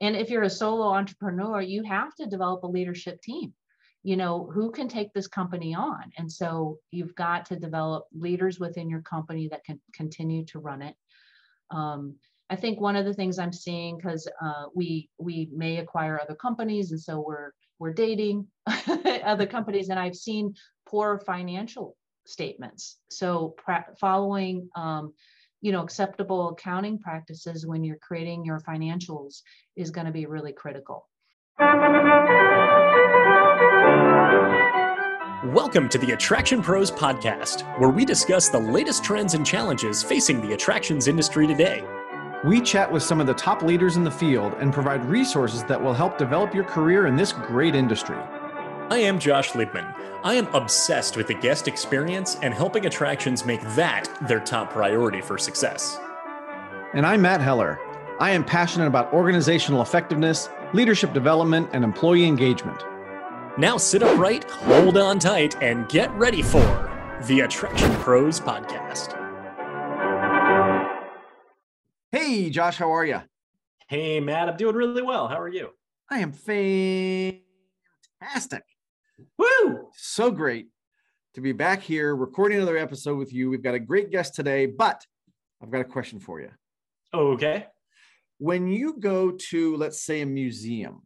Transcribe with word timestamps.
and 0.00 0.16
if 0.16 0.30
you're 0.30 0.42
a 0.42 0.50
solo 0.50 0.88
entrepreneur 0.88 1.60
you 1.60 1.82
have 1.82 2.14
to 2.16 2.26
develop 2.26 2.62
a 2.62 2.66
leadership 2.66 3.20
team. 3.22 3.52
You 4.04 4.16
know 4.16 4.48
who 4.52 4.70
can 4.70 4.88
take 4.88 5.12
this 5.12 5.26
company 5.26 5.74
on? 5.74 6.12
And 6.16 6.30
so 6.30 6.78
you've 6.90 7.14
got 7.14 7.46
to 7.46 7.56
develop 7.56 8.06
leaders 8.12 8.60
within 8.60 8.88
your 8.88 9.02
company 9.02 9.48
that 9.48 9.64
can 9.64 9.80
continue 9.92 10.44
to 10.46 10.58
run 10.58 10.82
it. 10.82 10.94
Um, 11.70 12.16
i 12.50 12.56
think 12.56 12.80
one 12.80 12.96
of 12.96 13.04
the 13.04 13.12
things 13.12 13.38
i'm 13.38 13.52
seeing 13.52 13.98
because 13.98 14.26
uh, 14.40 14.64
we 14.74 15.10
we 15.18 15.50
may 15.52 15.76
acquire 15.76 16.18
other 16.18 16.34
companies 16.34 16.92
and 16.92 17.00
so 17.00 17.20
we're 17.20 17.52
we're 17.78 17.92
dating 17.92 18.46
other 19.32 19.46
companies 19.46 19.90
and 19.90 19.98
i've 20.00 20.16
seen 20.16 20.54
poor 20.86 21.18
financial 21.18 21.94
statements. 22.28 22.98
So 23.10 23.56
following 23.98 24.68
um, 24.76 25.14
you 25.60 25.72
know 25.72 25.82
acceptable 25.82 26.50
accounting 26.50 26.98
practices 26.98 27.66
when 27.66 27.82
you're 27.82 27.98
creating 27.98 28.44
your 28.44 28.60
financials 28.60 29.42
is 29.76 29.90
going 29.90 30.06
to 30.06 30.12
be 30.12 30.26
really 30.26 30.52
critical 30.52 31.08
Welcome 35.54 35.88
to 35.88 35.98
the 35.98 36.12
Attraction 36.12 36.62
Pros 36.62 36.90
podcast, 36.90 37.62
where 37.78 37.88
we 37.90 38.04
discuss 38.04 38.48
the 38.48 38.58
latest 38.58 39.02
trends 39.02 39.34
and 39.34 39.44
challenges 39.46 40.02
facing 40.02 40.40
the 40.40 40.52
attractions 40.52 41.08
industry 41.08 41.46
today. 41.46 41.82
We 42.44 42.60
chat 42.60 42.90
with 42.90 43.02
some 43.02 43.20
of 43.20 43.26
the 43.26 43.34
top 43.34 43.62
leaders 43.62 43.96
in 43.96 44.04
the 44.04 44.10
field 44.10 44.54
and 44.60 44.72
provide 44.72 45.04
resources 45.04 45.64
that 45.64 45.82
will 45.82 45.94
help 45.94 46.18
develop 46.18 46.54
your 46.54 46.64
career 46.64 47.06
in 47.06 47.16
this 47.16 47.32
great 47.32 47.74
industry. 47.74 48.18
I 48.90 48.98
am 49.00 49.18
Josh 49.18 49.50
Liebman. 49.50 49.94
I 50.24 50.32
am 50.34 50.46
obsessed 50.54 51.18
with 51.18 51.26
the 51.26 51.34
guest 51.34 51.68
experience 51.68 52.36
and 52.40 52.54
helping 52.54 52.86
attractions 52.86 53.44
make 53.44 53.60
that 53.76 54.08
their 54.26 54.40
top 54.40 54.70
priority 54.72 55.20
for 55.20 55.36
success. 55.36 55.98
And 56.94 57.04
I'm 57.04 57.20
Matt 57.20 57.42
Heller. 57.42 57.78
I 58.18 58.30
am 58.30 58.42
passionate 58.42 58.86
about 58.86 59.12
organizational 59.12 59.82
effectiveness, 59.82 60.48
leadership 60.72 61.12
development, 61.12 61.68
and 61.74 61.84
employee 61.84 62.24
engagement. 62.24 62.82
Now 63.58 63.76
sit 63.76 64.02
upright, 64.02 64.50
hold 64.50 64.96
on 64.96 65.18
tight, 65.18 65.62
and 65.62 65.86
get 65.90 66.10
ready 66.12 66.40
for 66.40 66.90
the 67.26 67.40
Attraction 67.40 67.92
Pros 67.96 68.40
Podcast. 68.40 69.12
Hey, 72.10 72.48
Josh, 72.48 72.78
how 72.78 72.90
are 72.90 73.04
you? 73.04 73.20
Hey, 73.86 74.18
Matt, 74.20 74.48
I'm 74.48 74.56
doing 74.56 74.76
really 74.76 75.02
well. 75.02 75.28
How 75.28 75.38
are 75.38 75.48
you? 75.48 75.74
I 76.08 76.20
am 76.20 76.32
fantastic. 76.32 77.42
Woo! 79.38 79.88
So 79.94 80.30
great 80.30 80.68
to 81.34 81.40
be 81.40 81.52
back 81.52 81.82
here 81.82 82.14
recording 82.14 82.58
another 82.58 82.76
episode 82.76 83.16
with 83.16 83.32
you. 83.32 83.50
We've 83.50 83.62
got 83.62 83.74
a 83.74 83.80
great 83.80 84.10
guest 84.10 84.34
today, 84.34 84.66
but 84.66 85.04
I've 85.62 85.70
got 85.70 85.80
a 85.80 85.84
question 85.84 86.20
for 86.20 86.40
you. 86.40 86.50
Okay. 87.12 87.66
When 88.38 88.68
you 88.68 88.96
go 88.98 89.32
to, 89.50 89.76
let's 89.76 90.02
say, 90.02 90.20
a 90.20 90.26
museum, 90.26 91.02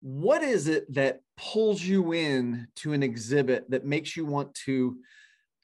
what 0.00 0.42
is 0.42 0.68
it 0.68 0.92
that 0.92 1.20
pulls 1.36 1.82
you 1.82 2.12
in 2.12 2.68
to 2.76 2.92
an 2.92 3.02
exhibit 3.02 3.70
that 3.70 3.84
makes 3.84 4.16
you 4.16 4.26
want 4.26 4.54
to 4.66 4.98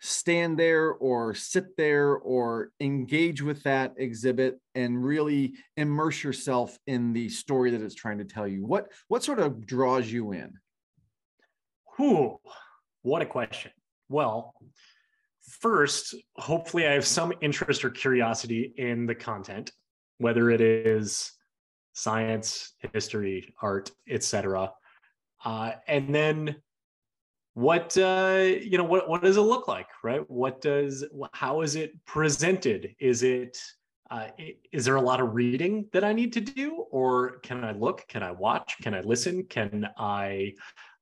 stand 0.00 0.58
there 0.58 0.92
or 0.92 1.34
sit 1.34 1.76
there 1.76 2.16
or 2.16 2.70
engage 2.80 3.42
with 3.42 3.62
that 3.62 3.94
exhibit 3.96 4.58
and 4.74 5.02
really 5.02 5.54
immerse 5.76 6.22
yourself 6.22 6.78
in 6.86 7.12
the 7.12 7.28
story 7.28 7.70
that 7.70 7.80
it's 7.80 7.94
trying 7.94 8.18
to 8.18 8.24
tell 8.24 8.46
you 8.46 8.66
what 8.66 8.92
what 9.08 9.22
sort 9.22 9.38
of 9.38 9.66
draws 9.66 10.10
you 10.12 10.32
in 10.32 10.52
Whew, 11.96 12.38
what 13.02 13.22
a 13.22 13.26
question. 13.26 13.72
Well 14.08 14.54
first 15.60 16.14
hopefully 16.36 16.86
i 16.86 16.92
have 16.92 17.06
some 17.06 17.30
interest 17.42 17.84
or 17.84 17.90
curiosity 17.90 18.72
in 18.78 19.04
the 19.04 19.14
content 19.14 19.70
whether 20.16 20.48
it 20.50 20.62
is 20.62 21.32
science, 21.94 22.72
history, 22.92 23.54
art, 23.62 23.90
etc. 24.08 24.70
Uh, 25.44 25.72
and 25.88 26.14
then 26.14 26.56
what 27.54 27.96
uh, 27.96 28.50
you 28.60 28.76
know 28.76 28.84
what 28.84 29.08
what 29.08 29.22
does 29.22 29.36
it 29.36 29.42
look 29.42 29.68
like 29.68 29.86
right? 30.02 30.28
What 30.28 30.60
does 30.60 31.04
how 31.32 31.60
is 31.62 31.76
it 31.76 31.92
presented? 32.04 32.94
Is 32.98 33.22
it 33.22 33.56
uh, 34.10 34.28
is 34.72 34.84
there 34.84 34.96
a 34.96 35.00
lot 35.00 35.20
of 35.20 35.34
reading 35.34 35.86
that 35.92 36.04
i 36.04 36.12
need 36.12 36.32
to 36.34 36.40
do? 36.40 36.84
Or 36.90 37.38
can 37.38 37.64
i 37.64 37.72
look? 37.72 38.06
Can 38.08 38.22
i 38.22 38.32
watch? 38.32 38.76
Can 38.82 38.92
i 38.94 39.00
listen? 39.00 39.44
Can 39.44 39.88
i 39.96 40.52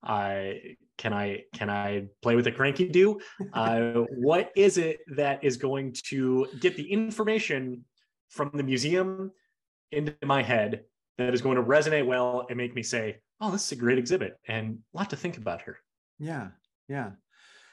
I 0.03 0.77
can 0.99 1.13
I 1.13 1.45
can 1.53 1.71
I 1.71 2.07
play 2.23 2.37
with 2.37 2.47
a 2.47 2.53
cranky 2.53 2.89
do? 2.89 3.21
Uh, 3.53 4.03
what 4.19 4.53
is 4.57 4.79
it 4.79 5.01
that 5.17 5.43
is 5.43 5.57
going 5.57 5.95
to 6.09 6.47
get 6.61 6.77
the 6.77 6.91
information 6.91 7.85
from 8.29 8.51
the 8.55 8.62
museum 8.62 9.31
into 9.91 10.15
my 10.25 10.43
head 10.43 10.85
that 11.19 11.35
is 11.35 11.43
going 11.43 11.57
to 11.57 11.62
resonate 11.62 12.07
well 12.07 12.47
and 12.49 12.57
make 12.57 12.75
me 12.75 12.83
say, 12.83 13.19
"Oh, 13.41 13.51
this 13.51 13.65
is 13.67 13.73
a 13.73 13.77
great 13.77 13.99
exhibit," 13.99 14.39
and 14.49 14.79
a 14.95 14.97
lot 14.97 15.11
to 15.11 15.17
think 15.17 15.37
about 15.37 15.62
here. 15.62 15.79
Yeah, 16.19 16.49
yeah, 16.89 17.11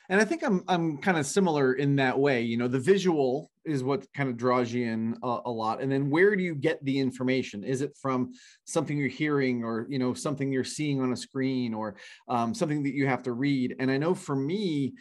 and 0.10 0.20
I 0.20 0.26
think 0.26 0.44
I'm 0.44 0.64
I'm 0.68 0.98
kind 0.98 1.18
of 1.18 1.26
similar 1.26 1.74
in 1.74 1.96
that 1.98 2.20
way. 2.20 2.42
You 2.42 2.58
know, 2.58 2.68
the 2.68 2.80
visual 2.80 3.52
is 3.72 3.84
what 3.84 4.06
kind 4.14 4.30
of 4.30 4.38
draws 4.38 4.72
you 4.72 4.86
in 4.86 5.18
a, 5.24 5.40
a, 5.46 5.52
lot, 5.52 5.82
and 5.82 5.92
then 5.92 6.10
where 6.10 6.36
do 6.36 6.44
you 6.44 6.56
get 6.56 6.84
the 6.84 7.00
information? 7.00 7.64
Is 7.64 7.82
it 7.82 7.98
from 8.02 8.34
something 8.66 8.98
you're 8.98 9.08
hearing, 9.08 9.64
or 9.64 9.86
you 9.90 10.00
know, 10.00 10.14
something 10.14 10.52
you're 10.52 10.64
seeing 10.64 11.02
on 11.02 11.14
a 11.14 11.18
screen, 11.18 11.74
or 11.74 11.96
um, 12.28 12.54
something 12.54 12.84
that 12.84 12.94
you 12.94 13.08
have 13.08 13.24
to 13.24 13.34
read? 13.34 13.76
And 13.80 13.90
I 13.90 13.98
know 13.98 14.14
for 14.14 14.36
me, 14.36 14.94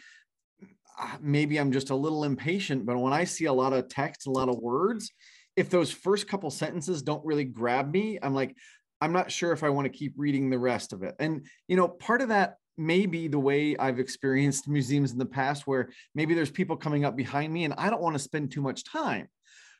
uh, 0.99 1.17
maybe 1.21 1.57
I'm 1.57 1.71
just 1.71 1.89
a 1.89 1.95
little 1.95 2.23
impatient, 2.23 2.85
but 2.85 2.97
when 2.97 3.13
I 3.13 3.23
see 3.23 3.45
a 3.45 3.53
lot 3.53 3.73
of 3.73 3.89
text, 3.89 4.27
a 4.27 4.31
lot 4.31 4.49
of 4.49 4.57
words 4.57 5.11
if 5.59 5.69
those 5.69 5.91
first 5.91 6.25
couple 6.25 6.49
sentences 6.49 7.01
don't 7.01 7.25
really 7.25 7.43
grab 7.43 7.91
me, 7.91 8.17
I'm 8.23 8.33
like, 8.33 8.55
I'm 9.01 9.11
not 9.11 9.29
sure 9.29 9.51
if 9.51 9.61
I 9.61 9.69
want 9.69 9.91
to 9.91 9.97
keep 9.97 10.13
reading 10.15 10.49
the 10.49 10.57
rest 10.57 10.93
of 10.93 11.03
it. 11.03 11.15
And, 11.19 11.45
you 11.67 11.75
know, 11.75 11.89
part 11.89 12.21
of 12.21 12.29
that 12.29 12.55
may 12.79 13.05
be 13.05 13.27
the 13.27 13.39
way 13.39 13.75
I've 13.77 13.99
experienced 13.99 14.67
museums 14.67 15.11
in 15.11 15.17
the 15.17 15.25
past 15.25 15.67
where 15.67 15.89
maybe 16.15 16.33
there's 16.33 16.51
people 16.51 16.77
coming 16.77 17.05
up 17.05 17.15
behind 17.15 17.53
me 17.53 17.65
and 17.65 17.73
I 17.77 17.89
don't 17.89 18.01
want 18.01 18.15
to 18.15 18.19
spend 18.19 18.51
too 18.51 18.61
much 18.61 18.83
time 18.83 19.27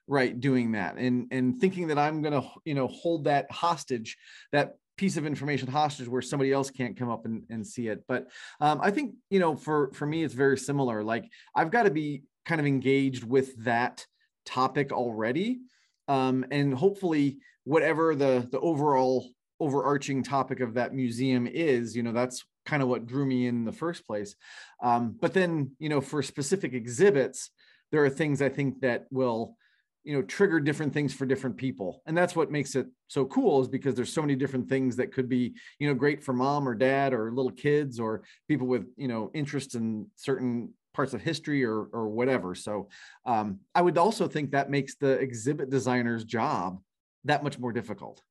right 0.07 0.39
doing 0.39 0.71
that 0.71 0.95
and 0.97 1.27
and 1.29 1.61
thinking 1.61 1.85
that 1.85 1.99
i'm 1.99 2.23
going 2.23 2.33
to 2.33 2.41
you 2.65 2.73
know 2.73 2.87
hold 2.87 3.25
that 3.25 3.45
hostage 3.51 4.17
that 4.51 4.73
piece 4.97 5.17
of 5.17 5.25
information 5.27 5.67
hostage 5.67 6.07
where 6.07 6.19
somebody 6.19 6.51
else 6.51 6.71
can't 6.71 6.97
come 6.97 7.11
up 7.11 7.25
and, 7.25 7.43
and 7.51 7.67
see 7.67 7.89
it 7.89 8.03
but 8.07 8.25
um, 8.59 8.79
i 8.81 8.89
think 8.89 9.13
you 9.29 9.39
know 9.39 9.55
for 9.55 9.91
for 9.93 10.07
me 10.07 10.23
it's 10.23 10.33
very 10.33 10.57
similar 10.57 11.03
like 11.03 11.29
i've 11.53 11.69
got 11.69 11.83
to 11.83 11.91
be 11.91 12.23
kind 12.49 12.59
of 12.59 12.65
engaged 12.65 13.23
with 13.23 13.55
that 13.63 14.05
topic 14.43 14.91
already. 14.91 15.59
Um, 16.07 16.43
and 16.49 16.73
hopefully 16.73 17.37
whatever 17.63 18.15
the, 18.15 18.47
the 18.51 18.59
overall 18.59 19.29
overarching 19.59 20.23
topic 20.23 20.59
of 20.59 20.73
that 20.73 20.93
museum 20.93 21.45
is, 21.45 21.95
you 21.95 22.01
know, 22.01 22.11
that's 22.11 22.43
kind 22.69 22.83
of 22.83 22.87
what 22.87 23.07
drew 23.07 23.25
me 23.25 23.47
in 23.47 23.65
the 23.65 23.71
first 23.71 24.05
place. 24.05 24.35
Um, 24.81 25.15
but 25.19 25.33
then, 25.33 25.71
you 25.79 25.89
know, 25.89 26.01
for 26.01 26.21
specific 26.21 26.73
exhibits, 26.73 27.49
there 27.91 28.03
are 28.05 28.09
things 28.09 28.41
I 28.41 28.49
think 28.49 28.81
that 28.81 29.07
will, 29.09 29.55
you 30.03 30.13
know, 30.15 30.21
trigger 30.21 30.59
different 30.59 30.93
things 30.93 31.13
for 31.13 31.25
different 31.25 31.57
people. 31.57 32.01
And 32.05 32.15
that's 32.15 32.35
what 32.35 32.51
makes 32.51 32.75
it 32.75 32.87
so 33.07 33.25
cool 33.25 33.61
is 33.61 33.67
because 33.67 33.95
there's 33.95 34.13
so 34.13 34.21
many 34.21 34.35
different 34.35 34.69
things 34.69 34.95
that 34.97 35.11
could 35.11 35.27
be, 35.27 35.55
you 35.79 35.87
know, 35.87 35.95
great 35.95 36.23
for 36.23 36.33
mom 36.33 36.67
or 36.69 36.75
dad 36.75 37.13
or 37.13 37.33
little 37.33 37.51
kids 37.51 37.99
or 37.99 38.21
people 38.47 38.67
with, 38.67 38.85
you 38.97 39.07
know, 39.07 39.31
interest 39.33 39.73
in 39.75 40.07
certain 40.15 40.73
parts 40.93 41.13
of 41.13 41.21
history 41.21 41.63
or 41.65 41.87
or 41.91 42.09
whatever. 42.09 42.55
So 42.55 42.89
um, 43.25 43.59
I 43.73 43.81
would 43.81 43.97
also 43.97 44.27
think 44.27 44.51
that 44.51 44.69
makes 44.69 44.95
the 44.95 45.13
exhibit 45.27 45.69
designer's 45.69 46.23
job 46.23 46.79
that 47.25 47.43
much 47.43 47.57
more 47.57 47.73
difficult. 47.73 48.21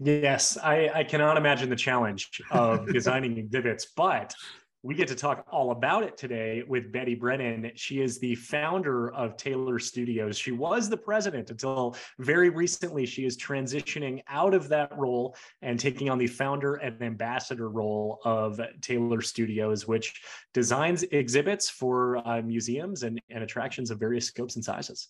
Yes, 0.00 0.56
I, 0.56 0.90
I 0.94 1.04
cannot 1.04 1.36
imagine 1.36 1.70
the 1.70 1.76
challenge 1.76 2.30
of 2.50 2.86
designing 2.92 3.36
exhibits, 3.36 3.86
but 3.96 4.32
we 4.84 4.94
get 4.94 5.08
to 5.08 5.16
talk 5.16 5.44
all 5.50 5.72
about 5.72 6.04
it 6.04 6.16
today 6.16 6.62
with 6.68 6.92
Betty 6.92 7.16
Brennan. 7.16 7.72
She 7.74 8.00
is 8.00 8.20
the 8.20 8.36
founder 8.36 9.12
of 9.12 9.36
Taylor 9.36 9.80
Studios. 9.80 10.38
She 10.38 10.52
was 10.52 10.88
the 10.88 10.96
president 10.96 11.50
until 11.50 11.96
very 12.20 12.48
recently. 12.48 13.04
She 13.04 13.24
is 13.24 13.36
transitioning 13.36 14.22
out 14.28 14.54
of 14.54 14.68
that 14.68 14.96
role 14.96 15.34
and 15.62 15.80
taking 15.80 16.08
on 16.08 16.18
the 16.18 16.28
founder 16.28 16.76
and 16.76 17.02
ambassador 17.02 17.68
role 17.68 18.20
of 18.24 18.60
Taylor 18.80 19.20
Studios, 19.20 19.88
which 19.88 20.22
designs 20.54 21.02
exhibits 21.02 21.68
for 21.68 22.18
uh, 22.18 22.40
museums 22.40 23.02
and, 23.02 23.20
and 23.30 23.42
attractions 23.42 23.90
of 23.90 23.98
various 23.98 24.26
scopes 24.26 24.54
and 24.54 24.64
sizes. 24.64 25.08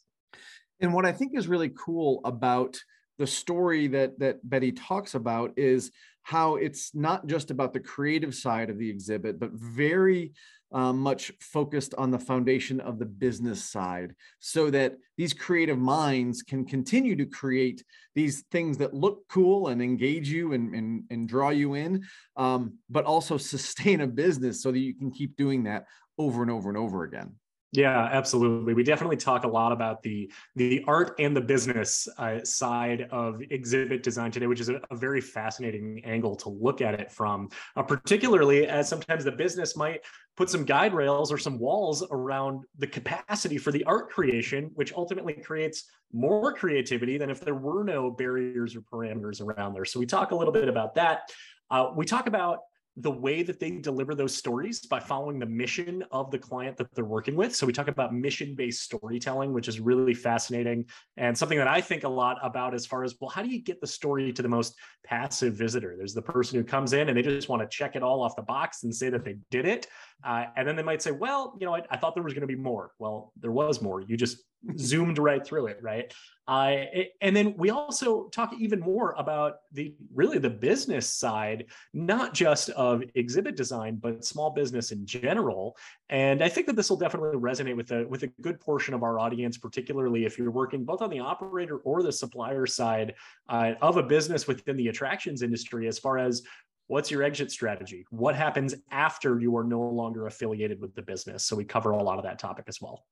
And 0.81 0.95
what 0.95 1.05
I 1.05 1.13
think 1.13 1.37
is 1.37 1.47
really 1.47 1.73
cool 1.77 2.23
about 2.25 2.79
the 3.19 3.27
story 3.27 3.89
that 3.89 4.19
that 4.19 4.49
Betty 4.49 4.73
talks 4.73 5.15
about 5.15 5.53
is 5.57 5.91
how 6.23 6.57
it's 6.57 6.95
not 6.95 7.27
just 7.27 7.51
about 7.51 7.73
the 7.73 7.81
creative 7.81 8.35
side 8.35 8.71
of 8.71 8.79
the 8.79 8.91
exhibit, 8.91 9.41
but 9.41 9.51
very 9.53 10.33
um, 10.73 10.99
much 10.99 11.33
focused 11.41 11.95
on 11.97 12.11
the 12.11 12.19
foundation 12.19 12.81
of 12.81 12.99
the 12.99 13.07
business 13.07 13.65
side 13.65 14.15
so 14.39 14.71
that 14.71 14.97
these 15.17 15.33
creative 15.33 15.79
minds 15.79 16.43
can 16.43 16.65
continue 16.65 17.17
to 17.17 17.25
create 17.25 17.83
these 18.15 18.45
things 18.51 18.77
that 18.79 18.93
look 18.93 19.27
cool 19.29 19.69
and 19.69 19.81
engage 19.81 20.29
you 20.29 20.53
and, 20.53 20.75
and, 20.75 21.05
and 21.11 21.29
draw 21.29 21.49
you 21.49 21.75
in, 21.75 22.05
um, 22.37 22.75
but 22.91 23.05
also 23.05 23.37
sustain 23.39 24.03
a 24.03 24.07
business 24.07 24.63
so 24.63 24.71
that 24.71 24.79
you 24.79 24.95
can 24.95 25.11
keep 25.11 25.37
doing 25.37 25.65
that 25.65 25.87
over 26.19 26.43
and 26.43 26.51
over 26.51 26.69
and 26.69 26.77
over 26.77 27.05
again. 27.05 27.33
Yeah, 27.73 28.09
absolutely. 28.11 28.73
We 28.73 28.83
definitely 28.83 29.19
talk 29.19 29.45
a 29.45 29.49
lot 29.49 29.73
about 29.73 30.03
the 30.03 30.33
the 30.57 30.83
art 30.87 31.15
and 31.19 31.37
the 31.37 31.41
business 31.43 32.09
uh, 32.17 32.43
side 32.43 33.09
of 33.11 33.43
exhibit 33.51 34.03
design 34.03 34.31
today, 34.31 34.47
which 34.47 34.61
is 34.61 34.71
a, 34.71 34.81
a 34.91 34.97
very 34.97 35.21
fascinating 35.21 36.01
angle 36.05 36.35
to 36.37 36.49
look 36.49 36.81
at 36.81 36.99
it 36.99 37.13
from. 37.13 37.51
Uh, 37.77 37.83
particularly 37.83 38.67
as 38.67 38.89
sometimes 38.89 39.23
the 39.23 39.33
business 39.33 39.77
might 39.77 40.01
put 40.35 40.49
some 40.49 40.65
guide 40.65 40.95
rails 40.95 41.31
or 41.31 41.37
some 41.37 41.59
walls 41.59 42.03
around 42.11 42.65
the 42.79 42.87
capacity 42.87 43.59
for 43.59 43.71
the 43.71 43.85
art 43.85 44.09
creation, 44.09 44.71
which 44.75 44.95
ultimately 44.95 45.35
creates 45.35 45.91
more 46.11 46.55
creativity 46.55 47.19
than 47.19 47.29
if 47.29 47.41
there 47.41 47.55
were 47.55 47.85
no 47.85 48.11
barriers 48.11 48.75
or 48.77 48.81
parameters 48.81 49.43
around 49.43 49.75
there. 49.75 49.85
So 49.85 50.01
we 50.01 50.07
talk 50.07 50.31
a 50.31 50.35
little 50.35 50.55
bit 50.55 50.69
about 50.69 50.95
that. 50.95 51.31
Uh, 51.71 51.91
we 51.95 52.07
talk 52.07 52.29
about 52.29 52.61
the 53.01 53.11
way 53.11 53.45
that 53.45 53.61
they 53.61 53.71
deliver 53.71 54.13
those 54.13 54.35
stories 54.35 54.81
by 54.81 54.99
following 54.99 55.39
the 55.39 55.47
mission 55.47 56.03
of 56.11 56.33
the 56.33 56.39
client 56.39 56.77
that 56.77 56.93
they're 56.95 57.05
working 57.05 57.37
with. 57.37 57.55
So 57.55 57.65
we 57.65 57.73
talk 57.73 57.87
about 57.87 58.13
mission-based 58.13 58.83
storytelling, 58.83 59.53
which 59.53 59.69
is 59.69 59.79
really 59.79 60.15
fascinating 60.15 60.85
and 61.17 61.37
something 61.37 61.59
that 61.59 61.69
I 61.69 61.81
think 61.81 62.03
a 62.03 62.09
lot 62.09 62.39
about 62.43 62.75
as 62.75 62.87
far 62.87 63.05
as 63.05 63.15
well, 63.21 63.31
how 63.31 63.43
do 63.43 63.49
you 63.49 63.63
get 63.63 63.81
the 63.81 63.87
story 63.87 64.33
to 64.33 64.43
the 64.43 64.49
most 64.49 64.75
passive 65.05 65.55
visitor? 65.55 65.95
There's 65.97 66.15
the 66.15 66.23
person 66.23 66.59
who 66.59 66.65
comes 66.65 66.93
in 66.93 67.09
and 67.09 67.17
they 67.17 67.23
just 67.23 67.49
want 67.49 67.63
to 67.63 67.69
check 67.69 67.95
it 67.95 68.03
all 68.03 68.21
off 68.21 68.35
the 68.35 68.43
box 68.43 68.83
and 68.83 68.93
say 68.93 69.11
that 69.11 69.25
they 69.25 69.37
did 69.53 69.65
it. 69.65 69.87
Uh, 70.25 70.47
and 70.57 70.67
then 70.67 70.75
they 70.75 70.83
might 70.83 71.01
say, 71.01 71.13
well, 71.13 71.57
you 71.61 71.67
know, 71.67 71.77
I, 71.77 71.83
I 71.91 71.97
thought 71.97 72.15
there 72.15 72.25
was 72.25 72.35
going 72.35 72.41
to 72.41 72.49
be 72.49 72.57
more. 72.57 72.91
Well, 72.99 73.33
there 73.39 73.53
was 73.53 73.81
more. 73.81 74.01
You 74.01 74.17
just 74.17 74.39
zoomed 74.79 75.19
right 75.19 75.45
through 75.45 75.67
it, 75.67 75.79
right? 75.83 76.13
Uh, 76.47 76.85
and 77.21 77.37
then 77.37 77.55
we 77.59 77.69
also 77.69 78.29
talk 78.29 78.55
even 78.59 78.81
more 78.81 79.15
about 79.19 79.57
the 79.73 79.95
really 80.15 80.39
the 80.39 80.49
business 80.49 81.07
side, 81.07 81.67
not 81.93 82.33
just 82.33 82.71
of 82.71 83.03
exhibit 83.15 83.55
design, 83.55 83.97
but 83.97 84.25
small 84.25 84.51
business 84.51 84.91
in 84.91 85.05
general. 85.05 85.77
And 86.09 86.43
I 86.43 86.49
think 86.49 86.67
that 86.67 86.75
this 86.75 86.89
will 86.89 86.97
definitely 86.97 87.39
resonate 87.39 87.77
with 87.77 87.93
a 87.93 88.07
with 88.09 88.23
a 88.23 88.29
good 88.41 88.59
portion 88.61 88.95
of 88.95 89.03
our 89.03 89.19
audience, 89.19 89.59
particularly 89.59 90.25
if 90.25 90.39
you're 90.39 90.51
working 90.51 90.85
both 90.85 91.03
on 91.03 91.11
the 91.11 91.21
operator 91.21 91.77
or 91.79 92.03
the 92.03 92.13
supplier 92.13 92.67
side 92.67 93.15
uh, 93.51 93.73
of 93.83 93.99
a 93.99 94.03
business 94.03 94.49
within 94.49 94.77
the 94.77 94.89
attractions 94.89 95.43
industry, 95.43 95.87
as 95.87 95.99
far 95.99 96.17
as 96.19 96.43
what's 96.87 97.11
your 97.11 97.23
exit 97.23 97.51
strategy 97.51 98.07
what 98.09 98.35
happens 98.35 98.75
after 98.91 99.39
you 99.39 99.55
are 99.57 99.63
no 99.63 99.79
longer 99.79 100.27
affiliated 100.27 100.81
with 100.81 100.95
the 100.95 101.03
business 101.03 101.45
so 101.45 101.55
we 101.55 101.63
cover 101.63 101.91
a 101.91 102.03
lot 102.03 102.17
of 102.17 102.25
that 102.25 102.39
topic 102.39 102.65
as 102.67 102.81
well 102.81 103.05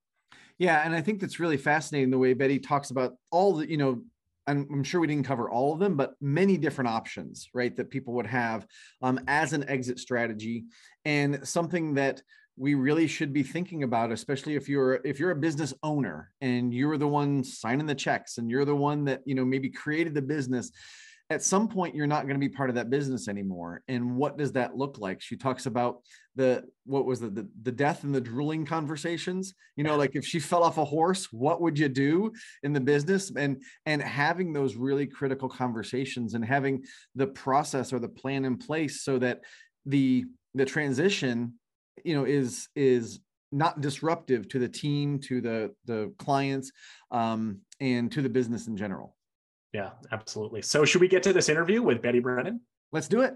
yeah, 0.58 0.82
and 0.84 0.94
I 0.94 1.00
think 1.00 1.20
that's 1.20 1.40
really 1.40 1.56
fascinating 1.56 2.10
the 2.10 2.18
way 2.18 2.32
Betty 2.34 2.58
talks 2.58 2.90
about 2.90 3.14
all 3.30 3.56
the, 3.56 3.70
you 3.70 3.76
know, 3.76 4.02
I'm, 4.46 4.66
I'm 4.72 4.84
sure 4.84 5.00
we 5.00 5.06
didn't 5.06 5.26
cover 5.26 5.50
all 5.50 5.72
of 5.72 5.80
them, 5.80 5.96
but 5.96 6.14
many 6.20 6.56
different 6.56 6.88
options, 6.88 7.48
right, 7.52 7.76
that 7.76 7.90
people 7.90 8.14
would 8.14 8.26
have 8.26 8.66
um, 9.02 9.20
as 9.26 9.52
an 9.52 9.68
exit 9.68 9.98
strategy, 9.98 10.64
and 11.04 11.46
something 11.46 11.94
that 11.94 12.22
we 12.56 12.74
really 12.74 13.06
should 13.06 13.32
be 13.32 13.42
thinking 13.42 13.82
about 13.82 14.10
especially 14.10 14.56
if 14.56 14.68
you're 14.68 15.00
if 15.04 15.20
you're 15.20 15.30
a 15.30 15.36
business 15.36 15.74
owner 15.82 16.32
and 16.40 16.72
you're 16.72 16.96
the 16.96 17.06
one 17.06 17.44
signing 17.44 17.86
the 17.86 17.94
checks 17.94 18.38
and 18.38 18.50
you're 18.50 18.64
the 18.64 18.74
one 18.74 19.04
that 19.04 19.20
you 19.26 19.34
know 19.34 19.44
maybe 19.44 19.68
created 19.68 20.14
the 20.14 20.22
business 20.22 20.70
at 21.28 21.42
some 21.42 21.66
point 21.68 21.94
you're 21.94 22.06
not 22.06 22.22
going 22.22 22.36
to 22.36 22.40
be 22.40 22.48
part 22.48 22.68
of 22.68 22.76
that 22.76 22.88
business 22.88 23.26
anymore 23.26 23.82
and 23.88 24.16
what 24.16 24.38
does 24.38 24.52
that 24.52 24.76
look 24.76 24.98
like? 24.98 25.20
She 25.20 25.36
talks 25.36 25.66
about 25.66 26.02
the 26.36 26.64
what 26.84 27.04
was 27.04 27.20
the, 27.20 27.30
the 27.30 27.48
the 27.62 27.72
death 27.72 28.04
and 28.04 28.14
the 28.14 28.20
drooling 28.20 28.66
conversations 28.66 29.54
you 29.76 29.82
know 29.82 29.96
like 29.96 30.14
if 30.14 30.24
she 30.24 30.38
fell 30.38 30.62
off 30.62 30.76
a 30.76 30.84
horse 30.84 31.32
what 31.32 31.62
would 31.62 31.78
you 31.78 31.88
do 31.88 32.32
in 32.62 32.72
the 32.72 32.80
business? 32.80 33.32
And 33.36 33.62
and 33.86 34.00
having 34.02 34.52
those 34.52 34.76
really 34.76 35.06
critical 35.06 35.48
conversations 35.48 36.34
and 36.34 36.44
having 36.44 36.84
the 37.14 37.26
process 37.26 37.92
or 37.92 37.98
the 37.98 38.08
plan 38.08 38.44
in 38.44 38.56
place 38.56 39.02
so 39.02 39.18
that 39.18 39.40
the 39.84 40.24
the 40.54 40.64
transition 40.64 41.54
you 42.04 42.14
know 42.14 42.24
is 42.24 42.68
is 42.76 43.20
not 43.52 43.80
disruptive 43.80 44.48
to 44.48 44.58
the 44.58 44.68
team 44.68 45.18
to 45.18 45.40
the 45.40 45.74
the 45.86 46.12
clients 46.18 46.70
um, 47.10 47.60
and 47.80 48.12
to 48.12 48.22
the 48.22 48.28
business 48.28 48.66
in 48.66 48.76
general 48.76 49.15
yeah, 49.76 49.90
absolutely. 50.10 50.62
So, 50.62 50.86
should 50.86 51.02
we 51.02 51.08
get 51.08 51.22
to 51.24 51.34
this 51.34 51.50
interview 51.50 51.82
with 51.82 52.00
Betty 52.00 52.18
Brennan? 52.18 52.62
Let's 52.92 53.08
do 53.08 53.20
it. 53.20 53.34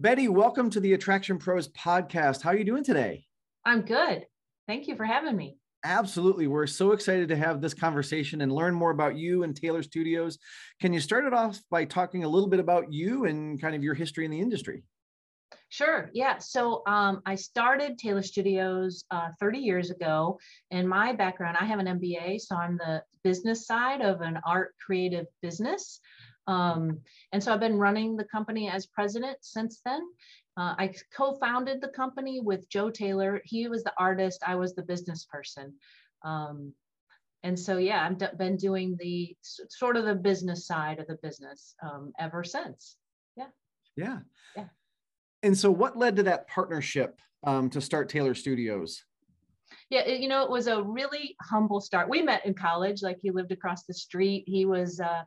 Betty, 0.00 0.26
welcome 0.26 0.70
to 0.70 0.80
the 0.80 0.94
Attraction 0.94 1.38
Pros 1.38 1.68
podcast. 1.68 2.42
How 2.42 2.50
are 2.50 2.56
you 2.56 2.64
doing 2.64 2.82
today? 2.82 3.26
I'm 3.64 3.82
good. 3.82 4.26
Thank 4.66 4.88
you 4.88 4.96
for 4.96 5.04
having 5.04 5.36
me. 5.36 5.56
Absolutely. 5.84 6.48
We're 6.48 6.66
so 6.66 6.90
excited 6.90 7.28
to 7.28 7.36
have 7.36 7.60
this 7.60 7.74
conversation 7.74 8.40
and 8.40 8.50
learn 8.50 8.74
more 8.74 8.90
about 8.90 9.16
you 9.16 9.44
and 9.44 9.54
Taylor 9.54 9.84
Studios. 9.84 10.36
Can 10.80 10.92
you 10.92 10.98
start 10.98 11.24
it 11.24 11.32
off 11.32 11.60
by 11.70 11.84
talking 11.84 12.24
a 12.24 12.28
little 12.28 12.48
bit 12.48 12.58
about 12.58 12.92
you 12.92 13.26
and 13.26 13.60
kind 13.60 13.76
of 13.76 13.84
your 13.84 13.94
history 13.94 14.24
in 14.24 14.32
the 14.32 14.40
industry? 14.40 14.82
Sure. 15.74 16.08
Yeah. 16.14 16.38
So 16.38 16.84
um, 16.86 17.20
I 17.26 17.34
started 17.34 17.98
Taylor 17.98 18.22
Studios 18.22 19.04
uh, 19.10 19.30
30 19.40 19.58
years 19.58 19.90
ago. 19.90 20.38
In 20.70 20.86
my 20.86 21.12
background, 21.12 21.56
I 21.60 21.64
have 21.64 21.80
an 21.80 21.98
MBA, 21.98 22.42
so 22.42 22.54
I'm 22.54 22.76
the 22.76 23.02
business 23.24 23.66
side 23.66 24.00
of 24.00 24.20
an 24.20 24.38
art 24.46 24.76
creative 24.78 25.26
business. 25.42 25.98
Um, 26.46 27.00
and 27.32 27.42
so 27.42 27.52
I've 27.52 27.58
been 27.58 27.76
running 27.76 28.16
the 28.16 28.22
company 28.22 28.70
as 28.70 28.86
president 28.86 29.38
since 29.40 29.80
then. 29.84 30.02
Uh, 30.56 30.76
I 30.78 30.94
co 31.12 31.34
founded 31.40 31.80
the 31.80 31.88
company 31.88 32.40
with 32.40 32.68
Joe 32.68 32.88
Taylor. 32.88 33.42
He 33.44 33.66
was 33.66 33.82
the 33.82 33.94
artist, 33.98 34.44
I 34.46 34.54
was 34.54 34.76
the 34.76 34.84
business 34.84 35.24
person. 35.24 35.74
Um, 36.22 36.72
and 37.42 37.58
so, 37.58 37.78
yeah, 37.78 38.06
I've 38.06 38.18
d- 38.18 38.26
been 38.38 38.56
doing 38.56 38.96
the 39.00 39.36
sort 39.42 39.96
of 39.96 40.04
the 40.04 40.14
business 40.14 40.68
side 40.68 41.00
of 41.00 41.08
the 41.08 41.18
business 41.20 41.74
um, 41.82 42.12
ever 42.16 42.44
since. 42.44 42.94
Yeah. 43.36 43.48
Yeah. 43.96 44.18
Yeah 44.56 44.66
and 45.44 45.56
so 45.56 45.70
what 45.70 45.96
led 45.96 46.16
to 46.16 46.22
that 46.24 46.48
partnership 46.48 47.20
um, 47.44 47.68
to 47.70 47.80
start 47.80 48.08
Taylor 48.08 48.34
Studios? 48.34 49.04
Yeah, 49.90 50.08
you 50.08 50.28
know, 50.28 50.42
it 50.42 50.50
was 50.50 50.66
a 50.66 50.82
really 50.82 51.36
humble 51.42 51.80
start. 51.80 52.08
We 52.08 52.22
met 52.22 52.46
in 52.46 52.54
college, 52.54 53.02
like 53.02 53.18
he 53.20 53.30
lived 53.30 53.52
across 53.52 53.84
the 53.84 53.92
street. 53.92 54.44
He 54.46 54.64
was, 54.64 54.98
uh, 55.00 55.22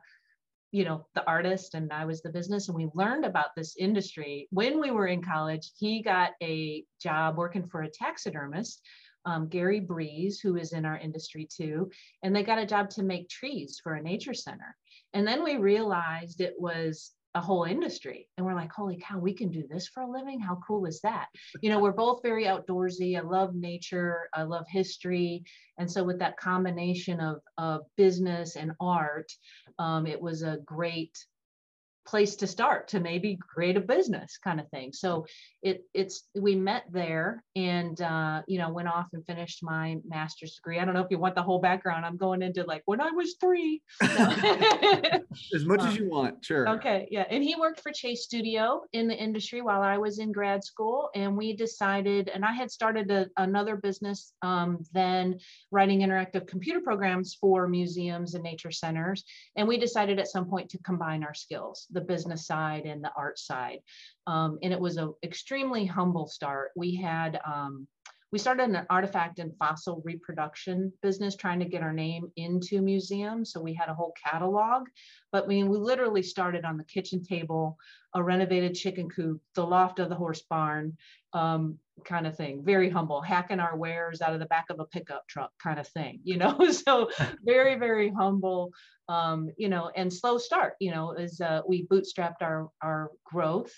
you 0.72 0.84
know, 0.84 1.06
the 1.14 1.24
artist 1.26 1.74
and 1.74 1.92
I 1.92 2.04
was 2.04 2.20
the 2.20 2.30
business. 2.30 2.68
And 2.68 2.76
we 2.76 2.88
learned 2.94 3.24
about 3.24 3.54
this 3.56 3.76
industry. 3.78 4.48
When 4.50 4.80
we 4.80 4.90
were 4.90 5.06
in 5.06 5.22
college, 5.22 5.70
he 5.78 6.02
got 6.02 6.32
a 6.42 6.84
job 7.00 7.38
working 7.38 7.68
for 7.68 7.82
a 7.82 7.90
taxidermist, 7.90 8.82
um, 9.24 9.48
Gary 9.48 9.80
Breeze, 9.80 10.40
who 10.40 10.56
is 10.56 10.72
in 10.72 10.84
our 10.84 10.98
industry 10.98 11.46
too. 11.50 11.90
And 12.24 12.34
they 12.34 12.42
got 12.42 12.58
a 12.58 12.66
job 12.66 12.90
to 12.90 13.04
make 13.04 13.28
trees 13.28 13.80
for 13.82 13.94
a 13.94 14.02
nature 14.02 14.34
center. 14.34 14.76
And 15.14 15.26
then 15.26 15.44
we 15.44 15.56
realized 15.56 16.40
it 16.40 16.54
was 16.58 17.12
a 17.38 17.40
whole 17.40 17.64
industry. 17.64 18.28
And 18.36 18.44
we're 18.44 18.54
like 18.54 18.72
holy 18.72 18.98
cow 19.00 19.18
we 19.18 19.32
can 19.32 19.50
do 19.50 19.64
this 19.70 19.88
for 19.88 20.02
a 20.02 20.10
living? 20.10 20.40
How 20.40 20.58
cool 20.66 20.84
is 20.86 21.00
that? 21.02 21.28
You 21.62 21.70
know 21.70 21.78
we're 21.78 21.92
both 21.92 22.20
very 22.22 22.44
outdoorsy. 22.44 23.16
I 23.16 23.22
love 23.22 23.54
nature. 23.54 24.28
I 24.34 24.42
love 24.42 24.66
history. 24.68 25.44
And 25.78 25.90
so 25.90 26.02
with 26.02 26.18
that 26.18 26.36
combination 26.36 27.20
of, 27.20 27.36
of 27.56 27.82
business 27.96 28.56
and 28.56 28.72
art 28.80 29.30
um, 29.78 30.06
it 30.06 30.20
was 30.20 30.42
a 30.42 30.58
great 30.64 31.16
place 32.08 32.36
to 32.36 32.46
start 32.46 32.88
to 32.88 33.00
maybe 33.00 33.36
create 33.36 33.76
a 33.76 33.80
business 33.80 34.38
kind 34.42 34.60
of 34.60 34.68
thing. 34.70 34.92
So 34.92 35.26
it 35.62 35.84
it's 35.92 36.28
we 36.34 36.54
met 36.54 36.84
there 36.90 37.44
and 37.54 38.00
uh, 38.00 38.42
you 38.46 38.58
know 38.58 38.72
went 38.72 38.88
off 38.88 39.08
and 39.12 39.24
finished 39.26 39.62
my 39.62 39.98
master's 40.06 40.54
degree. 40.54 40.78
I 40.78 40.84
don't 40.84 40.94
know 40.94 41.02
if 41.02 41.10
you 41.10 41.18
want 41.18 41.34
the 41.34 41.42
whole 41.42 41.60
background. 41.60 42.06
I'm 42.06 42.16
going 42.16 42.42
into 42.42 42.64
like 42.64 42.82
when 42.86 43.00
i 43.00 43.10
was 43.10 43.36
three. 43.40 43.82
As 44.00 45.64
much 45.64 45.80
um, 45.80 45.88
as 45.88 45.96
you 45.96 46.08
want 46.08 46.44
sure. 46.44 46.68
Okay 46.76 47.08
yeah. 47.10 47.26
And 47.30 47.44
he 47.44 47.54
worked 47.56 47.80
for 47.80 47.92
chase 47.92 48.24
studio 48.24 48.82
in 48.92 49.08
the 49.08 49.14
industry 49.14 49.60
while 49.60 49.82
i 49.82 49.98
was 49.98 50.18
in 50.18 50.32
grad 50.32 50.64
school 50.64 51.10
and 51.14 51.36
we 51.36 51.54
decided 51.54 52.28
and 52.28 52.44
i 52.44 52.52
had 52.52 52.70
started 52.70 53.10
a, 53.10 53.26
another 53.36 53.76
business 53.76 54.32
um, 54.42 54.78
then 54.92 55.38
writing 55.70 56.00
interactive 56.00 56.46
computer 56.46 56.80
programs 56.80 57.36
for 57.40 57.68
museums 57.68 58.34
and 58.34 58.42
nature 58.42 58.70
centers 58.70 59.24
and 59.56 59.66
we 59.66 59.76
decided 59.76 60.18
at 60.18 60.28
some 60.28 60.46
point 60.46 60.68
to 60.70 60.78
combine 60.78 61.22
our 61.22 61.34
skills 61.34 61.86
the 61.98 62.04
business 62.04 62.46
side 62.46 62.84
and 62.84 63.02
the 63.02 63.12
art 63.16 63.38
side. 63.38 63.80
Um, 64.26 64.58
and 64.62 64.72
it 64.72 64.80
was 64.80 64.96
an 64.96 65.12
extremely 65.22 65.84
humble 65.84 66.26
start. 66.26 66.70
We 66.76 66.94
had, 66.94 67.40
um, 67.44 67.88
we 68.32 68.38
started 68.38 68.68
an 68.68 68.86
artifact 68.90 69.38
and 69.38 69.56
fossil 69.56 70.02
reproduction 70.04 70.92
business 71.02 71.36
trying 71.36 71.58
to 71.60 71.64
get 71.64 71.82
our 71.82 71.92
name 71.92 72.30
into 72.36 72.82
museums. 72.82 73.52
So 73.52 73.60
we 73.60 73.74
had 73.74 73.88
a 73.88 73.94
whole 73.94 74.12
catalog, 74.22 74.86
but 75.32 75.48
mean, 75.48 75.68
we 75.68 75.78
literally 75.78 76.22
started 76.22 76.64
on 76.64 76.76
the 76.76 76.84
kitchen 76.84 77.22
table, 77.22 77.78
a 78.14 78.22
renovated 78.22 78.74
chicken 78.74 79.08
coop, 79.08 79.40
the 79.54 79.66
loft 79.66 79.98
of 79.98 80.08
the 80.08 80.14
horse 80.14 80.42
barn, 80.42 80.96
um, 81.32 81.78
kind 82.04 82.26
of 82.26 82.36
thing. 82.36 82.62
Very 82.64 82.90
humble, 82.90 83.22
hacking 83.22 83.60
our 83.60 83.76
wares 83.76 84.20
out 84.20 84.34
of 84.34 84.40
the 84.40 84.46
back 84.46 84.66
of 84.70 84.78
a 84.80 84.84
pickup 84.84 85.26
truck 85.26 85.52
kind 85.62 85.80
of 85.80 85.88
thing, 85.88 86.20
you 86.24 86.36
know? 86.36 86.70
so 86.70 87.10
very, 87.44 87.76
very 87.76 88.10
humble 88.10 88.72
um, 89.08 89.50
you 89.56 89.68
know, 89.68 89.90
and 89.96 90.12
slow 90.12 90.38
start, 90.38 90.74
you 90.80 90.90
know, 90.90 91.12
as 91.12 91.40
uh, 91.40 91.62
we 91.66 91.86
bootstrapped 91.86 92.42
our, 92.42 92.68
our 92.82 93.10
growth. 93.24 93.72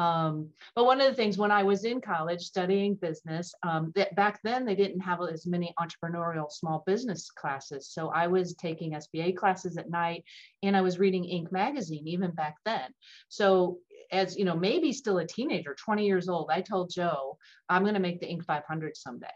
Um, 0.00 0.48
but 0.74 0.86
one 0.86 0.98
of 0.98 1.08
the 1.08 1.14
things 1.14 1.36
when 1.36 1.50
I 1.50 1.62
was 1.62 1.84
in 1.84 2.00
college 2.00 2.40
studying 2.40 2.94
business, 2.94 3.52
um, 3.62 3.92
that 3.96 4.16
back 4.16 4.40
then 4.42 4.64
they 4.64 4.74
didn't 4.74 5.00
have 5.00 5.20
as 5.20 5.46
many 5.46 5.74
entrepreneurial 5.78 6.50
small 6.50 6.82
business 6.86 7.30
classes. 7.30 7.90
So 7.90 8.08
I 8.08 8.26
was 8.26 8.54
taking 8.54 8.92
SBA 8.92 9.36
classes 9.36 9.76
at 9.76 9.90
night 9.90 10.24
and 10.62 10.74
I 10.74 10.80
was 10.80 10.98
reading 10.98 11.24
Inc. 11.24 11.52
magazine 11.52 12.08
even 12.08 12.30
back 12.30 12.56
then. 12.64 12.94
So 13.28 13.80
as 14.10 14.38
you 14.38 14.46
know, 14.46 14.56
maybe 14.56 14.90
still 14.94 15.18
a 15.18 15.26
teenager, 15.26 15.74
20 15.74 16.06
years 16.06 16.30
old, 16.30 16.50
I 16.50 16.62
told 16.62 16.90
Joe, 16.90 17.36
I'm 17.68 17.82
going 17.82 17.94
to 17.94 18.00
make 18.00 18.20
the 18.20 18.26
Inc. 18.26 18.44
500 18.46 18.96
someday. 18.96 19.26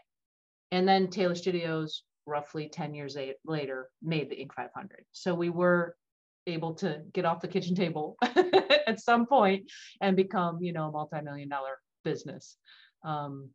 And 0.71 0.87
then 0.87 1.09
Taylor 1.09 1.35
Studios, 1.35 2.01
roughly 2.25 2.69
10 2.69 2.95
years 2.95 3.15
later, 3.45 3.89
made 4.01 4.31
the 4.31 4.35
Inc. 4.35 4.53
500. 4.55 5.05
So 5.11 5.35
we 5.35 5.51
were 5.51 5.95
able 6.47 6.73
to 6.75 7.01
get 7.13 7.25
off 7.25 7.41
the 7.41 7.47
kitchen 7.47 7.75
table 7.75 8.17
at 8.87 8.99
some 8.99 9.25
point 9.25 9.69
and 10.01 10.15
become, 10.15 10.61
you 10.61 10.73
know, 10.73 10.89
a 10.89 10.91
multi-million 10.91 11.49
dollar 11.49 11.77
business. 12.03 12.57
Um, 13.03 13.49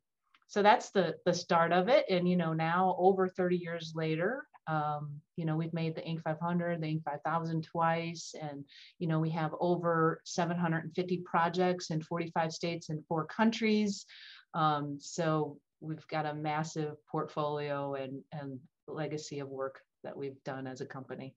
so 0.49 0.63
that's 0.63 0.91
the 0.91 1.15
the 1.25 1.33
start 1.33 1.73
of 1.73 1.89
it. 1.89 2.05
And 2.11 2.29
you 2.29 2.37
know, 2.37 2.53
now 2.53 2.97
over 2.99 3.29
30 3.29 3.57
years 3.57 3.93
later, 3.95 4.47
um, 4.67 5.21
you 5.37 5.45
know, 5.45 5.57
we've 5.57 5.73
made 5.73 5.95
the 5.95 6.03
Inc. 6.03 6.23
500, 6.23 6.81
the 6.81 6.87
Inc. 6.87 7.03
5000 7.05 7.63
twice, 7.65 8.35
and 8.41 8.65
you 8.99 9.07
know, 9.07 9.21
we 9.21 9.31
have 9.31 9.55
over 9.61 10.21
750 10.25 11.19
projects 11.25 11.91
in 11.91 12.03
45 12.03 12.53
states 12.53 12.89
and 12.89 13.05
four 13.07 13.27
countries. 13.27 14.07
Um, 14.55 14.99
so 15.01 15.59
we've 15.81 16.07
got 16.09 16.27
a 16.27 16.35
massive 16.35 16.97
portfolio 17.11 17.95
and 17.95 18.23
and 18.33 18.59
legacy 18.89 19.39
of 19.39 19.49
work 19.49 19.81
that 20.03 20.17
we've 20.17 20.43
done 20.45 20.67
as 20.67 20.81
a 20.81 20.87
company. 20.87 21.35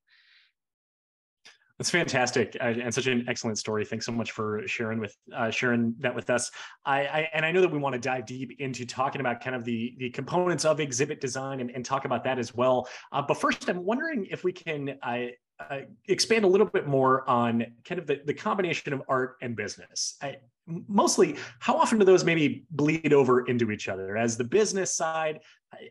That's 1.79 1.89
fantastic 1.89 2.55
uh, 2.61 2.65
and 2.65 2.93
such 2.93 3.07
an 3.07 3.25
excellent 3.27 3.57
story. 3.57 3.83
Thanks 3.83 4.05
so 4.05 4.11
much 4.11 4.31
for 4.31 4.61
sharing 4.67 4.99
with 4.99 5.15
uh, 5.35 5.49
sharing 5.49 5.95
that 5.99 6.13
with 6.13 6.29
us. 6.29 6.51
I, 6.85 6.99
I, 6.99 7.29
and 7.33 7.43
I 7.43 7.51
know 7.51 7.61
that 7.61 7.71
we 7.71 7.79
want 7.79 7.93
to 7.93 7.99
dive 7.99 8.27
deep 8.27 8.59
into 8.59 8.85
talking 8.85 9.21
about 9.21 9.41
kind 9.41 9.55
of 9.55 9.65
the 9.65 9.95
the 9.97 10.11
components 10.11 10.65
of 10.65 10.79
exhibit 10.79 11.19
design 11.19 11.61
and, 11.61 11.71
and 11.71 11.83
talk 11.83 12.05
about 12.05 12.23
that 12.25 12.37
as 12.37 12.53
well. 12.53 12.87
Uh, 13.11 13.23
but 13.23 13.37
first, 13.37 13.67
I'm 13.69 13.83
wondering 13.83 14.27
if 14.29 14.43
we 14.43 14.51
can 14.51 14.99
uh, 15.01 15.79
expand 16.07 16.45
a 16.45 16.47
little 16.47 16.67
bit 16.67 16.87
more 16.87 17.27
on 17.29 17.65
kind 17.85 17.99
of 17.99 18.07
the, 18.07 18.21
the 18.25 18.33
combination 18.33 18.93
of 18.93 19.01
art 19.07 19.37
and 19.41 19.55
business. 19.55 20.15
I, 20.21 20.37
mostly, 20.67 21.37
how 21.59 21.75
often 21.77 21.99
do 21.99 22.05
those 22.05 22.23
maybe 22.23 22.65
bleed 22.71 23.13
over 23.13 23.45
into 23.47 23.71
each 23.71 23.87
other? 23.87 24.17
As 24.17 24.37
the 24.37 24.43
business 24.43 24.95
side, 24.95 25.39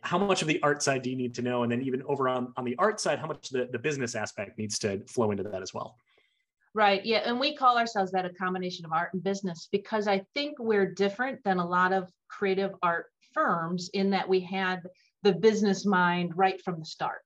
how 0.03 0.19
much 0.19 0.43
of 0.43 0.49
the 0.49 0.63
art 0.63 0.83
side 0.83 1.03
do 1.03 1.11
you 1.11 1.17
need 1.17 1.35
to 1.35 1.43
know? 1.43 1.63
And 1.63 1.73
then 1.73 1.83
even 1.83 2.03
over 2.05 2.29
on, 2.29 2.53
on 2.57 2.65
the 2.65 2.77
art 2.79 3.01
side, 3.01 3.19
how 3.19 3.27
much 3.27 3.51
the, 3.51 3.69
the 3.71 3.79
business 3.79 4.15
aspect 4.15 4.59
needs 4.59 4.79
to 4.81 5.01
flow 5.07 5.31
into 5.31 5.43
that 5.45 5.63
as 5.63 5.73
well? 5.75 5.97
Right. 6.75 7.05
Yeah. 7.05 7.19
And 7.19 7.39
we 7.39 7.55
call 7.55 7.77
ourselves 7.77 8.13
that 8.13 8.25
a 8.25 8.31
combination 8.31 8.87
of 8.87 8.93
art 8.93 9.13
and 9.13 9.23
business 9.23 9.69
because 9.71 10.09
I 10.09 10.25
think 10.35 10.59
we're 10.59 10.87
different 10.87 11.45
than 11.45 11.59
a 11.59 11.67
lot 11.67 11.93
of 11.93 12.11
creative 12.29 12.73
art 12.83 13.07
firms 13.35 13.91
in 13.93 14.11
that 14.11 14.29
we 14.29 14.41
had 14.41 14.83
the 15.23 15.33
business 15.33 15.85
mind 15.85 16.33
right 16.35 16.61
from 16.63 16.79
the 16.79 16.85
start. 16.85 17.21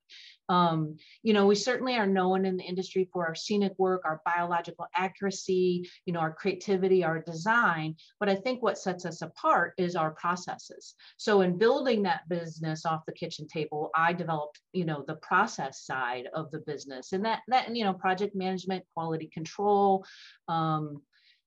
Um, 0.49 0.97
you 1.23 1.33
know, 1.33 1.47
we 1.47 1.55
certainly 1.55 1.97
are 1.97 2.07
known 2.07 2.45
in 2.45 2.57
the 2.57 2.65
industry 2.65 3.09
for 3.13 3.27
our 3.27 3.35
scenic 3.35 3.73
work, 3.79 4.03
our 4.05 4.21
biological 4.25 4.87
accuracy, 4.95 5.89
you 6.05 6.13
know, 6.13 6.21
our 6.21 6.33
creativity, 6.33 7.05
our 7.05 7.21
design. 7.21 7.97
But 8.21 8.29
I 8.29 8.37
think 8.37 8.63
what 8.63 8.79
sets 8.79 9.05
us 9.05 9.23
apart 9.23 9.75
is 9.79 9.97
our 9.97 10.13
processes. 10.13 10.95
So 11.17 11.41
in 11.41 11.59
building 11.59 12.03
that 12.05 12.29
business 12.29 12.87
off 12.87 13.07
the 13.07 13.13
kitchen 13.13 13.47
table, 13.49 13.91
I 13.95 14.13
developed, 14.13 14.61
you 14.73 14.85
know, 14.85 15.05
the 15.07 15.17
process 15.17 15.83
side 15.83 16.29
of 16.35 16.51
the 16.51 16.61
business 16.61 17.13
and 17.13 17.25
that, 17.25 17.43
that, 17.49 17.75
you 17.75 17.85
know, 17.85 17.93
project 17.93 18.35
management, 18.35 18.85
quality 18.95 19.29
control, 19.33 20.05
um, 20.49 21.03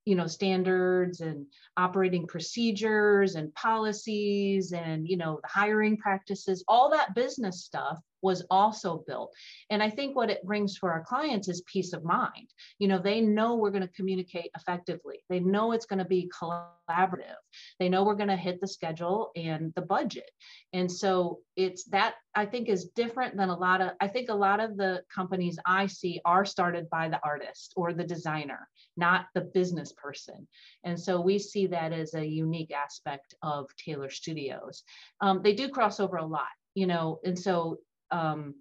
you 0.06 0.15
know 0.15 0.25
standards 0.25 1.22
and 1.22 1.46
operating 1.77 2.25
procedures 2.25 3.36
and 3.36 3.53
policies 3.53 4.72
and 4.72 5.08
you 5.08 5.15
know 5.15 5.39
the 5.44 5.48
hiring 5.48 5.98
practices 5.98 6.63
all 6.68 6.89
that 6.89 7.13
business 7.13 7.63
stuff 7.63 8.00
was 8.22 8.46
also 8.50 9.04
built. 9.08 9.34
And 9.70 9.82
I 9.82 9.90
think 9.90 10.16
what 10.16 10.30
it 10.30 10.44
brings 10.44 10.78
for 10.78 10.92
our 10.92 11.04
clients 11.04 11.48
is 11.48 11.62
peace 11.62 11.94
of 11.94 12.04
mind. 12.04 12.50
You 12.80 12.88
know, 12.88 13.00
they 13.00 13.22
know 13.22 13.56
we're 13.56 13.72
going 13.72 13.88
to 13.88 13.94
communicate 13.94 14.52
effectively. 14.56 15.20
They 15.30 15.40
know 15.40 15.72
it's 15.72 15.86
going 15.86 16.00
to 16.00 16.06
be 16.06 16.30
collaborative. 16.42 17.36
They 17.80 17.90
know 17.90 18.04
we're 18.04 18.16
going 18.16 18.30
to 18.30 18.36
hit 18.36 18.62
the 18.62 18.68
schedule 18.68 19.32
and 19.36 19.74
the 19.76 19.82
budget. 19.82 20.30
And 20.74 20.92
so 20.92 21.40
it's 21.56 21.86
that 21.86 22.16
I 22.36 22.46
think 22.46 22.70
is 22.70 22.90
different 22.96 23.36
than 23.36 23.50
a 23.50 23.58
lot 23.58 23.82
of 23.82 23.92
I 24.00 24.08
think 24.08 24.30
a 24.30 24.36
lot 24.36 24.60
of 24.60 24.78
the 24.78 25.04
companies 25.14 25.58
I 25.66 25.88
see 25.88 26.22
are 26.26 26.46
started 26.46 26.90
by 26.90 27.10
the 27.10 27.20
artist 27.24 27.74
or 27.76 27.94
the 27.94 28.04
designer, 28.04 28.68
not 28.98 29.26
the 29.34 29.42
business 29.42 29.94
person. 29.94 30.48
And 30.84 31.00
so 31.00 31.20
we 31.20 31.40
see 31.40 31.68
that 31.68 31.92
as 31.92 32.14
a 32.14 32.26
unique 32.26 32.72
aspect 32.72 33.34
of 33.42 33.68
Taylor 33.78 34.10
Studios. 34.10 34.84
Um, 35.22 35.42
they 35.44 35.54
do 35.54 35.70
cross 35.70 36.00
over 36.00 36.18
a 36.18 36.26
lot 36.26 36.48
you 36.76 36.86
know 36.88 37.20
and 37.26 37.38
so 37.38 37.80
um, 38.12 38.56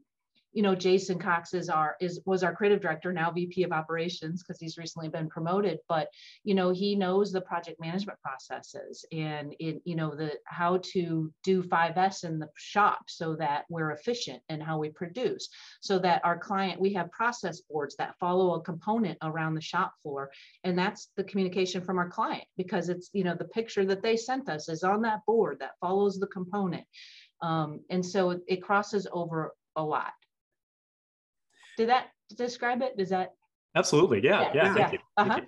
you 0.53 0.63
know, 0.63 0.75
Jason 0.75 1.19
Cox 1.19 1.53
is 1.53 1.69
our 1.69 1.97
is 2.01 2.21
was 2.25 2.43
our 2.43 2.55
creative 2.55 2.81
director, 2.81 3.13
now 3.13 3.31
VP 3.31 3.63
of 3.65 3.73
operations 3.73 4.43
because 4.43 4.59
he's 4.59 4.79
recently 4.79 5.09
been 5.09 5.29
promoted. 5.29 5.79
But 5.89 6.09
you 6.43 6.55
know, 6.55 6.71
he 6.71 6.97
knows 6.97 7.31
the 7.31 7.41
project 7.41 7.79
management 7.81 8.19
processes 8.21 9.05
and 9.13 9.55
it, 9.61 9.83
you 9.85 9.95
know, 9.95 10.15
the 10.15 10.33
how 10.47 10.81
to 10.95 11.33
do 11.45 11.63
5S 11.63 12.25
in 12.25 12.39
the 12.39 12.49
shop 12.57 13.05
so 13.09 13.37
that 13.37 13.67
we're 13.69 13.93
efficient 13.93 14.43
and 14.49 14.63
how 14.63 14.79
we 14.79 14.89
produce. 14.89 15.49
So 15.81 15.99
that 16.01 16.23
our 16.25 16.39
client, 16.39 16.81
we 16.81 16.93
have 16.95 17.11
process 17.13 17.61
boards 17.61 17.95
that 17.97 18.19
follow 18.19 18.55
a 18.55 18.63
component 18.63 19.19
around 19.23 19.55
the 19.55 19.61
shop 19.61 19.93
floor. 20.03 20.31
And 20.65 20.79
that's 20.79 21.11
the 21.17 21.25
communication 21.25 21.83
from 21.83 21.99
our 21.99 22.09
client 22.09 22.45
because 22.57 22.89
it's, 22.89 23.11
you 23.13 23.23
know, 23.23 23.35
the 23.35 23.45
picture 23.45 23.85
that 23.85 24.03
they 24.03 24.17
sent 24.17 24.49
us 24.49 24.69
is 24.69 24.83
on 24.83 25.03
that 25.03 25.21
board 25.27 25.59
that 25.61 25.79
follows 25.81 26.19
the 26.19 26.27
component. 26.27 26.85
Um, 27.41 27.81
and 27.91 28.05
so 28.05 28.31
it, 28.31 28.41
it 28.47 28.63
crosses 28.63 29.07
over 29.13 29.55
a 29.77 29.83
lot. 29.83 30.13
Did 31.77 31.89
that 31.89 32.09
describe 32.37 32.83
it? 32.83 32.97
Does 32.97 33.11
that? 33.11 33.35
Absolutely. 33.75 34.23
Yeah. 34.23 34.51
Yeah. 34.55 34.77
yeah. 34.77 34.91
yeah. 34.93 34.99
Uh-huh. 35.17 35.41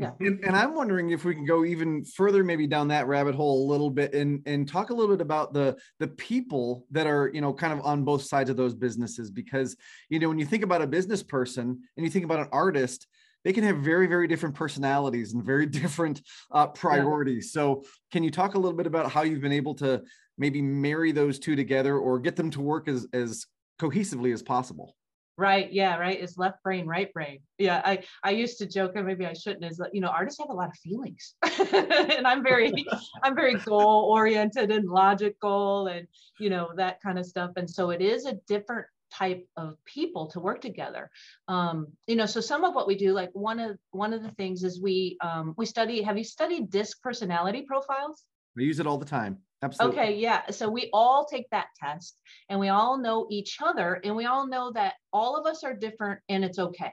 Yeah. 0.00 0.12
And, 0.20 0.42
and, 0.44 0.56
I'm 0.56 0.74
wondering 0.74 1.10
if 1.10 1.26
we 1.26 1.34
can 1.34 1.44
go 1.44 1.62
even 1.62 2.06
further, 2.06 2.42
maybe 2.42 2.66
down 2.66 2.88
that 2.88 3.06
rabbit 3.06 3.34
hole 3.34 3.66
a 3.66 3.70
little 3.70 3.90
bit, 3.90 4.14
and 4.14 4.42
and 4.46 4.66
talk 4.66 4.88
a 4.88 4.94
little 4.94 5.14
bit 5.14 5.20
about 5.20 5.52
the 5.52 5.76
the 5.98 6.08
people 6.08 6.86
that 6.90 7.06
are 7.06 7.30
you 7.34 7.42
know 7.42 7.52
kind 7.52 7.74
of 7.74 7.84
on 7.84 8.02
both 8.02 8.22
sides 8.22 8.48
of 8.48 8.56
those 8.56 8.74
businesses, 8.74 9.30
because 9.30 9.76
you 10.08 10.18
know 10.18 10.28
when 10.28 10.38
you 10.38 10.46
think 10.46 10.64
about 10.64 10.80
a 10.80 10.86
business 10.86 11.22
person 11.22 11.82
and 11.96 12.06
you 12.06 12.10
think 12.10 12.24
about 12.24 12.40
an 12.40 12.48
artist, 12.50 13.06
they 13.44 13.52
can 13.52 13.62
have 13.62 13.76
very 13.76 14.06
very 14.06 14.26
different 14.26 14.54
personalities 14.54 15.34
and 15.34 15.44
very 15.44 15.66
different 15.80 16.22
uh, 16.50 16.68
priorities. 16.68 17.52
Yeah. 17.54 17.60
So 17.60 17.84
can 18.10 18.24
you 18.24 18.30
talk 18.30 18.54
a 18.54 18.58
little 18.58 18.78
bit 18.78 18.86
about 18.86 19.12
how 19.12 19.20
you've 19.20 19.42
been 19.42 19.52
able 19.52 19.74
to 19.74 20.02
maybe 20.40 20.60
marry 20.60 21.12
those 21.12 21.38
two 21.38 21.54
together 21.54 21.96
or 21.96 22.18
get 22.18 22.34
them 22.34 22.50
to 22.50 22.60
work 22.60 22.88
as 22.88 23.06
as 23.12 23.46
cohesively 23.80 24.32
as 24.32 24.42
possible? 24.42 24.96
Right. 25.40 25.72
Yeah. 25.72 25.96
Right. 25.96 26.20
Is 26.20 26.36
left 26.36 26.62
brain, 26.62 26.86
right 26.86 27.10
brain. 27.14 27.38
Yeah. 27.56 27.80
I, 27.82 28.02
I 28.22 28.32
used 28.32 28.58
to 28.58 28.66
joke, 28.66 28.92
and 28.96 29.06
maybe 29.06 29.24
I 29.24 29.32
shouldn't, 29.32 29.64
is 29.64 29.78
that, 29.78 29.94
you 29.94 30.02
know, 30.02 30.08
artists 30.08 30.38
have 30.38 30.50
a 30.50 30.52
lot 30.52 30.68
of 30.68 30.76
feelings 30.76 31.34
and 31.72 32.26
I'm 32.26 32.42
very, 32.42 32.70
I'm 33.22 33.34
very 33.34 33.54
goal 33.54 34.10
oriented 34.12 34.70
and 34.70 34.86
logical 34.86 35.86
and, 35.86 36.06
you 36.38 36.50
know, 36.50 36.72
that 36.76 37.00
kind 37.02 37.18
of 37.18 37.24
stuff. 37.24 37.52
And 37.56 37.70
so 37.70 37.88
it 37.88 38.02
is 38.02 38.26
a 38.26 38.34
different 38.46 38.86
type 39.10 39.42
of 39.56 39.82
people 39.86 40.26
to 40.32 40.40
work 40.40 40.60
together. 40.60 41.10
Um, 41.48 41.86
you 42.06 42.16
know, 42.16 42.26
so 42.26 42.42
some 42.42 42.62
of 42.62 42.74
what 42.74 42.86
we 42.86 42.94
do, 42.94 43.14
like 43.14 43.30
one 43.32 43.60
of, 43.60 43.78
one 43.92 44.12
of 44.12 44.22
the 44.22 44.32
things 44.32 44.62
is 44.62 44.78
we, 44.78 45.16
um, 45.22 45.54
we 45.56 45.64
study, 45.64 46.02
have 46.02 46.18
you 46.18 46.24
studied 46.24 46.68
disc 46.68 47.00
personality 47.02 47.62
profiles? 47.62 48.24
We 48.56 48.64
use 48.64 48.80
it 48.80 48.86
all 48.86 48.98
the 48.98 49.04
time. 49.06 49.38
Absolutely. 49.62 49.98
Okay, 49.98 50.16
yeah. 50.16 50.50
So 50.50 50.70
we 50.70 50.88
all 50.92 51.26
take 51.26 51.48
that 51.50 51.66
test 51.78 52.18
and 52.48 52.58
we 52.58 52.68
all 52.68 52.96
know 52.96 53.26
each 53.30 53.58
other 53.62 54.00
and 54.04 54.16
we 54.16 54.24
all 54.24 54.46
know 54.46 54.72
that 54.72 54.94
all 55.12 55.36
of 55.36 55.46
us 55.46 55.64
are 55.64 55.74
different 55.74 56.20
and 56.28 56.44
it's 56.44 56.58
okay. 56.58 56.92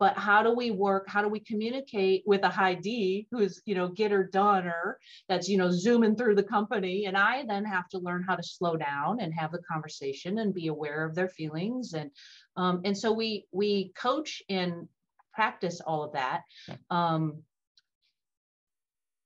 But 0.00 0.18
how 0.18 0.42
do 0.42 0.52
we 0.52 0.72
work? 0.72 1.08
How 1.08 1.22
do 1.22 1.28
we 1.28 1.38
communicate 1.38 2.24
with 2.26 2.42
a 2.42 2.48
high 2.48 2.74
D 2.74 3.28
who's, 3.30 3.62
you 3.64 3.76
know, 3.76 3.86
get 3.86 4.08
getter 4.08 4.24
doner 4.24 4.98
that's, 5.28 5.48
you 5.48 5.56
know, 5.56 5.70
zooming 5.70 6.16
through 6.16 6.34
the 6.34 6.42
company? 6.42 7.06
And 7.06 7.16
I 7.16 7.44
then 7.46 7.64
have 7.64 7.88
to 7.90 7.98
learn 7.98 8.24
how 8.26 8.34
to 8.34 8.42
slow 8.42 8.76
down 8.76 9.20
and 9.20 9.32
have 9.32 9.52
the 9.52 9.62
conversation 9.62 10.40
and 10.40 10.52
be 10.52 10.66
aware 10.66 11.04
of 11.04 11.14
their 11.14 11.28
feelings. 11.28 11.94
And 11.94 12.10
um, 12.56 12.80
and 12.84 12.98
so 12.98 13.12
we 13.12 13.46
we 13.52 13.92
coach 13.96 14.42
and 14.48 14.88
practice 15.32 15.80
all 15.80 16.02
of 16.02 16.12
that. 16.12 16.42
Um, 16.90 17.42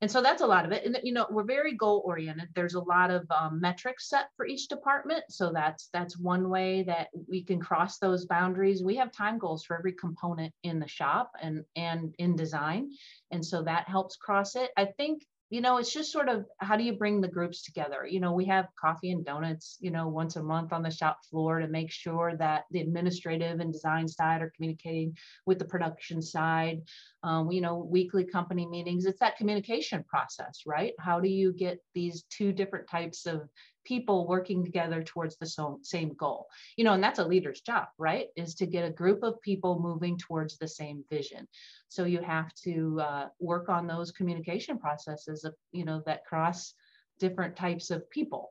and 0.01 0.11
so 0.11 0.23
that's 0.23 0.43
a 0.43 0.47
lot 0.47 0.65
of 0.65 0.73
it. 0.73 0.85
And 0.85 0.99
you 1.03 1.13
know, 1.13 1.27
we're 1.31 1.43
very 1.45 1.75
goal 1.75 2.03
oriented. 2.05 2.49
There's 2.55 2.75
a 2.75 2.81
lot 2.81 3.11
of 3.11 3.27
um, 3.31 3.61
metrics 3.61 4.09
set 4.09 4.29
for 4.37 4.47
each 4.47 4.69
department. 4.69 5.25
So 5.29 5.53
that's 5.53 5.89
that's 5.93 6.19
one 6.19 6.49
way 6.49 6.85
that 6.85 7.09
we 7.29 7.43
can 7.43 7.61
cross 7.61 7.99
those 7.99 8.27
boundaries. 8.27 8.83
We 8.83 8.97
have 8.97 9.11
time 9.11 9.39
goals 9.39 9.65
for 9.65 9.77
every 9.77 9.93
component 9.93 10.55
in 10.63 10.79
the 10.79 10.89
shop 10.89 11.33
and 11.43 11.65
and 11.75 12.15
in 12.19 12.37
design, 12.37 12.93
and 13.31 13.45
so 13.45 13.63
that 13.63 13.89
helps 13.89 14.17
cross 14.17 14.55
it. 14.55 14.71
I 14.77 14.87
think 14.87 15.23
you 15.51 15.63
know, 15.63 15.79
it's 15.79 15.93
just 15.93 16.13
sort 16.13 16.29
of 16.29 16.45
how 16.59 16.77
do 16.77 16.85
you 16.85 16.93
bring 16.93 17.21
the 17.21 17.29
groups 17.29 17.63
together? 17.63 18.07
You 18.07 18.21
know, 18.21 18.33
we 18.33 18.45
have 18.47 18.69
coffee 18.79 19.13
and 19.13 19.25
donuts, 19.25 19.79
you 19.81 19.91
know, 19.91 20.07
once 20.09 20.37
a 20.37 20.43
month 20.43 20.73
on 20.73 20.83
the 20.83 20.91
shop 20.91 21.21
floor 21.31 21.61
to 21.61 21.69
make 21.69 21.91
sure 21.91 22.37
that 22.37 22.65
the 22.71 22.81
administrative 22.81 23.61
and 23.61 23.73
design 23.73 24.07
side 24.09 24.43
are 24.43 24.53
communicating 24.55 25.17
with 25.47 25.59
the 25.59 25.65
production 25.65 26.21
side. 26.21 26.83
Um, 27.23 27.51
you 27.51 27.61
know, 27.61 27.79
weekly 27.79 28.25
company 28.25 28.67
meetings. 28.67 29.07
It's 29.07 29.21
that 29.21 29.37
communication 29.37 30.05
process, 30.05 30.63
right? 30.67 30.93
How 31.01 31.19
do 31.19 31.29
you 31.29 31.53
get 31.53 31.83
these 31.95 32.25
two 32.31 32.53
different 32.53 32.89
types 32.89 33.27
of 33.27 33.49
people 33.89 34.29
working 34.29 34.63
together 34.63 35.03
towards 35.03 35.37
the 35.39 35.47
so, 35.47 35.81
same 35.83 36.13
goal. 36.15 36.47
You 36.77 36.85
know 36.85 36.93
and 36.93 37.03
that's 37.03 37.19
a 37.19 37.25
leader's 37.25 37.63
job 37.63 37.87
right? 37.99 38.27
Is 38.37 38.55
to 38.57 38.67
get 38.67 38.85
a 38.85 38.91
group 38.91 39.23
of 39.23 39.41
people 39.41 39.81
moving 39.81 40.19
towards 40.19 40.59
the 40.59 40.69
same 40.69 41.05
vision. 41.11 41.49
So 41.89 42.05
you 42.05 42.21
have 42.21 42.53
to 42.65 43.01
uh, 43.01 43.27
work 43.41 43.69
on 43.71 43.87
those 43.87 44.13
communication 44.13 44.79
processes 44.79 45.45
of 45.45 45.55
you 45.73 45.85
know 45.85 46.03
that 46.07 46.27
cross 46.27 46.75
different 47.19 47.57
types 47.57 47.91
of 47.91 48.09
people. 48.11 48.51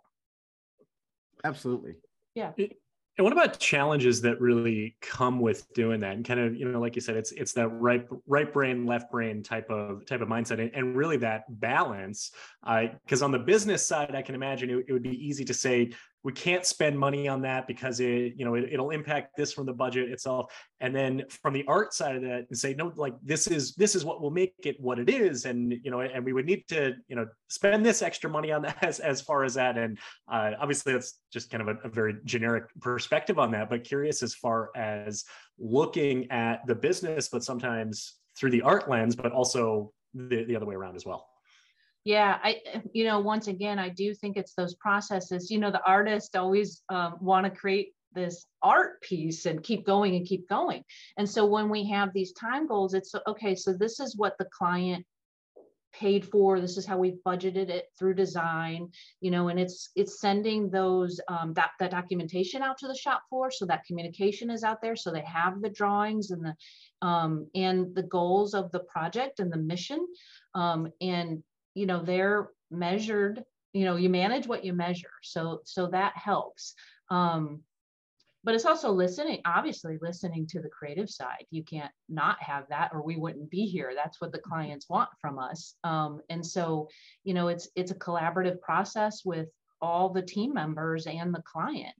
Absolutely. 1.43 1.93
Yeah 2.33 2.51
and 3.17 3.23
what 3.23 3.33
about 3.33 3.57
challenges 3.59 4.21
that 4.21 4.39
really 4.39 4.95
come 5.01 5.39
with 5.39 5.71
doing 5.73 5.99
that? 6.01 6.13
And 6.13 6.23
kind 6.23 6.39
of, 6.39 6.55
you 6.55 6.69
know, 6.69 6.79
like 6.79 6.95
you 6.95 7.01
said, 7.01 7.15
it's 7.15 7.31
it's 7.31 7.51
that 7.53 7.67
right 7.69 8.05
right 8.27 8.53
brain, 8.53 8.85
left 8.85 9.11
brain 9.11 9.41
type 9.41 9.71
of 9.71 10.05
type 10.05 10.21
of 10.21 10.27
mindset, 10.27 10.59
and, 10.59 10.71
and 10.75 10.95
really 10.95 11.17
that 11.17 11.45
balance. 11.59 12.31
Because 12.63 13.23
uh, 13.23 13.25
on 13.25 13.31
the 13.31 13.39
business 13.39 13.85
side, 13.87 14.13
I 14.13 14.21
can 14.21 14.35
imagine 14.35 14.69
it, 14.69 14.85
it 14.87 14.93
would 14.93 15.01
be 15.01 15.25
easy 15.25 15.43
to 15.45 15.53
say, 15.53 15.91
we 16.27 16.33
can't 16.33 16.65
spend 16.65 16.99
money 16.99 17.29
on 17.29 17.41
that 17.41 17.67
because 17.67 18.01
it 18.01 18.33
you 18.35 18.43
know 18.43 18.55
it, 18.55 18.77
will 18.77 18.89
impact 18.89 19.37
this 19.37 19.53
from 19.53 19.65
the 19.65 19.71
budget 19.71 20.11
itself. 20.11 20.51
And 20.81 20.93
then 20.93 21.23
from 21.29 21.53
the 21.53 21.63
art 21.69 21.93
side 21.93 22.17
of 22.17 22.21
that 22.23 22.47
and 22.49 22.57
say 22.57 22.73
no 22.73 22.91
like 22.97 23.13
this 23.23 23.47
is 23.47 23.75
this 23.75 23.95
is 23.95 24.03
what 24.03 24.21
will 24.21 24.29
make 24.29 24.53
it 24.65 24.75
what 24.77 24.99
it 24.99 25.09
is. 25.09 25.45
And 25.45 25.73
you 25.85 25.89
know 25.89 26.01
and 26.01 26.25
we 26.25 26.33
would 26.33 26.45
need 26.45 26.67
to 26.67 26.95
you 27.07 27.15
know 27.15 27.27
spend 27.47 27.85
this 27.85 28.01
extra 28.01 28.29
money 28.29 28.51
on 28.51 28.61
that 28.63 28.77
as, 28.83 28.99
as 28.99 29.21
far 29.21 29.45
as 29.45 29.53
that. 29.53 29.77
And 29.77 29.97
uh, 30.29 30.51
obviously 30.59 30.91
that's 30.91 31.17
just 31.31 31.49
kind 31.49 31.61
of 31.61 31.69
a, 31.69 31.87
a 31.87 31.89
very 31.89 32.17
generic 32.25 32.65
perspective 32.81 33.39
on 33.39 33.49
that 33.51 33.69
but 33.69 33.85
curious 33.85 34.21
as 34.21 34.35
far 34.35 34.69
as 34.75 35.23
looking 35.57 36.29
at 36.29 36.59
the 36.67 36.75
business 36.75 37.29
but 37.29 37.41
sometimes 37.41 38.15
through 38.37 38.51
the 38.51 38.61
art 38.63 38.89
lens 38.89 39.15
but 39.15 39.31
also 39.31 39.93
the, 40.13 40.43
the 40.43 40.57
other 40.57 40.65
way 40.65 40.75
around 40.75 40.97
as 40.97 41.05
well 41.05 41.29
yeah 42.07 42.39
i 42.41 42.61
you 42.93 43.03
know 43.03 43.19
once 43.19 43.47
again 43.47 43.77
i 43.77 43.89
do 43.89 44.13
think 44.13 44.37
it's 44.37 44.53
those 44.53 44.75
processes 44.75 45.51
you 45.51 45.59
know 45.59 45.71
the 45.71 45.83
artist 45.83 46.35
always 46.35 46.81
um, 46.89 47.17
want 47.19 47.45
to 47.45 47.51
create 47.51 47.93
this 48.13 48.45
art 48.63 49.01
piece 49.01 49.45
and 49.45 49.61
keep 49.63 49.85
going 49.85 50.15
and 50.15 50.25
keep 50.25 50.49
going. 50.49 50.83
And 51.17 51.29
so 51.29 51.45
when 51.45 51.69
we 51.69 51.87
have 51.89 52.13
these 52.13 52.31
time 52.33 52.65
goals 52.65 52.93
it's 52.93 53.13
okay 53.27 53.53
so 53.53 53.73
this 53.73 53.99
is 53.99 54.17
what 54.17 54.37
the 54.39 54.47
client 54.57 55.05
paid 55.93 56.25
for 56.25 56.59
this 56.59 56.77
is 56.77 56.85
how 56.85 56.97
we've 56.97 57.19
budgeted 57.25 57.69
it 57.69 57.85
through 57.97 58.13
design 58.13 58.87
you 59.21 59.31
know 59.31 59.47
and 59.47 59.59
it's 59.59 59.89
it's 59.95 60.19
sending 60.19 60.69
those 60.69 61.19
um, 61.27 61.53
that 61.53 61.71
that 61.79 61.91
documentation 61.91 62.61
out 62.61 62.77
to 62.77 62.87
the 62.87 62.95
shop 62.95 63.23
floor 63.29 63.49
so 63.49 63.65
that 63.65 63.85
communication 63.85 64.51
is 64.51 64.63
out 64.63 64.81
there 64.81 64.95
so 64.95 65.11
they 65.11 65.21
have 65.21 65.61
the 65.61 65.69
drawings 65.69 66.29
and 66.31 66.45
the 66.45 67.07
um, 67.07 67.47
and 67.55 67.95
the 67.95 68.03
goals 68.03 68.53
of 68.53 68.71
the 68.71 68.81
project 68.81 69.39
and 69.39 69.51
the 69.51 69.57
mission 69.57 70.05
um, 70.53 70.91
and 71.01 71.41
you 71.77 71.85
know 71.85 72.01
they're 72.01 72.49
measured 72.71 73.43
you 73.73 73.85
know 73.85 73.95
you 73.95 74.09
manage 74.09 74.47
what 74.47 74.65
you 74.65 74.73
measure. 74.73 75.13
So 75.21 75.61
so 75.63 75.87
that 75.87 76.13
helps. 76.15 76.73
Um 77.09 77.61
but 78.43 78.55
it's 78.55 78.65
also 78.65 78.91
listening 78.91 79.41
obviously 79.45 79.97
listening 80.01 80.47
to 80.47 80.61
the 80.61 80.69
creative 80.69 81.09
side. 81.09 81.45
You 81.51 81.63
can't 81.63 81.91
not 82.07 82.41
have 82.41 82.63
that 82.69 82.91
or 82.93 83.01
we 83.03 83.17
wouldn't 83.17 83.49
be 83.49 83.65
here. 83.65 83.91
That's 83.95 84.21
what 84.21 84.31
the 84.31 84.39
clients 84.39 84.87
want 84.89 85.09
from 85.19 85.37
us. 85.37 85.75
Um, 85.83 86.21
and 86.29 86.45
so 86.45 86.87
you 87.23 87.33
know 87.33 87.49
it's 87.49 87.69
it's 87.75 87.91
a 87.91 87.95
collaborative 87.95 88.59
process 88.61 89.23
with 89.25 89.49
all 89.79 90.09
the 90.09 90.21
team 90.21 90.53
members 90.53 91.05
and 91.05 91.33
the 91.33 91.43
client 91.43 91.95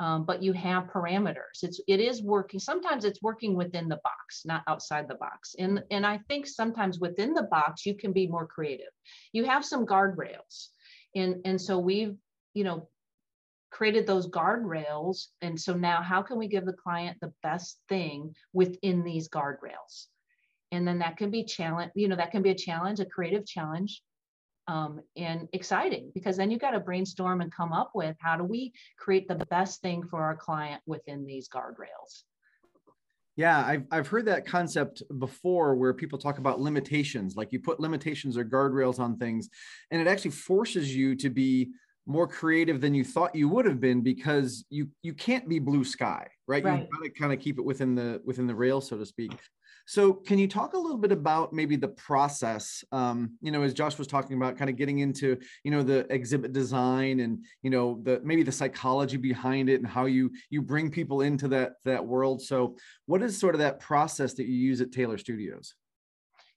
um, 0.00 0.24
but 0.24 0.42
you 0.42 0.54
have 0.54 0.84
parameters. 0.84 1.62
It's 1.62 1.78
it 1.86 2.00
is 2.00 2.22
working. 2.22 2.58
Sometimes 2.58 3.04
it's 3.04 3.22
working 3.22 3.54
within 3.54 3.86
the 3.86 4.00
box, 4.02 4.42
not 4.46 4.62
outside 4.66 5.06
the 5.06 5.14
box. 5.16 5.54
And 5.58 5.84
and 5.90 6.06
I 6.06 6.18
think 6.26 6.46
sometimes 6.46 6.98
within 6.98 7.34
the 7.34 7.44
box 7.44 7.84
you 7.84 7.94
can 7.94 8.12
be 8.12 8.26
more 8.26 8.46
creative. 8.46 8.92
You 9.32 9.44
have 9.44 9.64
some 9.64 9.86
guardrails, 9.86 10.68
and 11.14 11.36
and 11.44 11.60
so 11.60 11.78
we've 11.78 12.16
you 12.54 12.64
know 12.64 12.88
created 13.70 14.06
those 14.06 14.26
guardrails. 14.26 15.26
And 15.42 15.60
so 15.60 15.74
now 15.74 16.02
how 16.02 16.22
can 16.22 16.38
we 16.38 16.48
give 16.48 16.64
the 16.64 16.72
client 16.72 17.18
the 17.20 17.32
best 17.42 17.78
thing 17.90 18.34
within 18.54 19.04
these 19.04 19.28
guardrails? 19.28 20.06
And 20.72 20.88
then 20.88 21.00
that 21.00 21.18
can 21.18 21.30
be 21.30 21.44
challenge. 21.44 21.92
You 21.94 22.08
know 22.08 22.16
that 22.16 22.32
can 22.32 22.40
be 22.40 22.50
a 22.50 22.54
challenge, 22.54 23.00
a 23.00 23.04
creative 23.04 23.44
challenge 23.44 24.02
um, 24.68 25.00
and 25.16 25.48
exciting 25.52 26.10
because 26.14 26.36
then 26.36 26.50
you've 26.50 26.60
got 26.60 26.72
to 26.72 26.80
brainstorm 26.80 27.40
and 27.40 27.52
come 27.52 27.72
up 27.72 27.90
with 27.94 28.16
how 28.20 28.36
do 28.36 28.44
we 28.44 28.72
create 28.98 29.28
the 29.28 29.34
best 29.46 29.80
thing 29.80 30.02
for 30.06 30.22
our 30.22 30.36
client 30.36 30.82
within 30.86 31.26
these 31.26 31.48
guardrails. 31.48 32.22
Yeah, 33.36 33.64
I've, 33.64 33.84
I've 33.90 34.08
heard 34.08 34.26
that 34.26 34.46
concept 34.46 35.02
before 35.18 35.74
where 35.74 35.94
people 35.94 36.18
talk 36.18 36.38
about 36.38 36.60
limitations, 36.60 37.36
like 37.36 37.52
you 37.52 37.60
put 37.60 37.80
limitations 37.80 38.36
or 38.36 38.44
guardrails 38.44 38.98
on 38.98 39.16
things, 39.16 39.48
and 39.90 40.00
it 40.00 40.06
actually 40.06 40.32
forces 40.32 40.94
you 40.94 41.14
to 41.16 41.30
be 41.30 41.70
more 42.06 42.26
creative 42.26 42.80
than 42.80 42.92
you 42.92 43.04
thought 43.04 43.34
you 43.34 43.48
would 43.48 43.64
have 43.64 43.80
been 43.80 44.00
because 44.00 44.64
you 44.68 44.88
you 45.02 45.14
can't 45.14 45.48
be 45.48 45.58
blue 45.58 45.84
sky, 45.84 46.26
right? 46.48 46.64
right. 46.64 46.80
You've 46.80 46.90
got 46.90 47.04
to 47.04 47.10
kind 47.10 47.32
of 47.32 47.38
keep 47.38 47.58
it 47.58 47.64
within 47.64 47.94
the 47.94 48.20
within 48.24 48.46
the 48.46 48.54
rail, 48.54 48.80
so 48.80 48.98
to 48.98 49.06
speak. 49.06 49.32
So, 49.90 50.12
can 50.12 50.38
you 50.38 50.46
talk 50.46 50.74
a 50.74 50.78
little 50.78 50.98
bit 50.98 51.10
about 51.10 51.52
maybe 51.52 51.74
the 51.74 51.88
process? 51.88 52.84
Um, 52.92 53.36
you 53.40 53.50
know, 53.50 53.62
as 53.62 53.74
Josh 53.74 53.98
was 53.98 54.06
talking 54.06 54.36
about, 54.36 54.56
kind 54.56 54.70
of 54.70 54.76
getting 54.76 55.00
into 55.00 55.36
you 55.64 55.72
know 55.72 55.82
the 55.82 56.06
exhibit 56.10 56.52
design 56.52 57.18
and 57.18 57.44
you 57.62 57.70
know 57.70 57.98
the 58.04 58.20
maybe 58.22 58.44
the 58.44 58.52
psychology 58.52 59.16
behind 59.16 59.68
it 59.68 59.80
and 59.80 59.88
how 59.88 60.04
you 60.04 60.30
you 60.48 60.62
bring 60.62 60.92
people 60.92 61.22
into 61.22 61.48
that 61.48 61.72
that 61.84 62.06
world. 62.06 62.40
So, 62.40 62.76
what 63.06 63.20
is 63.20 63.36
sort 63.36 63.56
of 63.56 63.58
that 63.62 63.80
process 63.80 64.34
that 64.34 64.46
you 64.46 64.54
use 64.54 64.80
at 64.80 64.92
Taylor 64.92 65.18
Studios? 65.18 65.74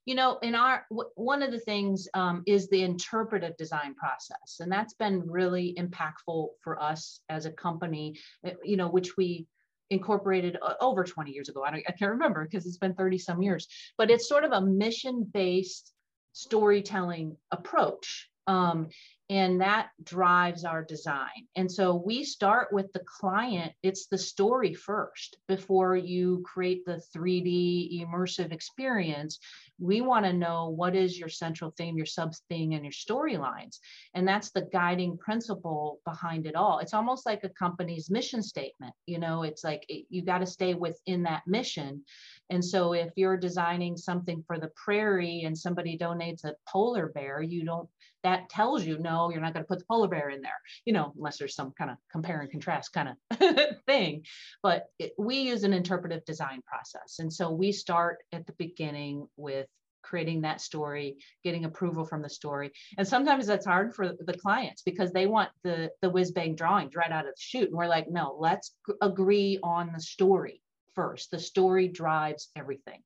you 0.06 0.16
know 0.16 0.38
in 0.42 0.54
our 0.54 0.86
one 1.16 1.42
of 1.42 1.52
the 1.52 1.60
things 1.60 2.10
um, 2.14 2.44
is 2.46 2.70
the 2.70 2.84
interpretive 2.84 3.56
design 3.58 3.96
process 3.96 4.58
and 4.60 4.70
that's 4.70 4.94
been 4.96 5.24
really 5.26 5.74
impactful 5.80 6.50
for 6.62 6.82
us 6.82 7.22
as 7.30 7.46
a 7.46 7.52
company 7.52 8.20
eh, 8.46 8.52
you 8.64 8.76
know 8.76 8.90
which 8.90 9.16
we 9.16 9.48
incorporated 9.94 10.58
uh, 10.62 10.74
over 10.82 11.04
20 11.04 11.32
years 11.32 11.50
ago. 11.50 11.64
I, 11.64 11.72
don't, 11.72 11.84
I 11.88 11.92
can't 11.92 12.12
remember 12.12 12.44
because 12.44 12.66
it's 12.66 12.78
been 12.78 12.96
30 12.96 13.18
some 13.18 13.42
years, 13.42 13.68
but 13.98 14.12
it's 14.12 14.28
sort 14.28 14.44
of 14.44 14.52
a 14.52 14.62
mission 14.62 15.30
based 15.34 15.94
storytelling 16.34 17.38
approach. 17.52 18.30
Um, 18.46 18.90
and 19.30 19.62
that 19.62 19.90
drives 20.04 20.66
our 20.66 20.84
design. 20.84 21.48
And 21.56 21.72
so 21.72 21.96
we 21.96 22.26
start 22.26 22.74
with 22.74 22.92
the 22.92 23.02
client, 23.06 23.72
it's 23.82 24.08
the 24.08 24.18
story 24.18 24.74
first 24.74 25.38
before 25.48 25.96
you 25.96 26.44
create 26.46 26.86
the 26.86 27.02
3D 27.16 28.04
immersive 28.04 28.52
experience 28.52 29.40
we 29.84 30.00
want 30.00 30.26
to 30.26 30.32
know 30.32 30.70
what 30.70 30.96
is 30.96 31.20
your 31.20 31.28
central 31.28 31.74
theme, 31.78 31.98
your 31.98 32.06
sub 32.06 32.34
theme, 32.50 32.72
and 32.72 32.86
your 32.86 32.92
storylines. 32.94 33.80
And 34.14 34.26
that's 34.26 34.52
the 34.52 34.70
guiding 34.72 35.18
principle 35.18 36.00
behind 36.06 36.48
it 36.48 36.56
all. 36.56 36.80
It's 36.80 36.94
almost 36.94 37.26
like 37.26 37.44
a 37.44 37.50
company's 37.50 38.10
mission 38.10 38.42
statement. 38.42 38.94
You 39.06 39.20
know, 39.20 39.44
it's 39.44 39.64
like 39.64 39.86
it, 39.90 40.06
you 40.10 40.24
got 40.24 40.38
to 40.40 40.46
stay 40.46 40.74
within 40.74 41.24
that 41.24 41.44
mission. 41.48 42.04
And 42.50 42.64
so 42.64 42.94
if 42.94 43.10
you're 43.18 43.38
designing 43.38 43.98
something 43.98 44.42
for 44.48 44.58
the 44.58 44.72
prairie 44.76 45.44
and 45.44 45.58
somebody 45.58 45.98
donates 45.98 46.46
a 46.46 46.56
polar 46.68 47.08
bear, 47.08 47.42
you 47.42 47.66
don't 47.66 47.90
that 48.24 48.50
tells 48.50 48.86
you 48.86 48.98
no 49.00 49.30
you're 49.30 49.42
not 49.42 49.54
going 49.54 49.64
to 49.64 49.68
put 49.68 49.80
the 49.80 49.86
polar 49.86 50.08
bear 50.08 50.30
in 50.30 50.42
there 50.42 50.52
you 50.86 50.94
know 50.94 51.14
unless 51.18 51.38
there's 51.38 51.56
some 51.56 51.72
kind 51.78 51.92
of 51.92 51.98
compare 52.12 52.40
and 52.40 52.50
contrast 52.50 52.94
kind 52.94 53.10
of 53.10 53.76
thing 53.86 54.24
but 54.62 54.86
it, 54.98 55.12
we 55.18 55.38
use 55.38 55.64
an 55.64 55.74
interpretive 55.74 56.24
design 56.26 56.62
process 56.66 57.20
and 57.20 57.32
so 57.32 57.52
we 57.52 57.72
start 57.72 58.20
at 58.32 58.48
the 58.48 58.54
beginning 58.54 59.28
with 59.36 59.68
creating 60.04 60.42
that 60.42 60.62
story 60.62 61.18
getting 61.44 61.66
approval 61.66 62.06
from 62.06 62.22
the 62.22 62.30
story. 62.30 62.72
And 62.98 63.08
sometimes 63.08 63.48
that's 63.48 63.66
hard 63.66 63.96
for 63.96 64.14
the 64.20 64.38
clients 64.38 64.82
because 64.84 65.12
they 65.12 65.28
want 65.28 65.50
the 65.64 65.90
the 66.02 66.10
whiz 66.10 66.32
bang 66.32 66.56
drawings 66.56 66.96
right 66.96 67.12
out 67.12 67.28
of 67.28 67.34
the 67.36 67.42
chute. 67.42 67.70
And 67.70 67.78
we're 67.78 67.88
like 67.88 68.10
no 68.10 68.36
let's 68.40 68.76
agree 69.02 69.60
on 69.64 69.92
the 69.94 70.02
story 70.02 70.62
first. 70.96 71.32
The 71.32 71.40
story 71.40 71.88
drives 71.88 72.50
everything. 72.56 73.02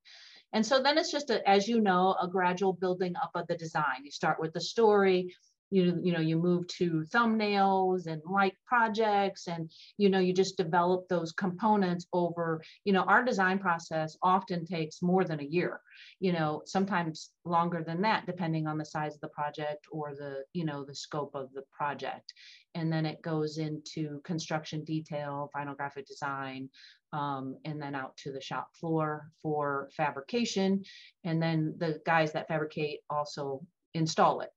And 0.54 0.66
so 0.66 0.82
then 0.82 0.98
it's 0.98 1.12
just, 1.12 1.30
a, 1.30 1.48
as 1.48 1.68
you 1.68 1.82
know, 1.82 2.16
a 2.22 2.28
gradual 2.28 2.74
building 2.74 3.16
up 3.22 3.32
of 3.36 3.48
the 3.48 3.58
design. 3.58 4.04
You 4.04 4.12
start 4.12 4.40
with 4.40 4.54
the 4.54 4.62
story, 4.62 5.36
you, 5.70 6.00
you 6.02 6.14
know, 6.14 6.20
you 6.20 6.38
move 6.38 6.68
to 6.68 7.06
thumbnails 7.14 8.08
and 8.08 8.22
like 8.26 8.56
projects 8.66 9.48
and, 9.48 9.72
you 9.98 10.10
know, 10.10 10.20
you 10.20 10.34
just 10.34 10.58
develop 10.58 11.08
those 11.08 11.32
components 11.32 12.08
over, 12.14 12.62
you 12.86 12.94
know, 12.94 13.04
our 13.04 13.24
design 13.24 13.60
process 13.60 14.18
often 14.22 14.66
takes 14.66 15.02
more 15.02 15.24
than 15.24 15.40
a 15.40 15.46
year, 15.46 15.82
you 16.20 16.32
know, 16.32 16.62
sometimes 16.66 17.32
longer 17.46 17.84
than 17.86 18.02
that, 18.02 18.26
depending 18.26 18.68
on 18.68 18.78
the 18.78 18.86
size 18.86 19.16
of 19.16 19.22
the 19.22 19.28
project 19.30 19.86
or 19.92 20.14
the, 20.16 20.44
you 20.54 20.66
know, 20.66 20.84
the 20.86 20.96
scope 20.96 21.32
of 21.36 21.52
the 21.54 21.64
project. 21.72 22.34
And 22.76 22.92
then 22.92 23.06
it 23.06 23.22
goes 23.22 23.58
into 23.58 24.22
construction 24.24 24.84
detail, 24.84 25.50
final 25.52 25.74
graphic 25.74 26.06
design, 26.06 26.70
um, 27.14 27.58
and 27.66 27.82
then 27.82 27.96
out 27.96 28.16
to 28.18 28.32
the 28.32 28.42
shop 28.42 28.70
floor 28.80 29.32
for 29.42 29.90
fabrication. 29.96 30.84
And 31.24 31.42
then 31.42 31.76
the 31.78 32.00
guys 32.06 32.34
that 32.34 32.48
fabricate 32.48 33.00
also 33.10 33.62
install 33.94 34.42
it. 34.42 34.50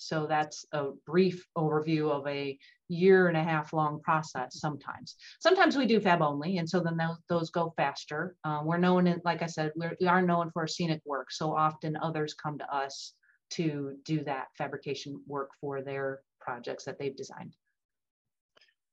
So 0.00 0.26
that's 0.26 0.64
a 0.72 0.88
brief 1.06 1.46
overview 1.56 2.10
of 2.10 2.26
a 2.26 2.58
year 2.88 3.28
and 3.28 3.36
a 3.36 3.42
half 3.42 3.72
long 3.72 4.00
process 4.00 4.58
sometimes. 4.58 5.16
Sometimes 5.40 5.76
we 5.76 5.86
do 5.86 6.00
fab 6.00 6.22
only, 6.22 6.58
and 6.58 6.68
so 6.68 6.80
then 6.80 6.96
those, 6.96 7.18
those 7.28 7.50
go 7.50 7.72
faster. 7.76 8.34
Um, 8.44 8.66
we're 8.66 8.78
known, 8.78 9.06
in, 9.06 9.20
like 9.24 9.42
I 9.42 9.46
said, 9.46 9.72
we're, 9.76 9.96
we 10.00 10.06
are 10.06 10.22
known 10.22 10.50
for 10.52 10.66
scenic 10.66 11.02
work. 11.04 11.30
So 11.30 11.54
often 11.54 11.96
others 11.96 12.34
come 12.34 12.58
to 12.58 12.74
us 12.74 13.12
to 13.50 13.96
do 14.04 14.24
that 14.24 14.46
fabrication 14.56 15.20
work 15.26 15.50
for 15.60 15.82
their 15.82 16.20
projects 16.40 16.84
that 16.84 16.98
they've 16.98 17.16
designed. 17.16 17.54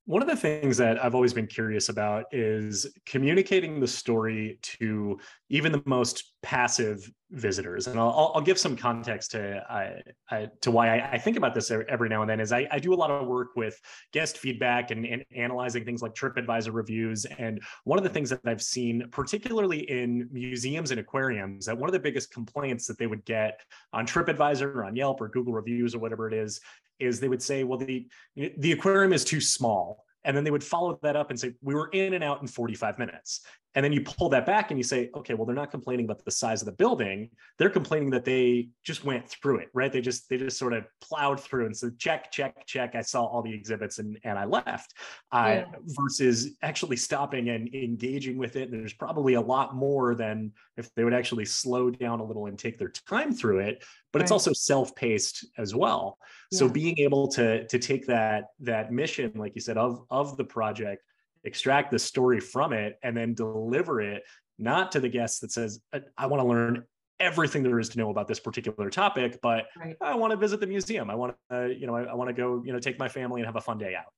One 0.07 0.21
of 0.21 0.27
the 0.29 0.37
things 0.37 0.77
that 0.77 1.03
I've 1.03 1.13
always 1.13 1.33
been 1.33 1.47
curious 1.47 1.89
about 1.89 2.25
is 2.31 2.87
communicating 3.05 3.81
the 3.81 3.87
story 3.87 4.57
to 4.79 5.19
even 5.49 5.73
the 5.73 5.83
most 5.85 6.31
passive 6.41 7.11
visitors. 7.31 7.87
And 7.87 7.99
I'll, 7.99 8.31
I'll 8.33 8.41
give 8.41 8.57
some 8.57 8.77
context 8.77 9.31
to 9.31 9.61
I, 9.69 10.47
to 10.61 10.71
why 10.71 10.97
I, 10.97 11.11
I, 11.11 11.17
think 11.17 11.35
about 11.35 11.53
this 11.53 11.71
every 11.71 12.07
now 12.07 12.21
and 12.21 12.29
then. 12.29 12.39
Is 12.39 12.53
I, 12.53 12.65
I 12.71 12.79
do 12.79 12.93
a 12.93 12.95
lot 12.95 13.11
of 13.11 13.27
work 13.27 13.49
with 13.57 13.77
guest 14.13 14.37
feedback 14.37 14.91
and, 14.91 15.05
and 15.05 15.25
analyzing 15.35 15.83
things 15.83 16.01
like 16.01 16.13
TripAdvisor 16.13 16.73
reviews. 16.73 17.25
And 17.25 17.61
one 17.83 17.97
of 17.97 18.05
the 18.05 18.09
things 18.09 18.29
that 18.29 18.39
I've 18.45 18.61
seen, 18.61 19.09
particularly 19.11 19.79
in 19.91 20.29
museums 20.31 20.91
and 20.91 21.01
aquariums, 21.01 21.65
that 21.65 21.77
one 21.77 21.89
of 21.89 21.93
the 21.93 21.99
biggest 21.99 22.31
complaints 22.31 22.87
that 22.87 22.97
they 22.97 23.07
would 23.07 23.25
get 23.25 23.59
on 23.91 24.07
TripAdvisor 24.07 24.73
or 24.73 24.85
on 24.85 24.95
Yelp 24.95 25.19
or 25.19 25.27
Google 25.27 25.51
reviews 25.51 25.93
or 25.93 25.99
whatever 25.99 26.29
it 26.29 26.33
is 26.33 26.61
is 26.99 27.19
they 27.19 27.27
would 27.27 27.41
say, 27.41 27.63
well, 27.63 27.77
the 27.77 28.07
the 28.35 28.71
aquarium 28.71 29.13
is 29.13 29.23
too 29.23 29.41
small. 29.41 30.03
And 30.23 30.35
then 30.35 30.43
they 30.43 30.51
would 30.51 30.63
follow 30.63 30.99
that 31.03 31.15
up 31.15 31.29
and 31.29 31.39
say, 31.39 31.53
we 31.61 31.73
were 31.73 31.89
in 31.93 32.13
and 32.13 32.23
out 32.23 32.41
in 32.41 32.47
45 32.47 32.99
minutes. 32.99 33.45
And 33.77 33.83
then 33.83 33.93
you 33.93 34.01
pull 34.01 34.27
that 34.29 34.47
back 34.47 34.71
and 34.71 34.79
you 34.79 34.83
say, 34.83 35.11
okay, 35.15 35.35
well, 35.35 35.45
they're 35.45 35.55
not 35.55 35.69
complaining 35.69 36.05
about 36.05 36.25
the 36.25 36.31
size 36.31 36.63
of 36.63 36.65
the 36.65 36.71
building. 36.71 37.29
They're 37.59 37.69
complaining 37.69 38.09
that 38.09 38.25
they 38.25 38.69
just 38.83 39.05
went 39.05 39.29
through 39.29 39.57
it, 39.57 39.69
right? 39.71 39.93
They 39.93 40.01
just 40.01 40.27
they 40.29 40.37
just 40.37 40.57
sort 40.57 40.73
of 40.73 40.87
plowed 40.99 41.39
through 41.39 41.67
and 41.67 41.77
said, 41.77 41.99
check, 41.99 42.31
check, 42.31 42.65
check. 42.65 42.95
I 42.95 43.01
saw 43.01 43.25
all 43.25 43.43
the 43.43 43.53
exhibits 43.53 43.99
and, 43.99 44.17
and 44.23 44.39
I 44.39 44.45
left. 44.45 44.95
Yeah. 45.31 45.39
Uh, 45.39 45.77
versus 45.89 46.57
actually 46.63 46.97
stopping 46.97 47.49
and 47.49 47.71
engaging 47.71 48.39
with 48.39 48.55
it. 48.55 48.71
There's 48.71 48.93
probably 48.93 49.35
a 49.35 49.41
lot 49.41 49.75
more 49.75 50.15
than 50.15 50.53
if 50.75 50.91
they 50.95 51.03
would 51.03 51.13
actually 51.13 51.45
slow 51.45 51.91
down 51.91 52.19
a 52.19 52.25
little 52.25 52.47
and 52.47 52.57
take 52.57 52.79
their 52.79 52.89
time 52.89 53.31
through 53.31 53.59
it. 53.59 53.83
But 54.11 54.21
right. 54.21 54.23
it's 54.23 54.31
also 54.31 54.53
self-paced 54.53 55.45
as 55.59 55.75
well. 55.75 56.17
Yeah. 56.51 56.57
So 56.57 56.67
being 56.67 56.97
able 56.97 57.27
to 57.27 57.67
to 57.67 57.77
take 57.77 58.07
that 58.07 58.45
that 58.61 58.91
mission, 58.91 59.33
like 59.35 59.53
you 59.53 59.61
said, 59.61 59.77
of 59.77 60.03
of 60.09 60.35
the 60.35 60.45
project 60.45 61.03
extract 61.43 61.91
the 61.91 61.99
story 61.99 62.39
from 62.39 62.73
it 62.73 62.97
and 63.03 63.15
then 63.15 63.33
deliver 63.33 64.01
it 64.01 64.23
not 64.59 64.91
to 64.91 64.99
the 64.99 65.09
guest 65.09 65.41
that 65.41 65.51
says 65.51 65.79
i 66.17 66.25
want 66.25 66.41
to 66.41 66.47
learn 66.47 66.83
everything 67.19 67.63
there 67.63 67.79
is 67.79 67.89
to 67.89 67.97
know 67.97 68.09
about 68.09 68.27
this 68.27 68.39
particular 68.39 68.89
topic 68.89 69.39
but 69.41 69.65
right. 69.79 69.95
i 70.01 70.15
want 70.15 70.31
to 70.31 70.37
visit 70.37 70.59
the 70.59 70.67
museum. 70.67 71.09
I 71.09 71.15
want 71.15 71.35
to 71.49 71.57
uh, 71.57 71.65
you 71.65 71.87
know 71.87 71.95
i, 71.95 72.03
I 72.03 72.13
want 72.13 72.29
to 72.29 72.33
go 72.33 72.61
you 72.65 72.73
know 72.73 72.79
take 72.79 72.99
my 72.99 73.07
family 73.07 73.41
and 73.41 73.45
have 73.45 73.55
a 73.55 73.61
fun 73.61 73.77
day 73.77 73.95
out. 73.95 74.13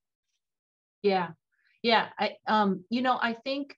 Yeah. 1.04 1.30
Yeah 1.84 2.08
i 2.20 2.36
um 2.48 2.84
you 2.90 3.02
know 3.02 3.18
i 3.22 3.34
think 3.34 3.76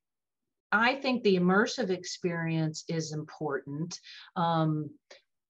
i 0.72 0.96
think 0.96 1.24
the 1.24 1.38
immersive 1.38 1.90
experience 1.90 2.84
is 2.88 3.14
important 3.14 4.00
um 4.36 4.90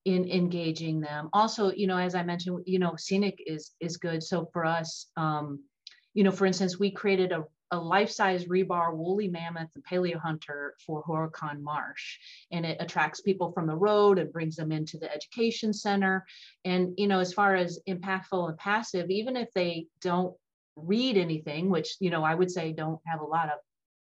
in 0.03 0.27
engaging 0.29 0.99
them. 0.99 1.29
Also 1.31 1.71
you 1.71 1.87
know 1.87 1.97
as 1.97 2.15
i 2.15 2.23
mentioned 2.23 2.63
you 2.65 2.79
know 2.79 2.95
scenic 2.97 3.41
is 3.45 3.71
is 3.79 3.97
good. 3.97 4.21
So 4.23 4.49
for 4.51 4.65
us 4.65 5.07
um 5.15 5.63
you 6.13 6.23
know 6.23 6.31
for 6.31 6.45
instance 6.45 6.77
we 6.79 6.91
created 6.91 7.31
a 7.31 7.45
a 7.71 7.79
life-size 7.79 8.45
rebar 8.45 8.93
woolly 8.93 9.27
mammoth 9.27 9.69
and 9.75 9.83
paleo 9.83 10.19
hunter 10.19 10.75
for 10.85 11.03
Horicon 11.03 11.61
Marsh. 11.61 12.17
And 12.51 12.65
it 12.65 12.77
attracts 12.79 13.21
people 13.21 13.51
from 13.51 13.65
the 13.65 13.75
road 13.75 14.19
and 14.19 14.31
brings 14.31 14.55
them 14.55 14.71
into 14.71 14.97
the 14.97 15.11
education 15.11 15.73
center. 15.73 16.25
And, 16.65 16.93
you 16.97 17.07
know, 17.07 17.19
as 17.19 17.33
far 17.33 17.55
as 17.55 17.79
impactful 17.87 18.49
and 18.49 18.57
passive, 18.57 19.09
even 19.09 19.37
if 19.37 19.51
they 19.53 19.87
don't 20.01 20.35
read 20.75 21.17
anything, 21.17 21.69
which, 21.69 21.95
you 21.99 22.09
know, 22.09 22.23
I 22.23 22.35
would 22.35 22.51
say 22.51 22.71
don't 22.73 22.99
have 23.05 23.21
a 23.21 23.25
lot 23.25 23.47
of 23.47 23.59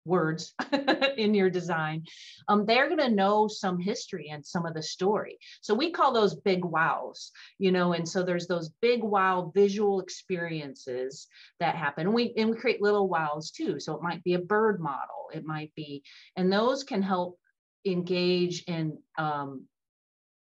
words 0.04 0.54
in 1.16 1.34
your 1.34 1.50
design, 1.50 2.04
um, 2.48 2.66
they're 2.66 2.88
going 2.88 2.98
to 2.98 3.10
know 3.10 3.48
some 3.48 3.78
history 3.78 4.30
and 4.30 4.44
some 4.44 4.66
of 4.66 4.74
the 4.74 4.82
story. 4.82 5.38
So 5.60 5.74
we 5.74 5.90
call 5.90 6.12
those 6.12 6.34
big 6.34 6.64
wows, 6.64 7.30
you 7.58 7.72
know, 7.72 7.92
and 7.92 8.08
so 8.08 8.22
there's 8.22 8.46
those 8.46 8.70
big 8.80 9.02
wow 9.02 9.52
visual 9.54 10.00
experiences 10.00 11.26
that 11.58 11.76
happen. 11.76 12.06
And 12.06 12.14
we, 12.14 12.32
and 12.36 12.50
we 12.50 12.56
create 12.56 12.82
little 12.82 13.08
wows 13.08 13.50
too. 13.50 13.80
So 13.80 13.94
it 13.94 14.02
might 14.02 14.24
be 14.24 14.34
a 14.34 14.40
bird 14.40 14.80
model, 14.80 15.30
it 15.34 15.44
might 15.44 15.74
be, 15.74 16.02
and 16.36 16.52
those 16.52 16.84
can 16.84 17.02
help 17.02 17.38
engage 17.84 18.64
and 18.68 18.92
um, 19.16 19.66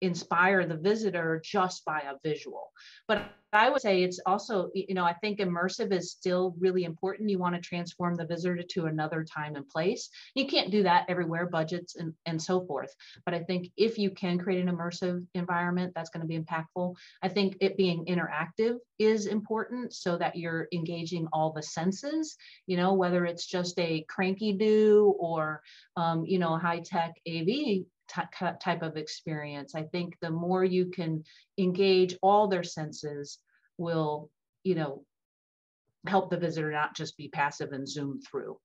inspire 0.05 0.67
the 0.67 0.77
visitor 0.77 1.41
just 1.45 1.85
by 1.85 2.01
a 2.01 2.19
visual. 2.23 2.71
But 3.09 3.31
I 3.55 3.71
would 3.71 3.81
say 3.81 4.03
it's 4.03 4.21
also, 4.27 4.71
you 4.75 4.95
know, 4.95 5.05
I 5.05 5.13
think 5.13 5.39
immersive 5.39 5.93
is 5.93 6.11
still 6.11 6.55
really 6.59 6.85
important. 6.85 7.31
You 7.31 7.39
want 7.39 7.55
to 7.55 7.61
transform 7.61 8.17
the 8.17 8.27
visitor 8.27 8.63
to 8.71 8.87
another 8.87 9.25
time 9.25 9.55
and 9.55 9.69
place. 9.69 10.11
You 10.35 10.47
can't 10.47 10.71
do 10.71 10.83
that 10.83 11.07
everywhere, 11.09 11.47
budgets 11.47 11.95
and, 11.97 12.13
and 12.27 12.43
so 12.43 12.67
forth. 12.67 12.93
But 13.25 13.35
I 13.35 13.41
think 13.41 13.71
if 13.77 13.97
you 13.97 14.11
can 14.11 14.39
create 14.39 14.67
an 14.67 14.75
immersive 14.75 15.25
environment, 15.35 15.93
that's 15.95 16.11
going 16.11 16.23
to 16.23 16.27
be 16.27 16.39
impactful. 16.39 16.97
I 17.23 17.29
think 17.29 17.57
it 17.61 17.77
being 17.77 18.05
interactive 18.07 18.79
is 18.99 19.27
important 19.27 19.95
so 19.95 20.17
that 20.19 20.37
you're 20.37 20.67
engaging 20.73 21.29
all 21.33 21.53
the 21.53 21.63
senses, 21.63 22.37
you 22.67 22.77
know, 22.77 22.95
whether 22.95 23.25
it's 23.25 23.47
just 23.47 23.79
a 23.79 24.05
cranky 24.09 24.53
do 24.53 25.15
or, 25.19 25.63
um, 25.97 26.25
you 26.25 26.39
know, 26.39 26.57
high 26.57 26.81
tech 26.81 27.15
AV 27.29 27.85
type 28.09 28.83
of 28.83 28.97
experience. 28.97 29.75
I 29.75 29.83
think 29.83 30.17
the 30.21 30.31
more 30.31 30.65
you 30.65 30.87
can 30.87 31.25
engage 31.59 32.17
all 32.23 32.49
their 32.49 32.63
senses 32.63 33.39
will, 33.79 34.31
you 34.63 34.75
know, 34.75 35.05
help 36.07 36.31
the 36.31 36.37
visitor 36.37 36.71
not 36.71 36.95
just 36.95 37.17
be 37.17 37.29
passive 37.29 37.73
and 37.73 37.89
zoom 37.89 38.21
through. 38.21 38.59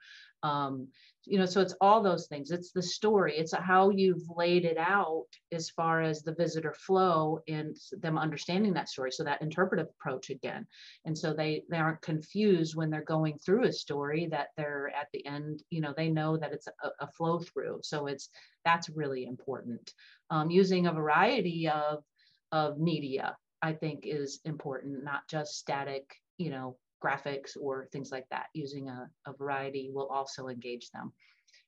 Um, 0.44 0.88
you 1.26 1.38
know, 1.38 1.46
so 1.46 1.62
it's 1.62 1.76
all 1.82 2.02
those 2.02 2.28
things. 2.28 2.50
It's 2.50 2.72
the 2.72 2.82
story. 2.82 3.38
It's 3.38 3.54
how 3.54 3.90
you've 3.90 4.24
laid 4.36 4.66
it 4.66 4.78
out 4.78 5.28
as 5.52 5.70
far 5.70 6.02
as 6.02 6.22
the 6.22 6.34
visitor 6.34 6.74
flow 6.74 7.40
and 7.48 7.76
them 8.02 8.18
understanding 8.18 8.74
that 8.74 8.90
story. 8.90 9.12
So 9.12 9.24
that 9.24 9.42
interpretive 9.42 9.88
approach 10.00 10.30
again. 10.30 10.66
And 11.06 11.18
so 11.18 11.34
they 11.34 11.64
they 11.70 11.78
aren't 11.78 12.02
confused 12.02 12.76
when 12.76 12.90
they're 12.90 13.04
going 13.04 13.38
through 13.38 13.66
a 13.66 13.72
story 13.72 14.28
that 14.32 14.48
they're 14.58 14.90
at 14.90 15.08
the 15.14 15.26
end, 15.26 15.62
you 15.70 15.82
know, 15.82 15.94
they 15.96 16.10
know 16.10 16.38
that 16.38 16.54
it's 16.54 16.68
a, 16.68 16.90
a 17.02 17.08
flow 17.12 17.40
through. 17.40 17.80
So 17.84 18.08
it's 18.08 18.30
that's 18.66 18.90
really 18.90 19.26
important. 19.26 19.94
Um, 20.30 20.50
using 20.50 20.88
a 20.88 20.94
variety 20.94 21.68
of 21.68 22.04
of 22.52 22.80
media, 22.80 23.38
I 23.62 23.74
think 23.74 24.06
is 24.06 24.40
important, 24.46 25.04
not 25.04 25.28
just 25.30 25.58
static, 25.58 26.16
you 26.38 26.50
know, 26.50 26.78
graphics 27.04 27.52
or 27.60 27.88
things 27.92 28.12
like 28.12 28.26
that. 28.30 28.48
Using 28.54 28.90
a, 28.90 29.10
a 29.26 29.34
variety 29.34 29.90
will 29.94 30.08
also 30.08 30.48
engage 30.48 30.90
them. 30.92 31.12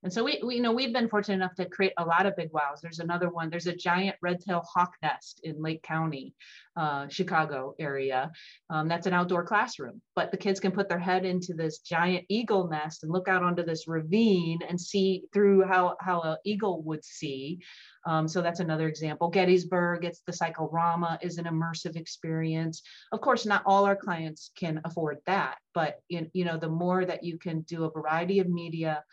And 0.04 0.12
so 0.12 0.24
we, 0.24 0.42
we, 0.44 0.56
you 0.56 0.62
know, 0.62 0.72
we've 0.72 0.94
been 0.94 1.10
fortunate 1.10 1.36
enough 1.36 1.56
to 1.56 1.66
create 1.66 1.94
a 1.98 2.06
lot 2.06 2.26
of 2.26 2.36
big 2.36 2.50
wows. 2.52 2.80
There's 2.82 3.00
another 3.00 3.30
one. 3.30 3.50
There's 3.50 3.68
a 3.68 3.76
giant 3.76 4.16
red-tailed 4.22 4.66
hawk 4.74 4.94
nest 5.04 5.42
in 5.44 5.62
Lake 5.62 5.84
County, 5.84 6.34
uh, 6.76 7.08
Chicago 7.08 7.76
area. 7.80 8.32
Um, 8.70 8.88
that's 8.88 9.06
an 9.06 9.14
outdoor 9.14 9.44
classroom, 9.44 10.02
but 10.16 10.32
the 10.32 10.38
kids 10.38 10.60
can 10.60 10.72
put 10.72 10.90
their 10.90 11.00
head 11.00 11.24
into 11.26 11.54
this 11.54 11.80
giant 11.80 12.26
eagle 12.30 12.68
nest 12.68 13.04
and 13.04 13.12
look 13.12 13.28
out 13.28 13.44
onto 13.44 13.64
this 13.64 13.88
ravine 13.88 14.60
and 14.68 14.80
see 14.80 15.24
through 15.34 15.66
how 15.66 15.96
how 16.00 16.22
an 16.22 16.38
eagle 16.46 16.82
would 16.84 17.06
see. 17.06 17.60
Um, 18.08 18.28
so 18.28 18.42
that's 18.42 18.60
another 18.60 18.88
example. 18.88 19.30
Gettysburg, 19.30 20.06
it's 20.06 20.22
the 20.26 20.34
cyclorama 20.34 21.20
is 21.22 21.38
an 21.38 21.46
immersive 21.46 21.96
experience. 21.96 22.82
Of 23.12 23.22
course, 23.22 23.46
not 23.46 23.62
all 23.66 23.86
our 23.86 23.96
clients 23.96 24.50
can 24.58 24.82
afford 24.84 25.20
that, 25.28 25.58
but 25.76 26.00
in, 26.10 26.32
you 26.34 26.46
know, 26.46 26.58
the 26.58 26.70
more 26.70 27.06
that 27.06 27.24
you 27.24 27.38
can 27.38 27.62
do 27.62 27.84
a 27.84 27.92
variety 27.92 28.40
of 28.40 28.50
media 28.50 29.04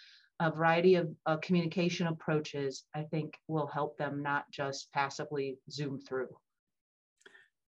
a 0.40 0.50
variety 0.50 0.94
of 0.94 1.08
uh, 1.26 1.36
communication 1.38 2.06
approaches, 2.06 2.84
I 2.94 3.02
think 3.02 3.34
will 3.48 3.66
help 3.66 3.98
them 3.98 4.22
not 4.22 4.50
just 4.50 4.92
passively 4.92 5.58
zoom 5.70 6.00
through. 6.00 6.28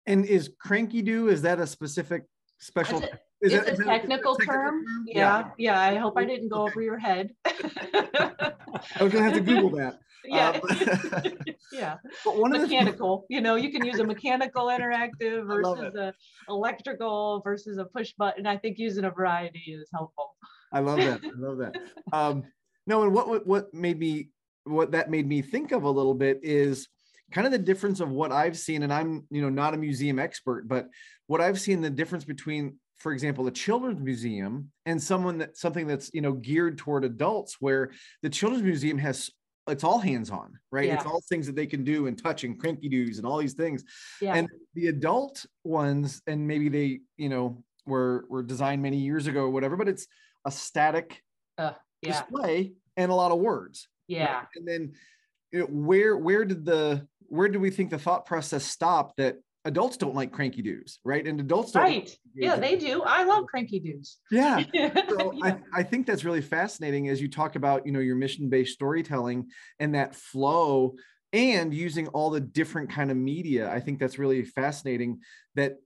And 0.07 0.25
is 0.25 0.51
cranky 0.59 1.03
do, 1.03 1.29
is 1.29 1.43
that 1.43 1.61
a 1.61 1.67
specific 1.67 2.25
special? 2.59 3.03
Is 3.41 3.53
it's 3.53 3.67
that, 3.67 3.81
a, 3.81 3.85
technical, 3.85 4.35
term. 4.37 4.85
term? 4.85 4.85
Yeah, 5.07 5.51
yeah, 5.59 5.81
I 5.81 5.97
hope 5.97 6.15
I 6.17 6.25
didn't 6.25 6.49
go 6.49 6.63
okay. 6.63 6.73
over 6.73 6.83
your 6.83 6.99
head. 6.99 7.31
I 7.47 9.03
was 9.03 9.13
gonna 9.13 9.25
have 9.25 9.35
to 9.35 9.41
Google 9.41 9.71
that. 9.77 10.01
Yeah, 10.25 10.61
um, 10.61 11.33
yeah. 11.73 11.97
But 12.25 12.37
one 12.37 12.51
mechanical, 12.51 13.27
the... 13.29 13.37
you 13.37 13.41
know, 13.41 13.57
you 13.57 13.71
can 13.71 13.85
use 13.85 13.99
a 13.99 14.05
mechanical 14.05 14.67
interactive 14.67 15.47
versus 15.47 15.95
a 15.95 16.13
electrical 16.49 17.41
versus 17.45 17.79
a 17.79 17.85
push 17.85 18.13
button. 18.19 18.47
I 18.47 18.57
think 18.57 18.79
using 18.79 19.05
a 19.05 19.11
variety 19.11 19.61
is 19.69 19.89
helpful. 19.93 20.35
I 20.73 20.81
love 20.81 20.99
that. 20.99 21.21
I 21.25 21.31
love 21.37 21.59
that. 21.59 21.77
Um, 22.13 22.45
no, 22.87 23.03
and 23.03 23.13
what 23.13 23.47
what 23.47 23.73
made 23.75 23.99
me 23.99 24.31
what 24.65 24.93
that 24.93 25.11
made 25.11 25.27
me 25.27 25.43
think 25.43 25.73
of 25.73 25.85
a 25.85 25.91
little 25.91 26.15
bit 26.15 26.41
is 26.43 26.89
kind 27.33 27.47
of 27.47 27.53
the 27.53 27.59
difference 27.59 28.01
of 28.01 28.11
what 28.11 28.33
I've 28.33 28.57
seen, 28.57 28.83
and 28.83 28.93
I'm 28.93 29.27
you 29.31 29.43
know 29.43 29.51
not 29.51 29.75
a 29.75 29.79
museum 29.79 30.19
expert, 30.19 30.67
but 30.69 30.89
what 31.27 31.41
I've 31.41 31.61
seen 31.61 31.81
the 31.81 31.91
difference 31.91 32.25
between, 32.25 32.79
for 32.99 33.13
example, 33.13 33.47
a 33.47 33.51
children's 33.51 34.01
museum 34.01 34.71
and 34.87 35.03
someone 35.03 35.39
that 35.39 35.57
something 35.57 35.87
that's 35.87 36.11
you 36.15 36.21
know 36.21 36.33
geared 36.33 36.79
toward 36.79 37.05
adults, 37.05 37.57
where 37.61 37.93
the 38.23 38.31
children's 38.31 38.65
museum 38.65 38.99
has 38.99 39.31
it's 39.69 39.85
all 39.85 39.99
hands 39.99 40.31
on, 40.31 40.59
right? 40.73 40.87
Yeah. 40.87 40.95
It's 40.95 41.05
all 41.05 41.21
things 41.29 41.47
that 41.47 41.57
they 41.57 41.67
can 41.67 41.85
do 41.85 42.07
and 42.07 42.17
touch 42.17 42.45
and 42.45 42.59
cranky 42.59 42.89
doos 42.89 43.19
and 43.19 43.27
all 43.27 43.37
these 43.37 43.55
things. 43.55 43.85
Yeah. 44.21 44.35
And 44.35 44.49
the 44.75 44.89
adult 44.89 45.45
ones, 45.63 46.23
and 46.27 46.47
maybe 46.49 46.71
they, 46.71 47.01
you 47.17 47.29
know, 47.29 47.63
were 47.87 48.25
were 48.29 48.43
designed 48.43 48.83
many 48.83 48.99
years 48.99 49.27
ago 49.27 49.41
or 49.41 49.51
whatever, 49.51 49.77
but 49.77 49.89
it's 49.89 50.07
a 50.45 50.51
static 50.51 51.23
uh, 51.57 51.73
yeah. 52.03 52.13
display 52.13 52.73
and 52.97 53.11
a 53.11 53.15
lot 53.15 53.33
of 53.33 53.39
words. 53.39 53.89
Yeah. 54.07 54.39
Right? 54.39 54.47
And 54.57 54.69
then 54.69 54.93
you 55.53 55.61
know, 55.61 55.67
where 55.67 56.17
where 56.17 56.45
did 56.45 56.65
the 56.65 57.07
where 57.29 57.49
do 57.49 57.61
we 57.61 57.71
think 57.71 57.91
the 57.91 57.99
thought 57.99 58.27
process 58.27 58.65
stop 58.65 59.15
that 59.17 59.37
adults 59.65 59.97
don't 59.97 60.15
like 60.15 60.33
cranky 60.33 60.63
doos, 60.63 60.99
right? 61.05 61.27
And 61.27 61.39
adults 61.41 61.73
don't. 61.73 61.83
Right. 61.83 62.17
Yeah, 62.35 62.57
they 62.57 62.77
do. 62.77 63.03
I 63.03 63.25
love 63.25 63.47
cranky 63.47 63.81
doos. 63.81 64.19
Yeah. 64.31 64.65
So 65.09 65.33
Yeah. 65.33 65.57
I, 65.75 65.81
I 65.81 65.83
think 65.83 66.07
that's 66.07 66.25
really 66.25 66.41
fascinating 66.41 67.09
as 67.09 67.21
you 67.21 67.29
talk 67.29 67.57
about, 67.57 67.85
you 67.85 67.93
know, 67.93 68.01
your 68.01 68.17
mission-based 68.17 68.73
storytelling 68.73 69.49
and 69.79 69.95
that 69.95 70.15
flow 70.15 70.95
and 71.33 71.75
using 71.75 72.09
all 72.09 72.31
the 72.31 72.41
different 72.41 72.91
kind 72.91 73.11
of 73.11 73.17
media. 73.17 73.71
I 73.71 73.81
think 73.81 73.99
that's 73.99 74.19
really 74.19 74.45
fascinating 74.45 75.21
that 75.55 75.77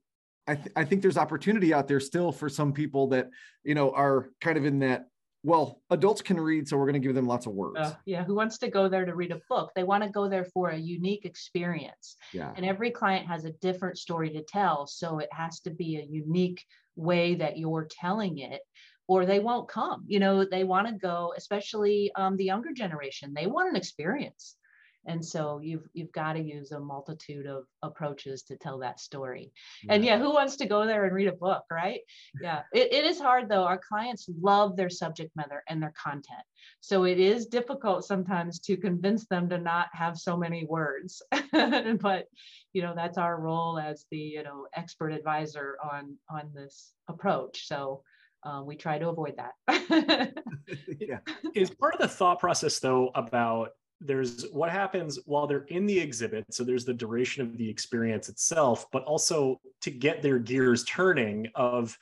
I, 0.47 0.55
th- 0.55 0.71
I 0.75 0.83
think 0.83 1.01
there's 1.01 1.17
opportunity 1.17 1.73
out 1.73 1.87
there 1.87 1.99
still 1.99 2.31
for 2.31 2.49
some 2.49 2.73
people 2.73 3.07
that, 3.07 3.29
you 3.63 3.75
know, 3.75 3.91
are 3.91 4.29
kind 4.41 4.57
of 4.57 4.65
in 4.65 4.79
that, 4.79 5.07
well, 5.43 5.81
adults 5.89 6.21
can 6.21 6.39
read, 6.39 6.67
so 6.67 6.77
we're 6.77 6.85
going 6.85 7.01
to 7.01 7.05
give 7.05 7.15
them 7.15 7.27
lots 7.27 7.45
of 7.45 7.53
words. 7.53 7.79
Uh, 7.79 7.93
yeah, 8.05 8.23
who 8.23 8.35
wants 8.35 8.57
to 8.59 8.69
go 8.69 8.87
there 8.87 9.05
to 9.05 9.15
read 9.15 9.31
a 9.31 9.41
book? 9.49 9.71
They 9.75 9.83
want 9.83 10.03
to 10.03 10.09
go 10.09 10.29
there 10.29 10.45
for 10.45 10.69
a 10.69 10.77
unique 10.77 11.25
experience. 11.25 12.15
yeah. 12.31 12.53
And 12.55 12.65
every 12.65 12.91
client 12.91 13.27
has 13.27 13.45
a 13.45 13.51
different 13.51 13.97
story 13.97 14.29
to 14.31 14.43
tell. 14.43 14.87
So 14.87 15.19
it 15.19 15.29
has 15.31 15.59
to 15.61 15.69
be 15.69 15.97
a 15.97 16.05
unique 16.05 16.63
way 16.95 17.35
that 17.35 17.57
you're 17.57 17.87
telling 17.89 18.37
it, 18.37 18.61
or 19.07 19.25
they 19.25 19.39
won't 19.39 19.67
come. 19.67 20.05
You 20.07 20.19
know, 20.19 20.45
they 20.45 20.63
want 20.63 20.87
to 20.87 20.93
go, 20.93 21.33
especially 21.35 22.11
um, 22.15 22.37
the 22.37 22.45
younger 22.45 22.71
generation, 22.71 23.33
they 23.33 23.47
want 23.47 23.69
an 23.69 23.75
experience. 23.75 24.55
And 25.05 25.23
so 25.23 25.59
you've 25.61 25.87
you've 25.93 26.11
got 26.11 26.33
to 26.33 26.41
use 26.41 26.71
a 26.71 26.79
multitude 26.79 27.45
of 27.45 27.65
approaches 27.81 28.43
to 28.43 28.55
tell 28.57 28.79
that 28.79 28.99
story. 28.99 29.51
And 29.89 30.03
yeah, 30.03 30.17
who 30.17 30.33
wants 30.33 30.55
to 30.57 30.65
go 30.65 30.85
there 30.85 31.05
and 31.05 31.13
read 31.13 31.27
a 31.27 31.33
book, 31.33 31.63
right? 31.71 32.01
Yeah, 32.41 32.61
it, 32.73 32.93
it 32.93 33.05
is 33.05 33.19
hard 33.19 33.49
though. 33.49 33.63
Our 33.63 33.79
clients 33.79 34.29
love 34.41 34.75
their 34.75 34.89
subject 34.89 35.35
matter 35.35 35.63
and 35.67 35.81
their 35.81 35.93
content. 36.01 36.43
So 36.79 37.03
it 37.03 37.19
is 37.19 37.47
difficult 37.47 38.05
sometimes 38.05 38.59
to 38.61 38.77
convince 38.77 39.25
them 39.27 39.49
to 39.49 39.57
not 39.57 39.87
have 39.93 40.17
so 40.17 40.37
many 40.37 40.65
words. 40.65 41.21
but 41.51 42.27
you 42.73 42.81
know, 42.81 42.93
that's 42.95 43.17
our 43.17 43.39
role 43.39 43.77
as 43.77 44.05
the, 44.09 44.17
you 44.17 44.43
know, 44.43 44.67
expert 44.75 45.11
advisor 45.11 45.77
on 45.83 46.17
on 46.29 46.51
this 46.53 46.93
approach. 47.07 47.67
So 47.67 48.03
uh, 48.43 48.61
we 48.65 48.75
try 48.75 48.97
to 48.97 49.09
avoid 49.09 49.35
that. 49.37 49.53
yeah. 50.99 51.19
is 51.53 51.69
part 51.69 51.93
of 51.95 52.01
the 52.01 52.07
thought 52.07 52.39
process 52.39 52.79
though 52.79 53.11
about 53.15 53.71
there's 54.05 54.45
what 54.51 54.69
happens 54.69 55.19
while 55.25 55.47
they're 55.47 55.65
in 55.69 55.85
the 55.85 55.97
exhibit 55.99 56.45
so 56.51 56.63
there's 56.63 56.85
the 56.85 56.93
duration 56.93 57.41
of 57.41 57.57
the 57.57 57.69
experience 57.69 58.29
itself 58.29 58.85
but 58.91 59.03
also 59.03 59.59
to 59.81 59.89
get 59.91 60.21
their 60.21 60.39
gears 60.39 60.83
turning 60.83 61.47
of 61.55 61.97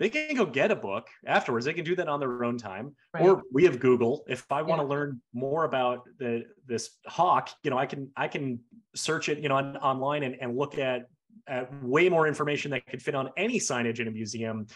they 0.00 0.08
can 0.10 0.34
go 0.34 0.44
get 0.44 0.70
a 0.70 0.76
book 0.76 1.06
afterwards 1.26 1.64
they 1.66 1.72
can 1.72 1.84
do 1.84 1.94
that 1.94 2.08
on 2.08 2.18
their 2.20 2.44
own 2.44 2.58
time 2.58 2.94
Right. 3.12 3.22
or 3.24 3.42
we 3.52 3.64
have 3.64 3.78
google 3.80 4.24
if 4.28 4.44
i 4.50 4.60
want 4.62 4.80
to 4.80 4.84
Yeah. 4.84 4.90
learn 4.90 5.22
more 5.32 5.64
about 5.64 6.02
the 6.18 6.44
this 6.66 6.90
hawk 7.06 7.50
you 7.62 7.70
know 7.70 7.78
i 7.78 7.86
can 7.86 8.10
i 8.16 8.26
can 8.28 8.60
search 8.94 9.28
it 9.28 9.38
you 9.38 9.48
know 9.48 9.56
on, 9.56 9.76
online 9.76 10.22
and, 10.24 10.36
and 10.40 10.56
look 10.56 10.78
at, 10.78 11.06
at 11.46 11.72
way 11.84 12.08
more 12.08 12.26
information 12.26 12.70
that 12.72 12.86
could 12.86 13.02
fit 13.02 13.14
on 13.14 13.30
any 13.36 13.58
signage 13.60 14.00
in 14.00 14.08
a 14.08 14.10
museum 14.10 14.66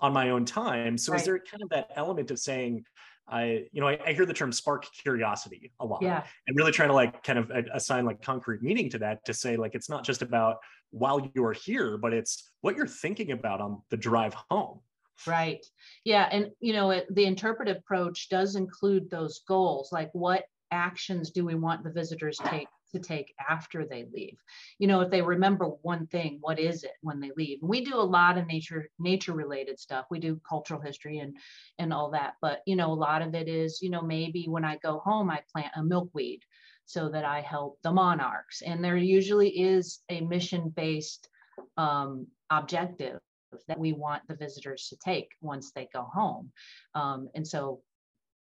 on 0.00 0.12
my 0.12 0.30
own 0.30 0.44
time 0.44 0.96
so 0.96 1.12
is 1.14 1.24
there 1.24 1.38
kind 1.40 1.62
of 1.62 1.68
that 1.70 1.90
element 1.96 2.30
of 2.30 2.38
saying 2.38 2.84
I, 3.30 3.66
you 3.72 3.80
know, 3.80 3.88
I, 3.88 3.98
I 4.06 4.12
hear 4.12 4.26
the 4.26 4.34
term 4.34 4.52
spark 4.52 4.86
curiosity 4.92 5.72
a 5.80 5.86
lot 5.86 6.02
yeah, 6.02 6.24
and 6.46 6.56
really 6.56 6.72
trying 6.72 6.88
to 6.88 6.94
like 6.94 7.22
kind 7.22 7.38
of 7.38 7.50
assign 7.74 8.04
like 8.04 8.22
concrete 8.22 8.62
meaning 8.62 8.88
to 8.90 8.98
that 8.98 9.24
to 9.26 9.34
say 9.34 9.56
like 9.56 9.74
it's 9.74 9.88
not 9.88 10.04
just 10.04 10.22
about 10.22 10.56
while 10.90 11.30
you're 11.34 11.52
here, 11.52 11.98
but 11.98 12.12
it's 12.12 12.50
what 12.62 12.76
you're 12.76 12.86
thinking 12.86 13.32
about 13.32 13.60
on 13.60 13.82
the 13.90 13.96
drive 13.96 14.34
home. 14.50 14.80
right. 15.26 15.64
Yeah, 16.04 16.28
and 16.30 16.50
you 16.60 16.72
know, 16.72 16.90
it, 16.90 17.06
the 17.14 17.24
interpretive 17.24 17.76
approach 17.78 18.28
does 18.28 18.56
include 18.56 19.10
those 19.10 19.42
goals, 19.46 19.92
like 19.92 20.10
what 20.12 20.44
actions 20.70 21.30
do 21.30 21.44
we 21.44 21.54
want 21.54 21.84
the 21.84 21.90
visitors 21.90 22.38
take 22.44 22.68
to 22.92 22.98
take 22.98 23.34
after 23.48 23.84
they 23.84 24.06
leave. 24.12 24.38
You 24.78 24.88
know 24.88 25.00
if 25.00 25.10
they 25.10 25.22
remember 25.22 25.66
one 25.82 26.06
thing 26.06 26.38
what 26.40 26.58
is 26.58 26.84
it 26.84 26.92
when 27.02 27.20
they 27.20 27.30
leave? 27.36 27.58
And 27.60 27.68
we 27.68 27.84
do 27.84 27.96
a 27.96 28.02
lot 28.02 28.38
of 28.38 28.46
nature 28.46 28.88
nature 28.98 29.32
related 29.32 29.78
stuff. 29.78 30.06
We 30.10 30.20
do 30.20 30.40
cultural 30.48 30.80
history 30.80 31.18
and 31.18 31.36
and 31.78 31.92
all 31.92 32.10
that 32.10 32.34
but 32.40 32.60
you 32.66 32.76
know 32.76 32.92
a 32.92 32.94
lot 32.94 33.22
of 33.22 33.34
it 33.34 33.48
is 33.48 33.80
you 33.82 33.90
know 33.90 34.02
maybe 34.02 34.46
when 34.48 34.64
i 34.64 34.76
go 34.78 34.98
home 34.98 35.30
i 35.30 35.40
plant 35.52 35.72
a 35.76 35.82
milkweed 35.82 36.42
so 36.88 37.08
that 37.10 37.24
i 37.24 37.42
help 37.42 37.78
the 37.82 37.92
monarchs. 37.92 38.62
And 38.62 38.82
there 38.82 38.96
usually 38.96 39.50
is 39.50 40.00
a 40.08 40.22
mission 40.22 40.70
based 40.70 41.28
um, 41.76 42.26
objective 42.50 43.20
that 43.66 43.78
we 43.78 43.92
want 43.92 44.22
the 44.26 44.36
visitors 44.36 44.88
to 44.88 44.96
take 44.96 45.28
once 45.42 45.70
they 45.72 45.88
go 45.92 46.02
home. 46.02 46.50
Um, 46.94 47.28
and 47.34 47.46
so 47.46 47.82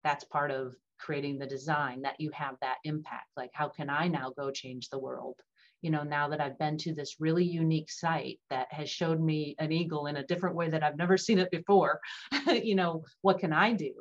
that's 0.03 0.23
part 0.23 0.51
of 0.51 0.75
creating 0.99 1.38
the 1.38 1.47
design 1.47 2.01
that 2.01 2.19
you 2.19 2.29
have 2.31 2.55
that 2.62 2.77
impact 2.83 3.27
like 3.38 3.49
how 3.53 3.67
can 3.67 3.89
i 3.89 4.07
now 4.07 4.31
go 4.38 4.51
change 4.51 4.89
the 4.89 4.99
world? 4.99 5.35
You 5.81 5.91
know 5.91 6.03
now 6.03 6.27
that 6.27 6.41
i've 6.41 6.59
been 6.59 6.77
to 6.79 6.93
this 6.93 7.15
really 7.19 7.45
unique 7.45 7.89
site 7.89 8.39
that 8.49 8.67
has 8.71 8.89
showed 8.89 9.21
me 9.21 9.55
an 9.59 9.71
eagle 9.71 10.07
in 10.07 10.17
a 10.17 10.25
different 10.25 10.57
way 10.57 10.69
that 10.69 10.83
i've 10.83 10.97
never 10.97 11.17
seen 11.17 11.39
it 11.39 11.51
before 11.51 12.01
you 12.47 12.75
know 12.75 13.03
what 13.21 13.39
can 13.39 13.53
i 13.53 13.71
do 13.71 13.93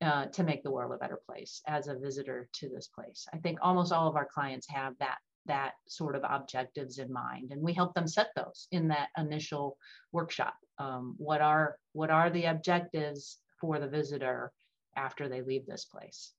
uh, 0.00 0.26
to 0.26 0.44
make 0.44 0.62
the 0.62 0.70
world 0.70 0.92
a 0.92 0.98
better 0.98 1.20
place 1.26 1.60
as 1.66 1.88
a 1.88 1.98
visitor 1.98 2.48
to 2.52 2.68
this 2.68 2.88
place? 2.88 3.26
I 3.32 3.38
think 3.38 3.58
almost 3.60 3.92
all 3.92 4.08
of 4.08 4.16
our 4.16 4.28
clients 4.32 4.68
have 4.70 4.94
that 5.00 5.18
that 5.46 5.72
sort 5.88 6.14
of 6.14 6.22
objectives 6.28 6.98
in 6.98 7.10
mind 7.10 7.52
and 7.52 7.62
we 7.62 7.72
help 7.72 7.94
them 7.94 8.06
set 8.06 8.28
those 8.36 8.68
in 8.70 8.88
that 8.88 9.08
initial 9.16 9.78
workshop. 10.12 10.54
Um, 10.78 11.14
what 11.16 11.40
are 11.40 11.76
what 11.92 12.10
are 12.10 12.30
the 12.30 12.44
objectives 12.44 13.38
for 13.60 13.78
the 13.78 13.88
visitor 13.88 14.52
after 14.94 15.28
they 15.28 15.40
leave 15.40 15.64
this 15.66 15.86
place 15.86 16.32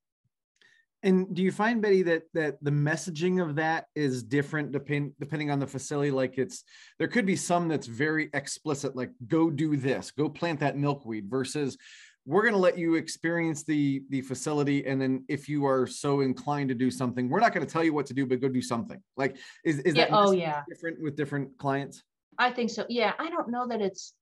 And 1.02 1.34
do 1.34 1.42
you 1.42 1.52
find 1.52 1.82
Betty 1.82 2.04
that 2.04 2.24
that 2.34 2.62
the 2.62 2.72
messaging 2.72 3.42
of 3.42 3.56
that 3.56 3.86
is 3.96 4.22
different 4.22 4.72
depend, 4.72 5.14
depending 5.20 5.50
on 5.50 5.60
the 5.60 5.68
facility? 5.68 6.12
Like 6.12 6.38
it's 6.38 6.64
there 6.98 7.08
could 7.08 7.26
be 7.26 7.38
some 7.38 7.68
that's 7.70 7.88
very 7.88 8.30
explicit, 8.34 8.96
like 8.96 9.12
go 9.28 9.50
do 9.50 9.78
this, 9.78 10.12
go 10.12 10.28
plant 10.28 10.60
that 10.60 10.78
milkweed, 10.78 11.30
versus 11.30 11.78
we're 12.26 12.42
going 12.42 12.54
to 12.54 12.60
let 12.60 12.78
you 12.78 12.96
experience 12.96 13.64
the 13.64 14.04
the 14.10 14.22
facility, 14.22 14.86
and 14.86 15.02
then 15.02 15.24
if 15.30 15.48
you 15.48 15.66
are 15.66 15.88
so 15.88 16.20
inclined 16.20 16.70
to 16.70 16.76
do 16.76 16.92
something, 16.92 17.30
we're 17.30 17.40
not 17.40 17.54
going 17.54 17.66
to 17.66 17.72
tell 17.72 17.84
you 17.84 17.94
what 17.94 18.06
to 18.08 18.14
do, 18.14 18.26
but 18.26 18.42
go 18.42 18.50
do 18.50 18.62
something. 18.62 19.02
Like 19.16 19.38
is 19.64 19.80
is 19.80 19.96
yeah 19.96 20.06
that 20.06 20.14
oh 20.14 20.32
yeah 20.32 20.64
different 20.68 21.02
with 21.02 21.16
different 21.16 21.58
clients? 21.58 22.04
I 22.38 22.52
think 22.52 22.72
so. 22.72 22.86
Yeah, 22.90 23.14
I 23.18 23.30
don't 23.30 23.50
know 23.50 23.68
that 23.68 23.82
it's 23.82 24.14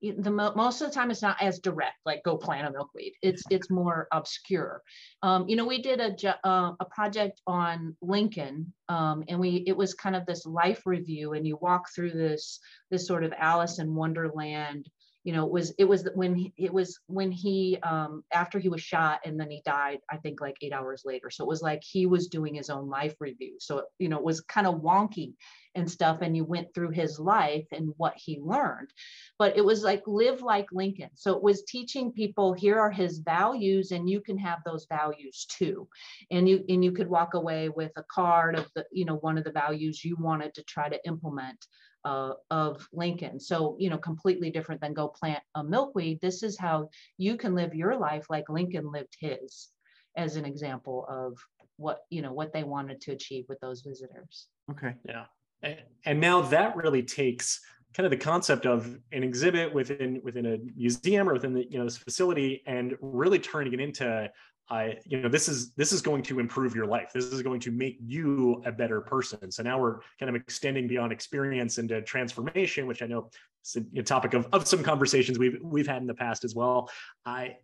the 0.00 0.30
most 0.30 0.80
of 0.80 0.88
the 0.88 0.94
time 0.94 1.10
it's 1.10 1.22
not 1.22 1.40
as 1.42 1.58
direct. 1.58 1.96
Like 2.04 2.22
go 2.24 2.36
plant 2.36 2.68
a 2.68 2.70
milkweed. 2.70 3.14
It's 3.22 3.42
it's 3.50 3.70
more 3.70 4.06
obscure. 4.12 4.82
Um, 5.22 5.48
you 5.48 5.56
know, 5.56 5.66
we 5.66 5.82
did 5.82 6.00
a 6.00 6.46
uh, 6.46 6.72
a 6.78 6.84
project 6.84 7.40
on 7.46 7.96
Lincoln, 8.00 8.72
um, 8.88 9.24
and 9.28 9.40
we 9.40 9.64
it 9.66 9.76
was 9.76 9.94
kind 9.94 10.14
of 10.14 10.24
this 10.26 10.46
life 10.46 10.82
review, 10.86 11.32
and 11.32 11.46
you 11.46 11.58
walk 11.60 11.86
through 11.94 12.12
this 12.12 12.60
this 12.90 13.06
sort 13.06 13.24
of 13.24 13.32
Alice 13.36 13.78
in 13.78 13.94
Wonderland. 13.94 14.88
You 15.24 15.32
know, 15.32 15.44
it 15.44 15.52
was 15.52 15.74
it 15.78 15.84
was 15.84 16.08
when 16.14 16.34
he, 16.34 16.52
it 16.56 16.72
was 16.72 16.98
when 17.06 17.30
he 17.30 17.78
um, 17.82 18.24
after 18.32 18.58
he 18.58 18.68
was 18.68 18.80
shot 18.80 19.20
and 19.24 19.38
then 19.38 19.50
he 19.50 19.62
died. 19.64 19.98
I 20.10 20.16
think 20.16 20.40
like 20.40 20.56
eight 20.62 20.72
hours 20.72 21.02
later. 21.04 21.30
So 21.30 21.44
it 21.44 21.48
was 21.48 21.62
like 21.62 21.82
he 21.84 22.06
was 22.06 22.28
doing 22.28 22.54
his 22.54 22.70
own 22.70 22.88
life 22.88 23.14
review. 23.20 23.56
So 23.58 23.78
it, 23.78 23.84
you 23.98 24.08
know, 24.08 24.18
it 24.18 24.24
was 24.24 24.40
kind 24.40 24.66
of 24.66 24.76
wonky 24.76 25.34
and 25.78 25.90
stuff 25.90 26.18
and 26.22 26.36
you 26.36 26.44
went 26.44 26.74
through 26.74 26.90
his 26.90 27.18
life 27.18 27.66
and 27.72 27.92
what 27.96 28.14
he 28.16 28.38
learned 28.40 28.90
but 29.38 29.56
it 29.56 29.64
was 29.64 29.82
like 29.82 30.02
live 30.06 30.42
like 30.42 30.66
lincoln 30.72 31.10
so 31.14 31.36
it 31.36 31.42
was 31.42 31.62
teaching 31.64 32.12
people 32.12 32.52
here 32.52 32.78
are 32.78 32.90
his 32.90 33.18
values 33.18 33.92
and 33.92 34.10
you 34.10 34.20
can 34.20 34.36
have 34.36 34.58
those 34.64 34.86
values 34.88 35.46
too 35.48 35.88
and 36.30 36.48
you 36.48 36.64
and 36.68 36.84
you 36.84 36.92
could 36.92 37.08
walk 37.08 37.34
away 37.34 37.68
with 37.68 37.92
a 37.96 38.04
card 38.10 38.58
of 38.58 38.66
the 38.74 38.84
you 38.90 39.04
know 39.04 39.16
one 39.16 39.38
of 39.38 39.44
the 39.44 39.52
values 39.52 40.04
you 40.04 40.16
wanted 40.18 40.52
to 40.54 40.62
try 40.64 40.88
to 40.88 41.06
implement 41.06 41.66
uh, 42.04 42.32
of 42.50 42.86
lincoln 42.92 43.38
so 43.40 43.76
you 43.78 43.90
know 43.90 43.98
completely 43.98 44.50
different 44.50 44.80
than 44.80 44.94
go 44.94 45.08
plant 45.08 45.42
a 45.56 45.64
milkweed 45.64 46.18
this 46.20 46.42
is 46.42 46.58
how 46.58 46.88
you 47.16 47.36
can 47.36 47.54
live 47.54 47.74
your 47.74 47.96
life 47.96 48.26
like 48.30 48.48
lincoln 48.48 48.90
lived 48.90 49.16
his 49.20 49.68
as 50.16 50.36
an 50.36 50.44
example 50.44 51.06
of 51.08 51.38
what 51.76 52.00
you 52.10 52.22
know 52.22 52.32
what 52.32 52.52
they 52.52 52.64
wanted 52.64 53.00
to 53.00 53.12
achieve 53.12 53.44
with 53.48 53.58
those 53.60 53.82
visitors 53.82 54.48
Okay. 54.70 54.94
Yeah. 55.06 55.24
And, 55.62 55.78
and 56.04 56.20
now 56.20 56.42
that 56.42 56.76
really 56.76 57.02
takes 57.02 57.60
kind 57.94 58.04
of 58.04 58.10
the 58.10 58.16
concept 58.16 58.66
of 58.66 58.98
an 59.12 59.22
exhibit 59.24 59.72
within 59.72 60.20
within 60.22 60.46
a 60.46 60.58
museum 60.76 61.28
or 61.28 61.32
within 61.32 61.54
the 61.54 61.66
you 61.70 61.78
know 61.78 61.84
this 61.84 61.96
facility 61.96 62.62
and 62.66 62.96
really 63.00 63.38
turning 63.38 63.72
it 63.72 63.80
into 63.80 64.30
I 64.70 64.98
you 65.06 65.20
know 65.20 65.28
this 65.28 65.48
is 65.48 65.72
this 65.72 65.92
is 65.92 66.02
going 66.02 66.22
to 66.24 66.40
improve 66.40 66.74
your 66.74 66.86
life. 66.86 67.10
This 67.14 67.24
is 67.26 67.42
going 67.42 67.60
to 67.60 67.70
make 67.70 67.96
you 68.00 68.62
a 68.66 68.72
better 68.72 69.00
person. 69.00 69.50
So 69.50 69.62
now 69.62 69.78
we're 69.80 70.00
kind 70.20 70.28
of 70.28 70.34
extending 70.34 70.86
beyond 70.86 71.12
experience 71.12 71.78
into 71.78 72.02
transformation, 72.02 72.86
which 72.86 73.02
I 73.02 73.06
know 73.06 73.30
is 73.64 73.76
a, 73.96 74.02
topic 74.02 74.34
of, 74.34 74.46
of 74.52 74.68
some 74.68 74.82
conversations 74.82 75.38
we've 75.38 75.58
we've 75.62 75.86
had 75.86 76.02
in 76.02 76.06
the 76.06 76.14
past 76.14 76.44
as 76.44 76.54
well. 76.54 76.90
I- 77.24 77.56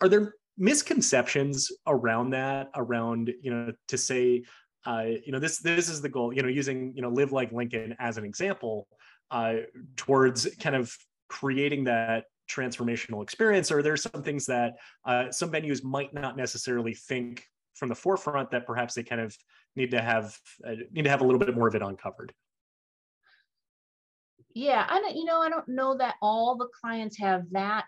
are 0.00 0.08
there 0.08 0.34
misconceptions 0.56 1.72
around 1.86 2.30
that 2.30 2.70
around 2.76 3.32
you 3.40 3.50
know 3.50 3.72
to 3.88 3.98
say 3.98 4.44
uh, 4.86 5.04
you 5.24 5.32
know 5.32 5.38
this 5.38 5.58
this 5.58 5.88
is 5.88 6.00
the 6.00 6.08
goal 6.08 6.32
you 6.32 6.42
know 6.42 6.48
using 6.48 6.92
you 6.94 7.02
know 7.02 7.08
live 7.08 7.32
like 7.32 7.50
lincoln 7.52 7.96
as 7.98 8.18
an 8.18 8.24
example 8.24 8.86
uh, 9.30 9.56
towards 9.96 10.46
kind 10.60 10.76
of 10.76 10.94
creating 11.28 11.84
that 11.84 12.26
transformational 12.48 13.22
experience 13.22 13.70
or 13.70 13.82
there's 13.82 14.02
some 14.02 14.22
things 14.22 14.46
that 14.46 14.74
uh, 15.06 15.30
some 15.30 15.50
venues 15.50 15.82
might 15.82 16.12
not 16.12 16.36
necessarily 16.36 16.94
think 16.94 17.46
from 17.74 17.88
the 17.88 17.94
forefront 17.94 18.50
that 18.50 18.66
perhaps 18.66 18.94
they 18.94 19.02
kind 19.02 19.20
of 19.20 19.36
need 19.76 19.90
to 19.90 20.00
have 20.00 20.36
uh, 20.66 20.74
need 20.92 21.02
to 21.02 21.10
have 21.10 21.20
a 21.20 21.24
little 21.24 21.38
bit 21.38 21.54
more 21.54 21.68
of 21.68 21.74
it 21.74 21.82
uncovered? 21.82 22.32
Yeah 24.54 24.86
i 24.88 25.00
don't 25.00 25.16
you 25.16 25.24
know 25.24 25.40
i 25.40 25.48
don't 25.48 25.68
know 25.68 25.96
that 25.96 26.14
all 26.22 26.56
the 26.56 26.68
clients 26.80 27.18
have 27.18 27.42
that 27.50 27.86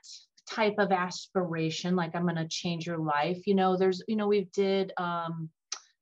type 0.49 0.75
of 0.79 0.93
aspiration 0.93 1.97
like 1.97 2.15
i'm 2.15 2.23
going 2.23 2.37
to 2.37 2.49
change 2.49 2.87
your 2.87 2.99
life. 2.99 3.47
You 3.47 3.55
know 3.55 3.77
there's 3.77 4.03
you 4.09 4.17
know 4.17 4.27
we 4.27 4.49
did 4.53 4.93
um 4.97 5.51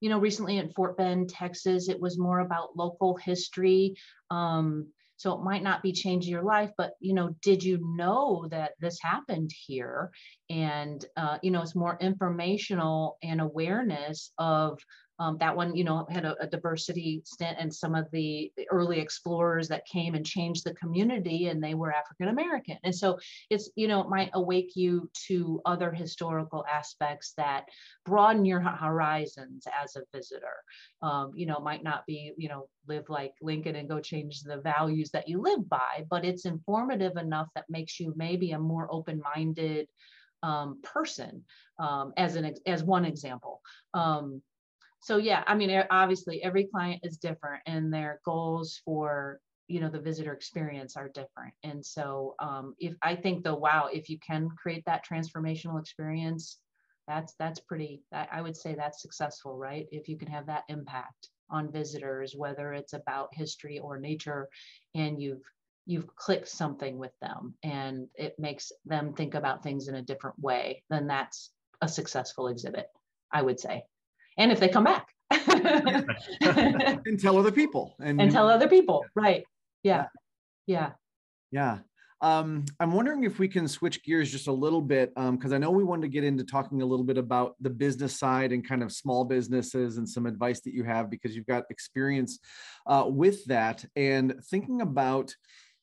you 0.00 0.08
know 0.08 0.18
recently 0.18 0.58
in 0.58 0.70
fort 0.70 0.96
bend 0.96 1.30
texas 1.30 1.88
it 1.88 2.00
was 2.00 2.18
more 2.18 2.40
about 2.40 2.76
local 2.76 3.16
history 3.16 3.94
um 4.30 4.86
so 5.24 5.32
it 5.32 5.42
might 5.42 5.62
not 5.62 5.82
be 5.82 5.90
changing 5.90 6.30
your 6.30 6.42
life 6.42 6.70
but 6.76 6.92
you 7.00 7.14
know 7.14 7.34
did 7.40 7.64
you 7.64 7.78
know 7.96 8.46
that 8.50 8.72
this 8.78 8.98
happened 9.00 9.50
here? 9.66 10.10
And 10.50 11.02
uh, 11.16 11.38
you 11.42 11.50
know 11.50 11.62
it's 11.62 11.74
more 11.74 11.96
informational 11.98 13.16
and 13.22 13.40
awareness 13.40 14.32
of 14.38 14.78
um, 15.18 15.36
that 15.38 15.54
one, 15.54 15.76
you 15.76 15.84
know, 15.84 16.06
had 16.10 16.24
a, 16.24 16.36
a, 16.40 16.46
diversity 16.46 17.22
stint 17.24 17.56
and 17.60 17.72
some 17.72 17.94
of 17.94 18.10
the, 18.10 18.50
the, 18.56 18.66
early 18.70 18.98
explorers 18.98 19.68
that 19.68 19.86
came 19.86 20.14
and 20.14 20.26
changed 20.26 20.64
the 20.64 20.74
community 20.74 21.48
and 21.48 21.62
they 21.62 21.74
were 21.74 21.92
African 21.92 22.28
American. 22.28 22.78
And 22.82 22.94
so 22.94 23.18
it's, 23.48 23.70
you 23.76 23.86
know, 23.86 24.00
it 24.00 24.08
might 24.08 24.30
awake 24.34 24.72
you 24.74 25.08
to 25.28 25.60
other 25.64 25.92
historical 25.92 26.64
aspects 26.70 27.32
that 27.36 27.66
broaden 28.04 28.44
your 28.44 28.60
horizons 28.60 29.66
as 29.82 29.96
a 29.96 30.02
visitor. 30.12 30.56
Um, 31.02 31.32
you 31.34 31.46
know, 31.46 31.60
might 31.60 31.84
not 31.84 32.06
be, 32.06 32.32
you 32.36 32.48
know, 32.48 32.68
live 32.88 33.08
like 33.08 33.34
Lincoln 33.40 33.76
and 33.76 33.88
go 33.88 34.00
change 34.00 34.40
the 34.40 34.58
values 34.58 35.10
that 35.10 35.28
you 35.28 35.40
live 35.40 35.68
by, 35.68 36.04
but 36.10 36.24
it's 36.24 36.44
informative 36.44 37.16
enough 37.16 37.48
that 37.54 37.64
makes 37.68 38.00
you 38.00 38.12
maybe 38.16 38.52
a 38.52 38.58
more 38.58 38.88
open-minded 38.90 39.86
um, 40.42 40.80
person 40.82 41.42
um, 41.78 42.12
as 42.16 42.36
an 42.36 42.54
as 42.66 42.84
one 42.84 43.04
example. 43.04 43.60
Um, 43.94 44.42
so 45.04 45.18
yeah 45.18 45.44
i 45.46 45.54
mean 45.54 45.70
obviously 45.90 46.42
every 46.42 46.64
client 46.64 47.00
is 47.04 47.18
different 47.18 47.62
and 47.66 47.92
their 47.92 48.20
goals 48.24 48.80
for 48.84 49.38
you 49.68 49.80
know 49.80 49.88
the 49.88 50.00
visitor 50.00 50.32
experience 50.32 50.96
are 50.96 51.08
different. 51.08 51.54
And 51.62 51.84
so 51.84 52.34
um, 52.38 52.74
if 52.78 52.94
i 53.02 53.14
think 53.14 53.44
though 53.44 53.56
wow 53.56 53.88
if 53.92 54.08
you 54.08 54.18
can 54.18 54.48
create 54.50 54.84
that 54.86 55.04
transformational 55.06 55.80
experience 55.80 56.58
that's 57.06 57.34
that's 57.38 57.60
pretty 57.60 58.02
i 58.12 58.40
would 58.40 58.56
say 58.56 58.74
that's 58.74 59.02
successful 59.02 59.56
right? 59.56 59.86
If 59.90 60.08
you 60.08 60.16
can 60.16 60.28
have 60.28 60.46
that 60.46 60.64
impact 60.68 61.28
on 61.50 61.72
visitors 61.72 62.34
whether 62.36 62.72
it's 62.72 62.94
about 62.94 63.28
history 63.32 63.78
or 63.78 63.98
nature 63.98 64.48
and 64.94 65.20
you've 65.20 65.42
you've 65.86 66.14
clicked 66.16 66.48
something 66.48 66.96
with 66.96 67.12
them 67.20 67.54
and 67.62 68.08
it 68.14 68.34
makes 68.38 68.72
them 68.86 69.12
think 69.12 69.34
about 69.34 69.62
things 69.62 69.88
in 69.88 69.94
a 69.96 70.02
different 70.02 70.38
way 70.38 70.82
then 70.88 71.06
that's 71.06 71.50
a 71.82 71.88
successful 71.88 72.48
exhibit 72.48 72.86
i 73.30 73.42
would 73.42 73.60
say 73.60 73.84
and 74.36 74.52
if 74.52 74.60
they 74.60 74.68
come 74.68 74.84
back. 74.84 75.08
And 77.06 77.20
tell 77.20 77.38
other 77.38 77.52
people 77.52 77.94
and, 78.00 78.20
and 78.20 78.30
tell 78.30 78.48
other 78.48 78.68
people 78.68 79.04
right. 79.14 79.44
Yeah. 79.82 80.06
Yeah. 80.66 80.92
Yeah. 81.50 81.78
Um, 82.20 82.64
I'm 82.80 82.92
wondering 82.92 83.24
if 83.24 83.38
we 83.38 83.48
can 83.48 83.68
switch 83.68 84.02
gears 84.02 84.30
just 84.32 84.46
a 84.46 84.52
little 84.52 84.80
bit 84.80 85.14
because 85.14 85.52
um, 85.52 85.52
I 85.52 85.58
know 85.58 85.70
we 85.70 85.84
wanted 85.84 86.02
to 86.02 86.08
get 86.08 86.24
into 86.24 86.42
talking 86.42 86.80
a 86.80 86.86
little 86.86 87.04
bit 87.04 87.18
about 87.18 87.54
the 87.60 87.68
business 87.68 88.18
side 88.18 88.50
and 88.52 88.66
kind 88.66 88.82
of 88.82 88.92
small 88.92 89.24
businesses 89.24 89.98
and 89.98 90.08
some 90.08 90.24
advice 90.24 90.60
that 90.60 90.72
you 90.72 90.84
have 90.84 91.10
because 91.10 91.36
you've 91.36 91.46
got 91.46 91.64
experience 91.68 92.38
uh, 92.86 93.04
with 93.06 93.44
that. 93.44 93.84
And 93.94 94.40
thinking 94.44 94.80
about 94.80 95.34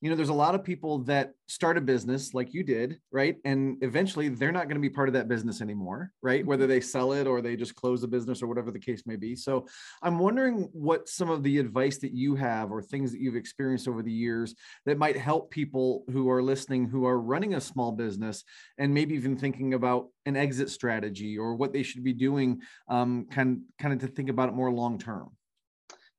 you 0.01 0.09
know, 0.09 0.15
there's 0.15 0.29
a 0.29 0.33
lot 0.33 0.55
of 0.55 0.63
people 0.63 0.99
that 1.03 1.33
start 1.47 1.77
a 1.77 1.81
business 1.81 2.33
like 2.33 2.55
you 2.55 2.63
did, 2.63 2.97
right? 3.11 3.35
And 3.45 3.77
eventually 3.83 4.29
they're 4.29 4.51
not 4.51 4.67
going 4.67 4.81
to 4.81 4.81
be 4.81 4.89
part 4.89 5.07
of 5.07 5.13
that 5.13 5.27
business 5.27 5.61
anymore, 5.61 6.11
right? 6.23 6.43
Whether 6.43 6.63
mm-hmm. 6.63 6.71
they 6.71 6.81
sell 6.81 7.13
it 7.13 7.27
or 7.27 7.39
they 7.39 7.55
just 7.55 7.75
close 7.75 8.01
the 8.01 8.07
business 8.07 8.41
or 8.41 8.47
whatever 8.47 8.71
the 8.71 8.79
case 8.79 9.03
may 9.05 9.15
be. 9.15 9.35
So 9.35 9.67
I'm 10.01 10.17
wondering 10.17 10.69
what 10.73 11.07
some 11.07 11.29
of 11.29 11.43
the 11.43 11.59
advice 11.59 11.99
that 11.99 12.13
you 12.13 12.33
have 12.35 12.71
or 12.71 12.81
things 12.81 13.11
that 13.11 13.21
you've 13.21 13.35
experienced 13.35 13.87
over 13.87 14.01
the 14.01 14.11
years 14.11 14.55
that 14.87 14.97
might 14.97 15.17
help 15.17 15.51
people 15.51 16.03
who 16.11 16.31
are 16.31 16.41
listening 16.41 16.87
who 16.87 17.05
are 17.05 17.19
running 17.19 17.53
a 17.53 17.61
small 17.61 17.91
business 17.91 18.43
and 18.79 18.93
maybe 18.93 19.13
even 19.13 19.37
thinking 19.37 19.75
about 19.75 20.07
an 20.25 20.35
exit 20.35 20.71
strategy 20.71 21.37
or 21.37 21.53
what 21.55 21.73
they 21.73 21.83
should 21.83 22.03
be 22.03 22.13
doing 22.13 22.61
um, 22.87 23.27
kind, 23.29 23.61
kind 23.77 23.93
of 23.93 23.99
to 23.99 24.07
think 24.07 24.29
about 24.29 24.49
it 24.49 24.55
more 24.55 24.71
long 24.71 24.97
term 24.97 25.29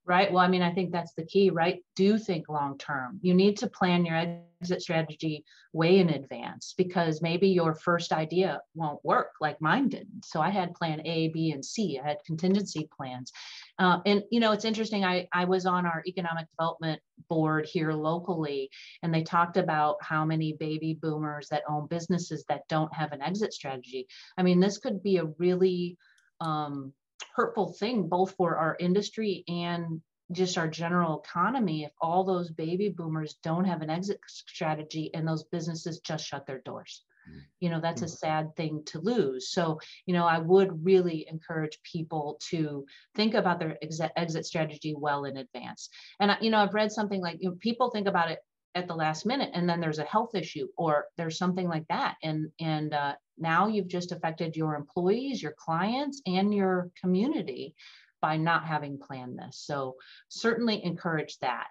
right? 0.05 0.33
Well, 0.33 0.43
I 0.43 0.49
mean, 0.49 0.63
I 0.63 0.73
think 0.73 0.91
that's 0.91 1.15
the 1.15 1.25
key, 1.25 1.51
right? 1.51 1.83
Do 1.95 2.19
think 2.19 2.49
long 2.49 2.77
term. 2.79 3.21
You 3.23 3.35
need 3.35 3.57
to 3.59 3.69
plan 3.69 4.05
your 4.05 4.17
exit 4.61 4.83
strategy 4.83 5.45
way 5.73 5.99
in 5.99 6.11
advance 6.11 6.75
because 6.77 7.23
maybe 7.23 7.49
your 7.49 7.75
first 7.75 8.13
idea 8.13 8.61
won't 8.75 9.05
work 9.05 9.31
like 9.41 9.61
mine 9.61 9.89
didn't. 9.89 10.25
So 10.25 10.41
I 10.41 10.51
had 10.51 10.75
plan 10.75 11.07
A, 11.07 11.29
B, 11.29 11.53
and 11.53 11.65
C. 11.65 12.01
I 12.03 12.09
had 12.09 12.19
contingency 12.27 12.89
plans. 12.97 13.33
Uh, 13.79 14.01
and, 14.05 14.25
you 14.31 14.41
know, 14.41 14.53
it's 14.53 14.65
interesting. 14.65 15.05
I, 15.05 15.29
I 15.33 15.45
was 15.45 15.67
on 15.67 15.87
our 15.87 16.03
economic 16.07 16.47
development 16.51 17.01
board 17.29 17.67
here 17.67 17.93
locally, 17.93 18.71
and 19.03 19.15
they 19.15 19.23
talked 19.23 19.57
about 19.57 19.97
how 20.03 20.25
many 20.25 20.53
baby 20.53 20.99
boomers 21.01 21.49
that 21.49 21.63
own 21.69 21.87
businesses 21.87 22.45
that 22.49 22.67
don't 22.69 22.93
have 22.95 23.13
an 23.13 23.23
exit 23.23 23.53
strategy. 23.53 24.09
I 24.37 24.43
mean, 24.43 24.59
this 24.59 24.79
could 24.79 25.03
be 25.03 25.19
a 25.19 25.31
really 25.39 25.97
um, 26.41 26.93
hurtful 27.35 27.73
thing 27.73 28.09
both 28.09 28.35
for 28.37 28.57
our 28.57 28.77
industry 28.79 29.45
and 29.49 30.01
just 30.31 30.57
our 30.57 30.69
general 30.69 31.23
economy 31.25 31.85
if 31.85 31.93
all 32.01 32.25
those 32.25 32.51
baby 32.51 32.89
boomers 32.89 33.39
don't 33.43 33.65
have 33.65 33.83
an 33.83 33.91
exit 33.91 34.19
strategy 34.27 35.11
and 35.15 35.27
those 35.27 35.45
businesses 35.45 36.01
just 36.01 36.25
shut 36.25 36.47
their 36.47 36.61
doors 36.61 37.05
mm. 37.29 37.41
you 37.61 37.69
know 37.69 37.81
that's 37.81 38.03
a 38.03 38.07
mm. 38.07 38.19
sad 38.19 38.57
thing 38.57 38.83
to 38.87 39.01
lose 39.01 39.51
so 39.51 39.79
you 40.07 40.15
know 40.15 40.25
i 40.27 40.39
would 40.39 40.85
really 40.85 41.27
encourage 41.29 41.79
people 41.91 42.39
to 42.41 42.85
think 43.15 43.35
about 43.35 43.59
their 43.59 43.77
exit, 43.83 44.13
exit 44.17 44.47
strategy 44.47 44.95
well 44.97 45.25
in 45.25 45.37
advance 45.37 45.91
and 46.21 46.35
you 46.41 46.51
know 46.51 46.59
i've 46.59 46.75
read 46.75 46.93
something 46.93 47.21
like 47.21 47.37
you 47.41 47.51
know, 47.51 47.57
people 47.61 47.91
think 47.91 48.07
about 48.07 48.31
it 48.31 48.39
at 48.75 48.89
the 48.89 48.95
last 48.95 49.27
minute 49.27 49.51
and 49.55 49.69
then 49.69 49.81
there's 49.81 49.99
a 49.99 50.05
health 50.05 50.35
issue 50.35 50.67
or 50.77 51.07
there's 51.17 51.39
something 51.39 51.69
like 51.69 51.87
that 51.89 52.17
and 52.23 52.51
and 52.61 52.95
uh, 52.95 53.15
now 53.39 53.67
you've 53.67 53.89
just 53.89 54.13
affected 54.13 54.57
your 54.57 54.75
employees 54.75 55.43
your 55.43 55.55
clients 55.59 56.23
and 56.27 56.55
your 56.55 56.91
community 57.01 57.75
by 58.21 58.37
not 58.37 58.65
having 58.65 58.99
planned 58.99 59.37
this. 59.37 59.59
So 59.59 59.97
certainly 60.29 60.83
encourage 60.85 61.39
that. 61.41 61.67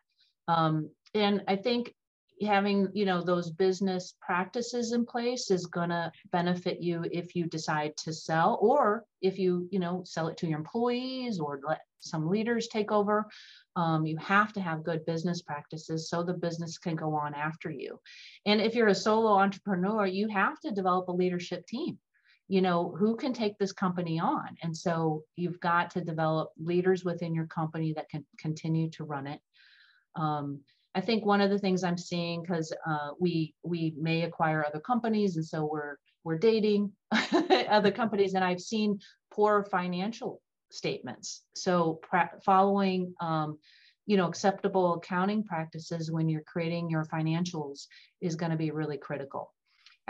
Um, 0.50 0.90
and 1.14 1.44
i 1.48 1.56
think 1.56 1.94
having 2.42 2.90
you 2.94 3.06
know 3.06 3.22
those 3.22 3.52
business 3.52 4.16
practices 4.22 4.94
in 4.94 5.06
place 5.06 5.52
is 5.52 5.66
going 5.66 5.90
to 5.90 6.12
benefit 6.32 6.82
you 6.82 7.06
if 7.12 7.36
you 7.36 7.46
decide 7.46 7.96
to 7.98 8.14
sell 8.14 8.58
or 8.62 9.06
if 9.22 9.38
you 9.38 9.68
you 9.72 9.80
know 9.80 10.02
sell 10.06 10.28
it 10.28 10.38
to 10.38 10.48
your 10.48 10.58
employees 10.58 11.40
or 11.40 11.60
let 11.68 11.82
some 12.00 12.28
leaders 12.28 12.68
take 12.68 12.92
over. 12.92 13.28
Um, 13.76 14.06
you 14.06 14.18
have 14.18 14.52
to 14.54 14.62
have 14.62 14.84
good 14.84 15.06
business 15.06 15.42
practices 15.42 16.10
so 16.10 16.24
the 16.24 16.34
business 16.34 16.78
can 16.78 16.96
go 16.96 17.14
on 17.14 17.34
after 17.36 17.70
you. 17.70 18.00
And 18.46 18.60
if 18.60 18.74
you're 18.76 18.88
a 18.88 18.96
solo 18.96 19.34
entrepreneur 19.34 20.06
you 20.06 20.28
have 20.30 20.60
to 20.62 20.72
develop 20.72 21.08
a 21.08 21.14
leadership 21.14 21.66
team. 21.68 22.00
You 22.48 22.62
know 22.62 22.94
who 22.98 23.16
can 23.16 23.34
take 23.34 23.58
this 23.58 23.72
company 23.72 24.20
on? 24.20 24.58
And 24.64 24.76
so 24.76 25.24
you've 25.36 25.60
got 25.60 25.92
to 25.92 26.02
develop 26.02 26.50
leaders 26.58 27.06
within 27.06 27.34
your 27.34 27.48
company 27.48 27.94
that 27.94 28.10
can 28.10 28.26
continue 28.38 28.90
to 28.92 29.04
run 29.04 29.28
it. 29.28 29.40
Um, 30.16 30.62
I 30.94 31.02
think 31.02 31.26
one 31.26 31.42
of 31.42 31.50
the 31.50 31.60
things 31.60 31.84
I'm 31.84 31.98
seeing 31.98 32.42
because 32.42 32.74
uh, 32.86 33.12
we 33.20 33.54
we 33.64 33.94
may 33.98 34.24
acquire 34.24 34.66
other 34.66 34.80
companies, 34.80 35.36
and 35.38 35.46
so 35.46 35.66
we're 35.66 35.96
we're 36.24 36.38
dating 36.38 36.92
other 37.70 37.92
companies, 37.92 38.34
and 38.34 38.44
I've 38.44 38.62
seen 38.62 39.00
poor 39.34 39.64
financial 39.72 40.42
statements. 40.72 41.44
So 41.56 42.02
following 42.44 43.14
um, 43.22 43.58
you 44.06 44.18
know 44.18 44.28
acceptable 44.28 44.96
accounting 44.96 45.44
practices 45.44 46.12
when 46.12 46.28
you're 46.28 46.44
creating 46.46 46.90
your 46.90 47.06
financials 47.06 47.88
is 48.20 48.36
going 48.36 48.52
to 48.52 48.58
be 48.58 48.72
really 48.72 48.98
critical. 48.98 49.54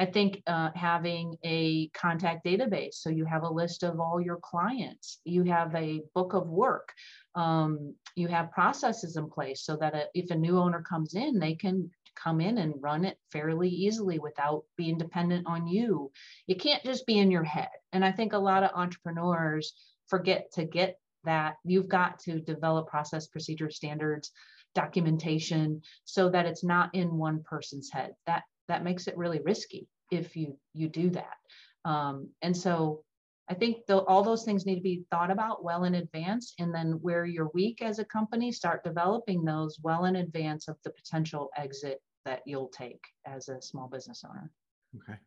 I 0.01 0.05
think 0.07 0.41
uh, 0.47 0.71
having 0.73 1.37
a 1.45 1.89
contact 1.89 2.43
database, 2.43 2.95
so 2.95 3.11
you 3.11 3.23
have 3.25 3.43
a 3.43 3.53
list 3.53 3.83
of 3.83 3.99
all 3.99 4.19
your 4.19 4.39
clients, 4.41 5.19
you 5.25 5.43
have 5.43 5.75
a 5.75 6.01
book 6.15 6.33
of 6.33 6.47
work, 6.47 6.91
um, 7.35 7.93
you 8.15 8.27
have 8.27 8.51
processes 8.51 9.15
in 9.15 9.29
place 9.29 9.63
so 9.63 9.77
that 9.77 9.93
a, 9.93 10.05
if 10.15 10.31
a 10.31 10.35
new 10.35 10.57
owner 10.57 10.81
comes 10.81 11.13
in, 11.13 11.37
they 11.37 11.53
can 11.53 11.91
come 12.15 12.41
in 12.41 12.57
and 12.57 12.81
run 12.81 13.05
it 13.05 13.19
fairly 13.31 13.69
easily 13.69 14.17
without 14.17 14.63
being 14.75 14.97
dependent 14.97 15.45
on 15.45 15.67
you. 15.67 16.11
It 16.47 16.59
can't 16.59 16.83
just 16.83 17.05
be 17.05 17.19
in 17.19 17.29
your 17.29 17.43
head. 17.43 17.69
And 17.93 18.03
I 18.03 18.11
think 18.11 18.33
a 18.33 18.39
lot 18.39 18.63
of 18.63 18.71
entrepreneurs 18.73 19.71
forget 20.07 20.47
to 20.53 20.65
get 20.65 20.97
that. 21.25 21.57
You've 21.63 21.89
got 21.89 22.17
to 22.21 22.39
develop 22.39 22.87
process, 22.87 23.27
procedure, 23.27 23.69
standards, 23.69 24.31
documentation 24.73 25.81
so 26.05 26.29
that 26.29 26.45
it's 26.45 26.63
not 26.63 26.95
in 26.95 27.17
one 27.17 27.43
person's 27.43 27.91
head. 27.91 28.13
That 28.25 28.43
that 28.71 28.83
makes 28.83 29.07
it 29.07 29.17
really 29.17 29.39
risky 29.43 29.87
if 30.11 30.35
you 30.35 30.57
you 30.73 30.87
do 30.87 31.09
that. 31.11 31.37
Um, 31.85 32.29
and 32.41 32.55
so 32.55 33.03
I 33.49 33.53
think 33.53 33.85
the, 33.85 33.97
all 34.03 34.23
those 34.23 34.43
things 34.43 34.65
need 34.65 34.75
to 34.75 34.81
be 34.81 35.03
thought 35.11 35.29
about 35.29 35.63
well 35.63 35.83
in 35.83 35.95
advance. 35.95 36.53
And 36.57 36.73
then 36.73 36.93
where 37.01 37.25
you're 37.25 37.51
weak 37.53 37.81
as 37.81 37.99
a 37.99 38.05
company, 38.05 38.51
start 38.51 38.83
developing 38.83 39.43
those 39.43 39.77
well 39.83 40.05
in 40.05 40.15
advance 40.15 40.69
of 40.69 40.77
the 40.83 40.91
potential 40.91 41.49
exit 41.57 42.01
that 42.23 42.41
you'll 42.45 42.69
take 42.69 43.01
as 43.25 43.49
a 43.49 43.61
small 43.61 43.89
business 43.89 44.23
owner. 44.27 44.51
Okay. 44.95 45.19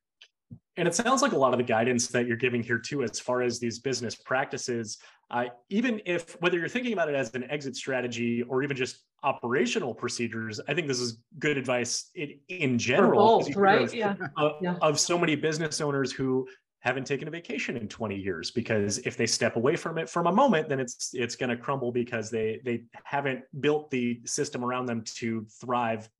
And 0.76 0.88
it 0.88 0.94
sounds 0.94 1.22
like 1.22 1.32
a 1.32 1.36
lot 1.36 1.52
of 1.52 1.58
the 1.58 1.64
guidance 1.64 2.08
that 2.08 2.26
you're 2.26 2.36
giving 2.36 2.62
here 2.62 2.78
too, 2.78 3.02
as 3.02 3.20
far 3.20 3.42
as 3.42 3.60
these 3.60 3.78
business 3.78 4.14
practices, 4.14 4.98
uh, 5.30 5.44
even 5.70 6.00
if 6.04 6.40
whether 6.40 6.58
you're 6.58 6.68
thinking 6.68 6.92
about 6.92 7.08
it 7.08 7.14
as 7.14 7.34
an 7.34 7.48
exit 7.50 7.76
strategy 7.76 8.42
or 8.42 8.62
even 8.62 8.76
just 8.76 8.98
operational 9.22 9.94
procedures, 9.94 10.60
I 10.68 10.74
think 10.74 10.88
this 10.88 11.00
is 11.00 11.18
good 11.38 11.56
advice 11.56 12.10
in, 12.14 12.38
in 12.48 12.78
general. 12.78 13.38
Both, 13.38 13.56
right? 13.56 13.82
Of, 13.82 13.94
yeah. 13.94 14.14
Of, 14.36 14.52
yeah. 14.60 14.76
of 14.82 14.98
so 14.98 15.18
many 15.18 15.36
business 15.36 15.80
owners 15.80 16.12
who 16.12 16.46
haven't 16.80 17.06
taken 17.06 17.26
a 17.26 17.30
vacation 17.30 17.78
in 17.78 17.88
20 17.88 18.14
years 18.14 18.50
because 18.50 18.98
if 18.98 19.16
they 19.16 19.26
step 19.26 19.56
away 19.56 19.74
from 19.74 19.96
it 19.96 20.06
from 20.06 20.26
a 20.26 20.32
moment 20.32 20.68
then 20.68 20.78
it's 20.78 21.14
it's 21.14 21.34
going 21.34 21.48
to 21.48 21.56
crumble 21.56 21.90
because 21.90 22.30
they 22.30 22.60
they 22.62 22.84
haven't 23.04 23.42
built 23.60 23.90
the 23.90 24.20
system 24.26 24.62
around 24.62 24.84
them 24.84 25.02
to 25.02 25.46
thrive 25.62 26.10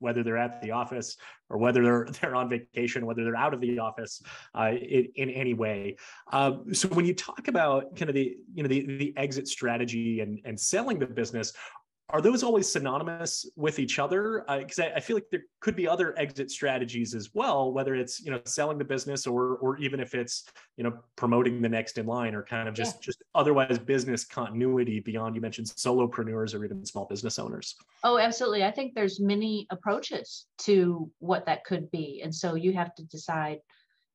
whether 0.00 0.22
they're 0.22 0.36
at 0.36 0.60
the 0.60 0.70
office 0.70 1.16
or 1.48 1.58
whether 1.58 1.82
they're 1.82 2.08
they're 2.20 2.34
on 2.34 2.48
vacation, 2.48 3.06
whether 3.06 3.24
they're 3.24 3.36
out 3.36 3.54
of 3.54 3.60
the 3.60 3.78
office 3.78 4.22
uh, 4.58 4.72
in, 4.72 5.08
in, 5.14 5.30
any 5.30 5.54
way. 5.54 5.96
Uh, 6.32 6.52
so 6.72 6.88
when 6.88 7.06
you 7.06 7.14
talk 7.14 7.48
about 7.48 7.96
kind 7.96 8.08
of 8.08 8.14
the 8.14 8.36
you 8.54 8.62
know 8.62 8.68
the 8.68 8.86
the 8.86 9.14
exit 9.16 9.46
strategy 9.46 10.20
and 10.20 10.40
and 10.44 10.58
selling 10.58 10.98
the 10.98 11.06
business, 11.06 11.52
are 12.12 12.20
those 12.20 12.42
always 12.42 12.70
synonymous 12.70 13.46
with 13.56 13.78
each 13.78 13.98
other? 13.98 14.44
Because 14.48 14.78
uh, 14.78 14.84
I, 14.84 14.96
I, 14.96 15.00
feel 15.00 15.16
like 15.16 15.26
there 15.30 15.42
could 15.60 15.76
be 15.76 15.88
other 15.88 16.18
exit 16.18 16.50
strategies 16.50 17.14
as 17.14 17.30
well, 17.34 17.72
whether 17.72 17.94
it's 17.94 18.20
you 18.20 18.30
know 18.30 18.40
selling 18.44 18.78
the 18.78 18.84
business 18.84 19.26
or 19.26 19.56
or 19.56 19.78
even 19.78 20.00
if 20.00 20.14
it's 20.14 20.44
you 20.76 20.84
know 20.84 20.98
promoting 21.16 21.60
the 21.62 21.68
next 21.68 21.98
in 21.98 22.06
line 22.06 22.34
or 22.34 22.42
kind 22.42 22.68
of 22.68 22.74
just 22.74 22.96
yeah. 22.96 23.00
just 23.02 23.22
otherwise 23.34 23.78
business 23.78 24.24
continuity 24.24 25.00
beyond 25.00 25.34
you 25.34 25.40
mentioned 25.40 25.66
solopreneurs 25.66 26.54
or 26.54 26.64
even 26.64 26.84
small 26.84 27.06
business 27.06 27.38
owners. 27.38 27.74
Oh, 28.04 28.18
absolutely. 28.18 28.64
I 28.64 28.70
think 28.70 28.94
there's 28.94 29.20
many 29.20 29.66
approaches 29.70 30.46
to 30.58 31.10
what 31.18 31.46
that 31.46 31.64
could 31.64 31.90
be, 31.90 32.20
and 32.22 32.34
so 32.34 32.54
you 32.54 32.72
have 32.72 32.94
to 32.96 33.04
decide 33.04 33.58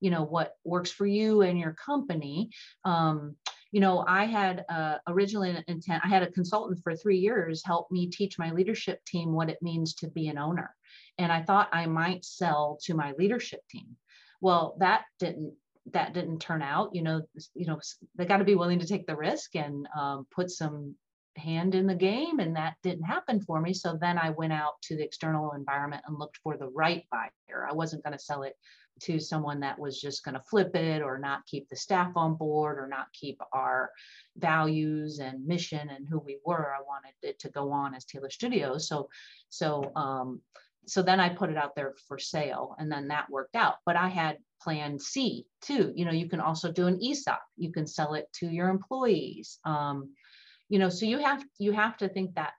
you 0.02 0.12
know 0.12 0.24
what 0.24 0.54
works 0.64 0.91
for 0.91 1.06
you 1.06 1.41
and 1.41 1.58
your 1.58 1.74
company 1.74 2.50
um, 2.84 3.36
you 3.76 3.82
know, 3.82 4.06
I 4.08 4.24
had 4.24 4.64
uh, 4.70 5.00
originally 5.06 5.50
an 5.50 5.62
intent, 5.68 6.02
I 6.06 6.08
had 6.08 6.24
a 6.24 6.32
consultant 6.32 6.80
for 6.82 6.96
three 6.96 7.18
years 7.18 7.62
help 7.62 7.92
me 7.92 8.08
teach 8.08 8.40
my 8.40 8.52
leadership 8.52 9.04
team 9.04 9.34
what 9.34 9.50
it 9.50 9.62
means 9.62 9.96
to 9.96 10.08
be 10.08 10.30
an 10.30 10.38
owner. 10.38 10.74
And 11.18 11.30
I 11.30 11.42
thought 11.42 11.68
I 11.74 11.86
might 11.86 12.24
sell 12.24 12.80
to 12.84 12.94
my 12.94 13.12
leadership 13.20 13.60
team. 13.70 13.98
Well, 14.40 14.78
that 14.80 15.04
didn't 15.20 15.56
that 15.92 16.14
didn't 16.14 16.40
turn 16.40 16.64
out 16.64 16.96
you 16.96 17.04
know 17.04 17.22
you 17.54 17.68
know 17.68 17.80
they 18.16 18.26
got 18.26 18.38
to 18.38 18.44
be 18.44 18.56
willing 18.56 18.80
to 18.80 18.88
take 18.88 19.06
the 19.06 19.16
risk 19.16 19.56
and 19.56 19.88
um, 19.96 20.26
put 20.34 20.50
some 20.50 20.96
hand 21.36 21.76
in 21.76 21.86
the 21.86 21.94
game 21.94 22.40
and 22.40 22.56
that 22.56 22.74
didn't 22.82 23.04
happen 23.04 23.40
for 23.40 23.62
me 23.62 23.72
so 23.72 23.96
then 24.02 24.18
i 24.18 24.32
went 24.32 24.52
out 24.52 24.82
to 24.82 24.96
the 24.96 25.04
external 25.04 25.52
environment 25.52 26.02
and 26.08 26.18
looked 26.18 26.38
for 26.38 26.58
the 26.58 26.70
right 26.70 27.04
buyer 27.12 27.68
i 27.70 27.74
wasn't 27.74 28.04
going 28.04 28.18
to 28.18 28.24
sell 28.24 28.42
it 28.42 28.56
to 29.02 29.20
someone 29.20 29.60
that 29.60 29.78
was 29.78 30.00
just 30.00 30.24
going 30.24 30.36
to 30.36 30.43
flip 30.50 30.76
it 30.76 31.02
or 31.02 31.18
not 31.18 31.46
keep 31.46 31.68
the 31.70 31.76
staff 31.76 32.12
on 32.16 32.36
board 32.36 32.78
or 32.78 32.88
not 32.88 33.08
keep 33.14 33.39
our 33.52 33.91
values 34.38 35.20
and 35.20 35.46
mission 35.46 35.89
and 35.89 36.08
who 36.08 36.20
we 36.20 36.39
were. 36.46 36.74
I 36.74 36.82
wanted 36.82 37.14
it 37.22 37.39
to 37.39 37.50
go 37.50 37.72
on 37.72 37.93
as 37.93 38.06
Taylor 38.06 38.30
Studios. 38.30 38.88
So, 38.88 39.10
so, 39.50 39.91
um, 39.96 40.41
so 40.88 41.02
then 41.02 41.20
I 41.20 41.30
put 41.30 41.50
it 41.50 41.58
out 41.58 41.76
there 41.76 41.96
for 42.08 42.18
sale 42.18 42.76
and 42.80 42.91
then 42.91 43.08
that 43.10 43.30
worked 43.30 43.56
out. 43.56 43.76
But 43.86 43.96
I 43.96 44.08
had 44.08 44.38
plan 44.62 44.98
C 45.00 45.46
too. 45.62 45.91
You 45.96 46.06
know, 46.06 46.12
you 46.12 46.30
can 46.30 46.39
also 46.39 46.72
do 46.72 46.88
an 46.88 47.00
ESOP. 47.04 47.41
You 47.58 47.72
can 47.72 47.88
sell 47.88 48.14
it 48.14 48.32
to 48.39 48.48
your 48.48 48.70
employees. 48.70 49.60
Um, 49.66 50.14
you 50.70 50.80
know, 50.80 50.89
so 50.89 51.06
you 51.06 51.20
have 51.20 51.43
you 51.60 51.72
have 51.74 51.98
to 51.98 52.10
think 52.10 52.36
that 52.36 52.54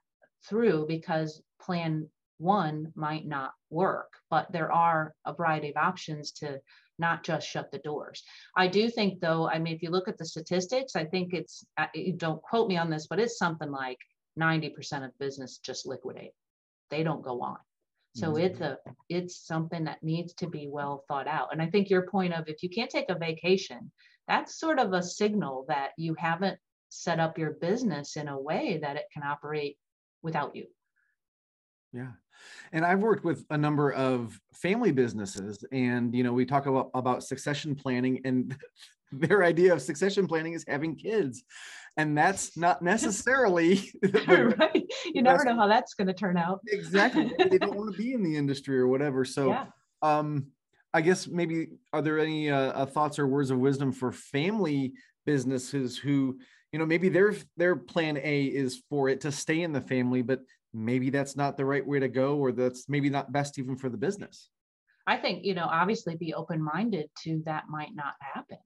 through 0.47 0.85
because 0.87 1.41
plan 1.59 2.09
one 2.37 2.91
might 2.95 3.25
not 3.25 3.51
work, 3.69 4.13
but 4.29 4.51
there 4.51 4.71
are 4.71 5.13
a 5.25 5.33
variety 5.33 5.69
of 5.69 5.77
options 5.77 6.31
to 6.33 6.59
not 6.99 7.23
just 7.23 7.47
shut 7.47 7.71
the 7.71 7.79
doors. 7.79 8.23
I 8.55 8.67
do 8.67 8.89
think, 8.89 9.19
though, 9.19 9.47
I 9.47 9.59
mean, 9.59 9.75
if 9.75 9.83
you 9.83 9.89
look 9.89 10.07
at 10.07 10.17
the 10.17 10.25
statistics, 10.25 10.95
I 10.95 11.05
think 11.05 11.33
it's, 11.33 11.65
uh, 11.77 11.87
don't 12.17 12.41
quote 12.41 12.67
me 12.67 12.77
on 12.77 12.89
this, 12.89 13.07
but 13.07 13.19
it's 13.19 13.37
something 13.37 13.71
like 13.71 13.99
90% 14.39 15.05
of 15.05 15.17
business 15.19 15.59
just 15.59 15.85
liquidate. 15.85 16.31
They 16.89 17.03
don't 17.03 17.23
go 17.23 17.41
on. 17.41 17.57
So 18.15 18.29
mm-hmm. 18.29 18.45
it's 18.45 18.61
a 18.61 18.77
it's 19.09 19.45
something 19.45 19.83
that 19.83 20.01
needs 20.01 20.33
to 20.35 20.47
be 20.47 20.67
well 20.67 21.03
thought 21.07 21.27
out. 21.27 21.49
And 21.51 21.61
I 21.61 21.67
think 21.67 21.89
your 21.89 22.07
point 22.07 22.33
of 22.33 22.47
if 22.47 22.63
you 22.63 22.69
can't 22.69 22.89
take 22.89 23.09
a 23.09 23.15
vacation, 23.15 23.91
that's 24.27 24.59
sort 24.59 24.79
of 24.79 24.93
a 24.93 25.03
signal 25.03 25.65
that 25.67 25.91
you 25.97 26.15
haven't 26.17 26.57
set 26.89 27.19
up 27.19 27.37
your 27.37 27.51
business 27.51 28.15
in 28.15 28.27
a 28.27 28.39
way 28.39 28.79
that 28.81 28.95
it 28.95 29.05
can 29.13 29.21
operate 29.21 29.77
without 30.23 30.55
you. 30.55 30.65
Yeah. 31.97 32.11
And 32.71 32.85
I've 32.85 32.99
worked 32.99 33.25
with 33.25 33.43
a 33.49 33.57
number 33.57 33.91
of 33.91 34.39
family 34.53 34.91
businesses 34.91 35.63
and 35.71 36.13
you 36.13 36.23
know 36.23 36.33
we 36.33 36.45
talk 36.45 36.65
about 36.65 36.91
about 36.93 37.23
succession 37.23 37.75
planning 37.75 38.21
and 38.25 38.55
their 39.11 39.43
idea 39.43 39.73
of 39.73 39.81
succession 39.81 40.27
planning 40.27 40.53
is 40.53 40.65
having 40.67 40.95
kids 40.95 41.43
and 41.95 42.17
that's 42.17 42.57
not 42.57 42.81
necessarily 42.93 43.89
right 44.27 44.85
you 45.13 45.21
never 45.21 45.45
know 45.45 45.55
how 45.55 45.67
that's 45.67 45.93
going 45.93 46.07
to 46.07 46.13
turn 46.13 46.37
out 46.37 46.59
exactly 46.67 47.31
they 47.49 47.57
don't 47.57 47.75
want 47.75 47.89
to 47.89 47.97
be 47.97 48.13
in 48.13 48.21
the 48.21 48.35
industry 48.35 48.77
or 48.77 48.87
whatever 48.87 49.23
so 49.23 49.47
yeah. 49.47 49.65
um 50.01 50.47
i 50.93 50.99
guess 50.99 51.25
maybe 51.25 51.67
are 51.93 52.01
there 52.01 52.19
any 52.19 52.51
uh, 52.51 52.71
uh, 52.73 52.85
thoughts 52.85 53.17
or 53.17 53.27
words 53.27 53.49
of 53.49 53.59
wisdom 53.59 53.93
for 53.93 54.11
family 54.11 54.91
businesses 55.25 55.97
who 55.97 56.37
you 56.73 56.79
know 56.79 56.85
maybe 56.85 57.07
their 57.07 57.33
their 57.55 57.77
plan 57.77 58.17
a 58.17 58.43
is 58.43 58.81
for 58.89 59.07
it 59.07 59.21
to 59.21 59.31
stay 59.31 59.61
in 59.61 59.71
the 59.71 59.81
family 59.81 60.21
but 60.21 60.41
maybe 60.77 61.09
that's 61.09 61.35
not 61.35 61.57
the 61.57 61.65
right 61.65 61.85
way 61.85 61.99
to 61.99 62.07
go 62.07 62.37
or 62.37 62.51
that's 62.51 62.87
maybe 62.87 63.09
not 63.09 63.31
best 63.31 63.57
even 63.57 63.75
for 63.75 63.89
the 63.89 63.97
business. 63.97 64.49
I 65.07 65.17
think 65.17 65.45
you 65.45 65.55
know 65.55 65.67
obviously 65.69 66.15
be 66.15 66.33
open-minded 66.33 67.09
to 67.23 67.41
that 67.45 67.69
might 67.69 67.95
not 67.95 68.13
happen. 68.19 68.59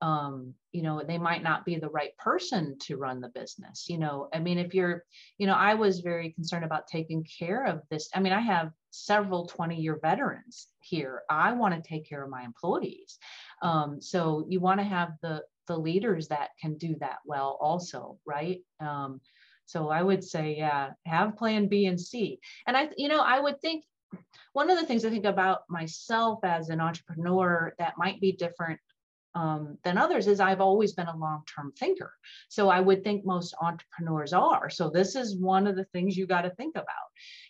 Um, 0.00 0.54
you 0.72 0.82
know 0.82 1.02
they 1.06 1.18
might 1.18 1.42
not 1.42 1.64
be 1.64 1.76
the 1.76 1.90
right 1.90 2.16
person 2.16 2.76
to 2.86 2.96
run 2.96 3.20
the 3.20 3.28
business 3.28 3.86
you 3.88 3.98
know. 3.98 4.28
I 4.32 4.38
mean 4.38 4.58
if 4.58 4.74
you're 4.74 5.04
you 5.38 5.46
know 5.46 5.54
i 5.54 5.74
was 5.74 6.00
very 6.00 6.30
concerned 6.30 6.64
about 6.64 6.86
taking 6.86 7.24
care 7.38 7.64
of 7.66 7.82
this. 7.90 8.08
I 8.14 8.20
mean 8.20 8.32
i 8.32 8.40
have 8.40 8.70
several 8.90 9.46
20 9.46 9.76
year 9.76 9.98
veterans 10.00 10.68
here. 10.80 11.22
I 11.28 11.52
want 11.52 11.74
to 11.74 11.88
take 11.88 12.08
care 12.08 12.22
of 12.22 12.30
my 12.30 12.42
employees. 12.42 13.18
Um, 13.62 14.00
so 14.00 14.44
you 14.48 14.60
want 14.60 14.80
to 14.80 14.84
have 14.84 15.12
the 15.22 15.42
the 15.68 15.76
leaders 15.76 16.28
that 16.28 16.50
can 16.60 16.76
do 16.76 16.96
that 17.00 17.18
well 17.24 17.58
also 17.60 18.18
right? 18.26 18.60
Um, 18.80 19.20
so 19.66 19.88
I 19.88 20.02
would 20.02 20.22
say, 20.22 20.56
yeah, 20.58 20.90
have 21.06 21.36
plan 21.36 21.68
B 21.68 21.86
and 21.86 22.00
C. 22.00 22.40
And 22.66 22.76
I, 22.76 22.88
you 22.96 23.08
know, 23.08 23.20
I 23.20 23.40
would 23.40 23.60
think 23.60 23.84
one 24.52 24.70
of 24.70 24.78
the 24.78 24.86
things 24.86 25.04
I 25.04 25.10
think 25.10 25.24
about 25.24 25.62
myself 25.68 26.40
as 26.44 26.68
an 26.68 26.80
entrepreneur 26.80 27.74
that 27.78 27.94
might 27.96 28.20
be 28.20 28.32
different 28.32 28.78
um, 29.34 29.78
than 29.82 29.96
others 29.96 30.26
is 30.26 30.40
I've 30.40 30.60
always 30.60 30.92
been 30.92 31.06
a 31.06 31.16
long 31.16 31.42
term 31.54 31.72
thinker. 31.78 32.12
So 32.48 32.68
I 32.68 32.80
would 32.80 33.02
think 33.02 33.24
most 33.24 33.54
entrepreneurs 33.60 34.32
are. 34.32 34.68
So 34.68 34.90
this 34.90 35.16
is 35.16 35.38
one 35.38 35.66
of 35.66 35.76
the 35.76 35.86
things 35.86 36.16
you 36.16 36.26
got 36.26 36.42
to 36.42 36.50
think 36.50 36.76
about. 36.76 36.86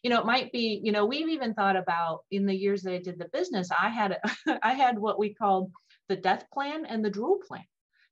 You 0.03 0.11
know, 0.11 0.21
it 0.21 0.27
might 0.27 0.53
be, 0.53 0.81
you 0.85 0.93
know, 0.93 1.07
we've 1.07 1.29
even 1.29 1.55
thought 1.55 1.77
about 1.77 2.21
in 2.31 2.47
the 2.47 2.55
years 2.55 2.83
that 2.83 2.95
I 2.95 2.99
did 2.99 3.19
the 3.19 3.29
business, 3.33 3.71
I 3.73 3.89
had, 3.89 4.19
I 4.63 4.75
had 4.75 4.99
what 4.99 5.19
we 5.19 5.35
called 5.35 5.73
the 6.09 6.17
death 6.17 6.45
plan 6.53 6.87
and 6.87 7.05
the 7.05 7.11
drool 7.11 7.39
plan 7.47 7.65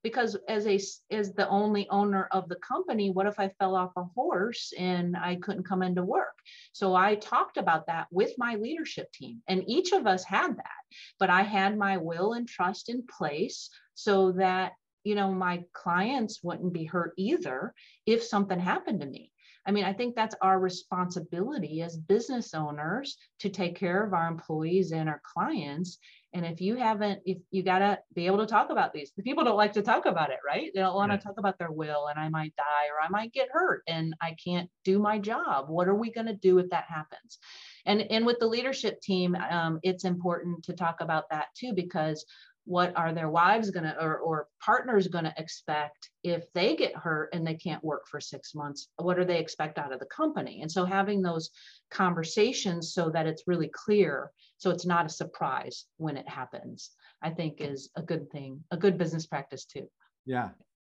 because 0.02 0.36
as 0.48 0.66
a 0.66 0.80
as 1.14 1.32
the 1.32 1.48
only 1.48 1.88
owner 1.90 2.28
of 2.32 2.48
the 2.48 2.56
company 2.56 3.10
what 3.10 3.26
if 3.26 3.38
i 3.38 3.48
fell 3.58 3.76
off 3.76 3.92
a 3.96 4.04
horse 4.04 4.72
and 4.78 5.16
i 5.16 5.36
couldn't 5.36 5.64
come 5.68 5.82
into 5.82 6.02
work? 6.02 6.36
So 6.72 6.94
i 6.94 7.14
talked 7.16 7.56
about 7.56 7.86
that 7.86 8.06
with 8.10 8.32
my 8.38 8.56
leadership 8.56 9.12
team 9.12 9.42
and 9.48 9.64
each 9.66 9.92
of 9.92 10.06
us 10.06 10.24
had 10.24 10.56
that 10.56 10.80
but 11.18 11.30
i 11.30 11.42
had 11.42 11.76
my 11.76 11.96
will 11.96 12.32
and 12.32 12.48
trust 12.48 12.88
in 12.88 13.06
place 13.06 13.70
so 13.94 14.32
that 14.32 14.72
you 15.04 15.14
know 15.14 15.32
my 15.32 15.64
clients 15.72 16.42
wouldn't 16.42 16.72
be 16.72 16.84
hurt 16.84 17.12
either 17.16 17.74
if 18.06 18.22
something 18.22 18.58
happened 18.58 19.00
to 19.00 19.06
me 19.06 19.30
I 19.66 19.72
mean, 19.72 19.84
I 19.84 19.92
think 19.92 20.14
that's 20.14 20.34
our 20.40 20.58
responsibility 20.58 21.82
as 21.82 21.96
business 21.96 22.54
owners 22.54 23.16
to 23.40 23.50
take 23.50 23.76
care 23.76 24.04
of 24.04 24.14
our 24.14 24.26
employees 24.26 24.92
and 24.92 25.08
our 25.08 25.20
clients 25.24 25.98
and 26.32 26.46
if 26.46 26.60
you 26.60 26.76
haven't, 26.76 27.20
if 27.24 27.38
you 27.50 27.62
got 27.62 27.80
to 27.80 27.98
be 28.14 28.26
able 28.26 28.38
to 28.38 28.46
talk 28.46 28.70
about 28.70 28.92
these, 28.92 29.12
the 29.16 29.22
people 29.22 29.42
don't 29.42 29.56
like 29.56 29.72
to 29.72 29.82
talk 29.82 30.06
about 30.06 30.30
it, 30.30 30.38
right? 30.46 30.70
They 30.72 30.80
don't 30.80 30.94
want 30.94 31.10
to 31.10 31.16
yeah. 31.16 31.22
talk 31.22 31.38
about 31.38 31.58
their 31.58 31.72
will 31.72 32.06
and 32.06 32.18
I 32.20 32.28
might 32.28 32.54
die 32.56 32.86
or 32.88 33.04
I 33.04 33.08
might 33.08 33.32
get 33.32 33.48
hurt 33.50 33.82
and 33.88 34.14
I 34.20 34.36
can't 34.42 34.70
do 34.84 35.00
my 35.00 35.18
job. 35.18 35.68
What 35.68 35.88
are 35.88 35.94
we 35.94 36.12
going 36.12 36.28
to 36.28 36.34
do 36.34 36.58
if 36.58 36.70
that 36.70 36.84
happens? 36.88 37.38
And, 37.84 38.02
and 38.02 38.24
with 38.24 38.38
the 38.38 38.46
leadership 38.46 39.00
team, 39.00 39.34
um, 39.34 39.80
it's 39.82 40.04
important 40.04 40.62
to 40.64 40.72
talk 40.72 41.00
about 41.00 41.28
that 41.30 41.46
too, 41.56 41.72
because 41.72 42.24
what 42.70 42.96
are 42.96 43.12
their 43.12 43.28
wives 43.28 43.70
going 43.70 43.84
to 43.84 43.96
or, 44.00 44.18
or 44.18 44.46
partners 44.64 45.08
going 45.08 45.24
to 45.24 45.34
expect 45.36 46.10
if 46.22 46.44
they 46.52 46.76
get 46.76 46.94
hurt 46.94 47.28
and 47.32 47.46
they 47.46 47.54
can't 47.54 47.82
work 47.82 48.02
for 48.08 48.20
six 48.20 48.54
months? 48.54 48.88
What 48.96 49.16
do 49.16 49.24
they 49.24 49.38
expect 49.38 49.78
out 49.78 49.92
of 49.92 49.98
the 49.98 50.06
company? 50.06 50.62
And 50.62 50.70
so 50.70 50.84
having 50.84 51.20
those 51.20 51.50
conversations 51.90 52.94
so 52.94 53.10
that 53.10 53.26
it's 53.26 53.44
really 53.46 53.70
clear 53.74 54.30
so 54.58 54.70
it's 54.70 54.86
not 54.86 55.06
a 55.06 55.08
surprise 55.08 55.86
when 55.96 56.16
it 56.16 56.28
happens 56.28 56.90
i 57.22 57.30
think 57.30 57.60
is 57.60 57.90
a 57.96 58.02
good 58.02 58.30
thing 58.30 58.62
a 58.70 58.76
good 58.76 58.96
business 58.96 59.26
practice 59.26 59.64
too. 59.64 59.86
Yeah. 60.26 60.50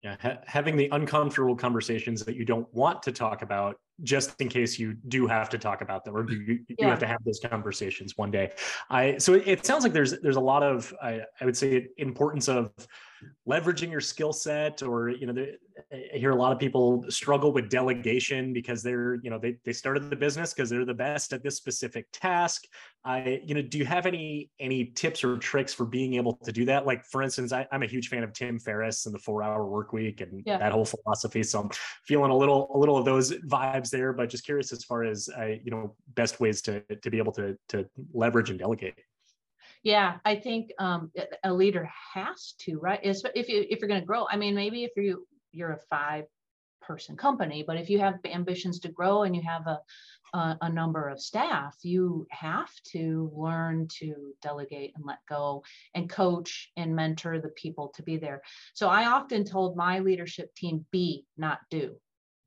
Yeah 0.03 0.17
ha- 0.21 0.41
having 0.47 0.77
the 0.77 0.89
uncomfortable 0.93 1.57
conversations 1.57 2.25
that 2.25 2.37
you 2.37 2.45
don't 2.45 2.73
want 2.75 3.03
to 3.05 3.13
talk 3.13 3.43
about 3.43 3.77
just 4.03 4.41
in 4.41 4.49
case 4.49 4.79
you 4.79 4.95
do 5.09 5.27
have 5.27 5.49
to 5.51 5.59
talk 5.59 5.81
about 5.81 6.05
them 6.05 6.17
or 6.17 6.29
you, 6.31 6.39
you 6.69 6.77
Yeah. 6.79 6.89
have 6.91 6.99
to 7.01 7.07
have 7.07 7.23
those 7.25 7.41
conversations 7.41 8.17
one 8.17 8.31
day. 8.31 8.53
I 8.91 9.19
so 9.19 9.35
it, 9.35 9.47
it 9.47 9.67
sounds 9.67 9.85
like 9.85 9.93
there's 9.93 10.21
there's 10.21 10.37
a 10.37 10.41
lot 10.41 10.63
of 10.63 10.93
I, 11.03 11.23
I 11.41 11.45
would 11.45 11.57
say 11.57 11.89
importance 11.99 12.49
of 12.49 12.73
leveraging 13.49 13.91
your 13.91 14.01
skill 14.01 14.33
set 14.33 14.83
or 14.83 15.09
you 15.11 15.27
know 15.27 15.47
I 15.93 16.17
hear 16.17 16.31
a 16.31 16.37
lot 16.37 16.53
of 16.53 16.59
people 16.59 17.05
struggle 17.09 17.53
with 17.53 17.69
delegation 17.71 18.53
because 18.53 18.83
they're 18.83 19.17
you 19.23 19.31
know 19.31 19.39
they, 19.39 19.59
they 19.65 19.73
started 19.73 20.11
the 20.11 20.17
business 20.17 20.53
because 20.53 20.71
they're 20.71 20.85
the 20.85 20.95
best 20.95 21.33
at 21.33 21.43
this 21.43 21.57
specific 21.57 22.07
task. 22.13 22.65
I 23.05 23.41
you 23.45 23.55
know 23.55 23.63
do 23.63 23.79
you 23.79 23.85
have 23.85 24.07
any 24.07 24.51
any 24.61 24.87
tips 24.87 25.25
or 25.25 25.39
tricks 25.39 25.73
for 25.75 25.85
being 25.85 26.15
able 26.15 26.35
to 26.45 26.53
do 26.53 26.65
that? 26.67 26.87
Like 26.87 27.05
for 27.05 27.23
instance 27.23 27.53
I, 27.53 27.67
i'm 27.73 27.83
a 27.83 27.87
huge 27.87 28.09
fan 28.09 28.23
of 28.23 28.33
tim 28.33 28.59
ferriss 28.59 29.07
and 29.07 29.15
the 29.15 29.19
four 29.19 29.43
hour 29.43 29.67
work 29.67 29.93
week 29.93 30.21
and 30.21 30.43
Yeah. 30.47 30.59
that 30.59 30.73
whole 30.73 30.85
philosophy 30.85 31.43
so 31.43 31.61
i'm 31.61 31.71
feeling 32.05 32.31
a 32.31 32.37
little 32.37 32.71
a 32.75 32.79
little 32.79 32.97
of 32.97 33.05
those 33.05 33.33
vibes 33.33 33.91
there 33.91 34.13
but 34.13 34.29
just 34.29 34.45
curious 34.45 34.73
as 34.73 34.85
far 34.85 35.05
as 35.05 35.29
uh, 35.39 35.47
you 35.63 35.71
know 35.71 35.95
best 36.15 36.41
ways 36.41 36.63
to 36.63 36.81
to 36.81 37.11
be 37.11 37.19
able 37.19 37.33
to 37.33 37.57
to 37.69 37.87
leverage 38.13 38.51
and 38.51 38.59
delegate 38.59 38.95
Yeah, 39.83 40.19
I 40.25 40.37
think 40.37 40.71
um, 40.79 41.11
a- 41.45 41.53
leader 41.53 41.91
has 42.15 42.55
to, 42.61 42.79
right? 42.79 43.01
If 43.03 43.49
you 43.49 43.67
if 43.69 43.81
you're 43.81 43.89
going 43.89 44.01
to 44.01 44.07
grow. 44.07 44.27
I 44.31 44.37
mean, 44.37 44.55
maybe 44.55 44.85
if 44.85 44.93
you 44.97 45.27
you're 45.51 45.73
a 45.73 45.81
five 45.91 46.25
person 46.81 47.17
company, 47.17 47.65
but 47.67 47.77
if 47.77 47.91
you 47.91 47.99
have 47.99 48.15
ambitions 48.25 48.81
to 48.81 48.89
grow 48.89 49.23
and 49.23 49.35
you 49.35 49.43
have 49.43 49.67
a 49.67 49.81
a, 50.35 50.57
a 50.63 50.69
number 50.69 51.09
of 51.09 51.21
staff, 51.21 51.77
you 51.83 52.27
have 52.31 52.71
to 52.93 53.31
learn 53.35 53.87
to 53.99 54.33
delegate 54.41 54.93
and 54.97 55.05
let 55.05 55.19
go 55.29 55.63
and 55.95 56.09
coach 56.09 56.71
and 56.77 56.95
mentor 56.97 57.41
the 57.41 57.51
people 57.51 57.93
to 57.97 58.03
be 58.03 58.17
there. 58.17 58.43
So 58.75 58.89
I 58.89 59.07
often 59.07 59.45
told 59.45 59.77
my 59.77 59.99
leadership 59.99 60.55
team, 60.55 60.87
be 60.91 61.27
not 61.37 61.59
do. 61.71 61.97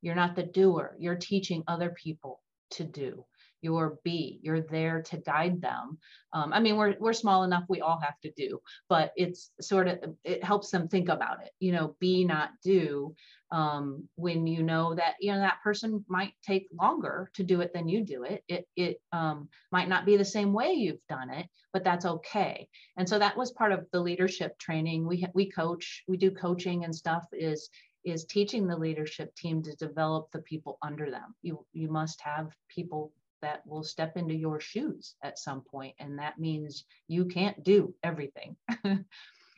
You're 0.01 0.15
not 0.15 0.35
the 0.35 0.43
doer. 0.43 0.95
You're 0.99 1.15
teaching 1.15 1.63
other 1.67 1.91
people 1.91 2.41
to 2.71 2.83
do. 2.83 3.25
You're 3.65 3.97
be. 4.03 4.39
You're 4.43 4.61
there 4.61 5.01
to 5.09 5.17
guide 5.17 5.61
them 5.61 5.97
um, 6.35 6.51
I 6.51 6.59
mean, 6.59 6.75
we're 6.75 6.95
we're 6.99 7.13
small 7.13 7.43
enough. 7.43 7.63
We 7.69 7.79
all 7.79 7.97
have 7.99 8.19
to 8.23 8.31
do, 8.31 8.59
but 8.89 9.13
it's 9.15 9.51
sort 9.61 9.87
of 9.87 9.99
it 10.25 10.43
helps 10.43 10.69
them 10.69 10.89
think 10.89 11.07
about 11.07 11.41
it. 11.41 11.51
You 11.59 11.71
know, 11.71 11.95
be 12.01 12.25
not 12.25 12.49
do. 12.61 13.15
Um, 13.51 14.09
when 14.15 14.45
you 14.45 14.61
know 14.61 14.95
that 14.95 15.13
you 15.21 15.31
know 15.31 15.39
that 15.39 15.61
person 15.63 16.03
might 16.09 16.33
take 16.45 16.67
longer 16.77 17.31
to 17.35 17.43
do 17.43 17.61
it 17.61 17.71
than 17.73 17.87
you 17.87 18.03
do 18.03 18.23
it. 18.23 18.43
It 18.49 18.67
it 18.75 18.97
um, 19.13 19.47
might 19.71 19.87
not 19.87 20.05
be 20.05 20.17
the 20.17 20.25
same 20.25 20.51
way 20.51 20.73
you've 20.73 21.07
done 21.07 21.29
it, 21.29 21.47
but 21.71 21.85
that's 21.85 22.05
okay. 22.05 22.67
And 22.97 23.07
so 23.07 23.17
that 23.17 23.37
was 23.37 23.51
part 23.53 23.71
of 23.71 23.85
the 23.93 24.01
leadership 24.01 24.59
training. 24.59 25.07
We 25.07 25.25
we 25.33 25.49
coach, 25.49 26.03
we 26.09 26.17
do 26.17 26.31
coaching 26.31 26.83
and 26.83 26.93
stuff. 26.93 27.23
Is 27.31 27.69
is 28.03 28.25
teaching 28.25 28.67
the 28.67 28.77
leadership 28.77 29.33
team 29.35 29.63
to 29.63 29.75
develop 29.77 30.31
the 30.31 30.41
people 30.41 30.77
under 30.81 31.09
them. 31.09 31.33
You 31.43 31.65
you 31.71 31.87
must 31.87 32.19
have 32.21 32.51
people 32.67 33.13
that 33.45 33.61
will 33.67 33.83
step 33.83 34.17
into 34.17 34.33
your 34.33 34.59
shoes 34.59 35.13
at 35.23 35.37
some 35.37 35.61
point 35.61 35.93
and 35.99 36.17
that 36.17 36.39
means 36.39 36.83
you 37.07 37.25
can't 37.25 37.63
do 37.63 37.93
everything 38.03 38.55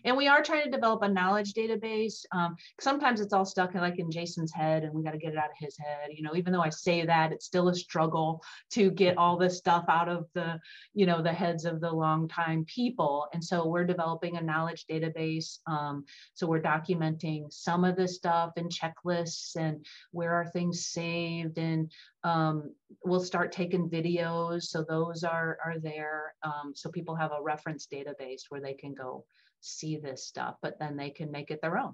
and 0.05 0.15
we 0.15 0.27
are 0.27 0.43
trying 0.43 0.63
to 0.63 0.71
develop 0.71 1.01
a 1.01 1.07
knowledge 1.07 1.53
database. 1.53 2.25
Um, 2.31 2.55
sometimes 2.79 3.21
it's 3.21 3.33
all 3.33 3.45
stuck 3.45 3.75
in 3.75 3.81
like 3.81 3.99
in 3.99 4.11
jason's 4.11 4.53
head 4.53 4.83
and 4.83 4.93
we 4.93 5.03
got 5.03 5.11
to 5.11 5.17
get 5.17 5.33
it 5.33 5.37
out 5.37 5.45
of 5.49 5.57
his 5.59 5.77
head 5.77 6.09
you 6.11 6.23
know 6.23 6.35
even 6.35 6.53
though 6.53 6.61
i 6.61 6.69
say 6.69 7.05
that 7.05 7.31
it's 7.31 7.45
still 7.45 7.69
a 7.69 7.75
struggle 7.75 8.41
to 8.71 8.91
get 8.91 9.17
all 9.17 9.37
this 9.37 9.57
stuff 9.57 9.85
out 9.89 10.09
of 10.09 10.27
the 10.33 10.59
you 10.93 11.05
know 11.05 11.21
the 11.21 11.31
heads 11.31 11.65
of 11.65 11.79
the 11.79 11.91
longtime 11.91 12.65
people. 12.65 13.27
And 13.33 13.43
so 13.43 13.67
we're 13.67 13.85
developing 13.85 14.37
a 14.37 14.41
knowledge 14.41 14.85
database 14.89 15.59
um, 15.67 16.05
so 16.33 16.47
we're 16.47 16.61
documenting 16.61 17.51
some 17.51 17.83
of 17.83 17.95
this 17.95 18.15
stuff 18.15 18.53
and 18.57 18.71
checklists 18.71 19.55
and 19.55 19.85
where 20.11 20.33
are 20.33 20.45
things 20.45 20.87
saved 20.87 21.57
and 21.57 21.91
um, 22.23 22.73
we'll 23.03 23.23
start 23.23 23.51
taking 23.51 23.89
videos 23.89 24.63
so 24.63 24.83
those 24.87 25.23
are 25.23 25.57
are 25.63 25.79
there 25.79 26.35
um, 26.43 26.73
so 26.75 26.89
people 26.89 27.15
have 27.15 27.31
a 27.31 27.41
reference 27.41 27.87
database 27.91 28.43
where 28.49 28.61
they 28.61 28.73
can 28.73 28.93
go 28.93 29.25
see 29.61 29.97
this 29.97 30.25
stuff 30.25 30.55
but 30.61 30.79
then 30.79 30.97
they 30.97 31.09
can 31.09 31.31
make 31.31 31.51
it 31.51 31.61
their 31.61 31.77
own 31.77 31.93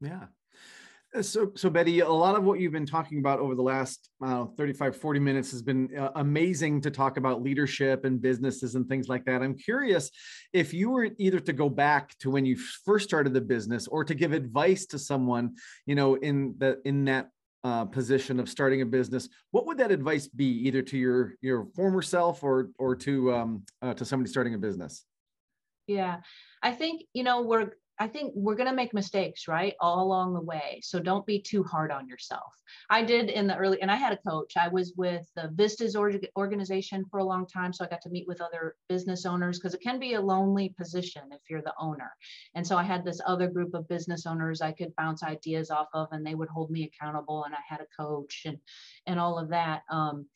Yeah. 0.00 0.26
Uh, 1.14 1.22
So, 1.22 1.52
so 1.54 1.68
Betty, 1.68 2.00
a 2.00 2.08
lot 2.08 2.36
of 2.36 2.44
what 2.44 2.58
you've 2.58 2.72
been 2.72 2.86
talking 2.86 3.18
about 3.18 3.38
over 3.38 3.54
the 3.54 3.62
last 3.62 4.08
uh, 4.24 4.46
35, 4.56 4.96
40 4.96 5.20
minutes 5.20 5.50
has 5.50 5.60
been 5.60 5.94
uh, 5.96 6.10
amazing 6.16 6.80
to 6.82 6.90
talk 6.90 7.18
about 7.18 7.42
leadership 7.42 8.06
and 8.06 8.20
businesses 8.20 8.76
and 8.76 8.88
things 8.88 9.08
like 9.08 9.24
that. 9.26 9.42
I'm 9.42 9.56
curious 9.56 10.10
if 10.54 10.72
you 10.72 10.90
were 10.90 11.10
either 11.18 11.38
to 11.40 11.52
go 11.52 11.68
back 11.68 12.16
to 12.20 12.30
when 12.30 12.46
you 12.46 12.56
first 12.56 13.04
started 13.04 13.34
the 13.34 13.42
business 13.42 13.86
or 13.88 14.04
to 14.04 14.14
give 14.14 14.32
advice 14.32 14.86
to 14.86 14.98
someone, 14.98 15.54
you 15.84 15.94
know, 15.94 16.14
in 16.14 16.54
the 16.56 16.80
in 16.86 17.04
that 17.04 17.28
uh, 17.64 17.84
position 17.84 18.40
of 18.40 18.48
starting 18.48 18.80
a 18.82 18.86
business, 18.86 19.28
what 19.50 19.66
would 19.66 19.78
that 19.78 19.92
advice 19.92 20.26
be, 20.26 20.46
either 20.66 20.82
to 20.82 20.96
your 20.96 21.34
your 21.42 21.66
former 21.76 22.02
self 22.02 22.42
or 22.42 22.70
or 22.78 22.96
to 22.96 23.32
um, 23.34 23.62
uh, 23.82 23.94
to 23.94 24.04
somebody 24.04 24.30
starting 24.30 24.54
a 24.54 24.58
business? 24.58 25.04
Yeah, 25.86 26.18
I 26.62 26.72
think, 26.72 27.02
you 27.12 27.24
know, 27.24 27.42
we're, 27.42 27.72
I 27.98 28.08
think 28.08 28.32
we're 28.34 28.56
going 28.56 28.68
to 28.68 28.74
make 28.74 28.94
mistakes, 28.94 29.46
right? 29.46 29.74
All 29.80 30.02
along 30.02 30.32
the 30.34 30.40
way. 30.40 30.80
So 30.82 30.98
don't 30.98 31.26
be 31.26 31.40
too 31.40 31.62
hard 31.62 31.92
on 31.92 32.08
yourself. 32.08 32.52
I 32.88 33.02
did 33.04 33.28
in 33.28 33.46
the 33.46 33.56
early, 33.56 33.80
and 33.82 33.90
I 33.90 33.96
had 33.96 34.12
a 34.12 34.28
coach. 34.28 34.54
I 34.56 34.68
was 34.68 34.94
with 34.96 35.24
the 35.36 35.52
Vistage 35.54 35.94
org- 35.94 36.26
organization 36.36 37.04
for 37.10 37.20
a 37.20 37.24
long 37.24 37.46
time. 37.46 37.72
So 37.72 37.84
I 37.84 37.88
got 37.88 38.00
to 38.02 38.10
meet 38.10 38.26
with 38.26 38.40
other 38.40 38.76
business 38.88 39.26
owners 39.26 39.58
because 39.58 39.74
it 39.74 39.82
can 39.82 40.00
be 40.00 40.14
a 40.14 40.20
lonely 40.20 40.70
position 40.70 41.22
if 41.32 41.42
you're 41.50 41.62
the 41.62 41.74
owner. 41.78 42.10
And 42.54 42.66
so 42.66 42.76
I 42.76 42.82
had 42.82 43.04
this 43.04 43.20
other 43.26 43.48
group 43.48 43.74
of 43.74 43.88
business 43.88 44.26
owners 44.26 44.62
I 44.62 44.72
could 44.72 44.96
bounce 44.96 45.22
ideas 45.22 45.70
off 45.70 45.88
of, 45.92 46.08
and 46.12 46.24
they 46.26 46.34
would 46.34 46.48
hold 46.48 46.70
me 46.70 46.84
accountable. 46.84 47.44
And 47.44 47.54
I 47.54 47.60
had 47.68 47.80
a 47.80 48.02
coach 48.02 48.42
and, 48.46 48.58
and 49.06 49.20
all 49.20 49.38
of 49.38 49.50
that. 49.50 49.82
Um, 49.90 50.26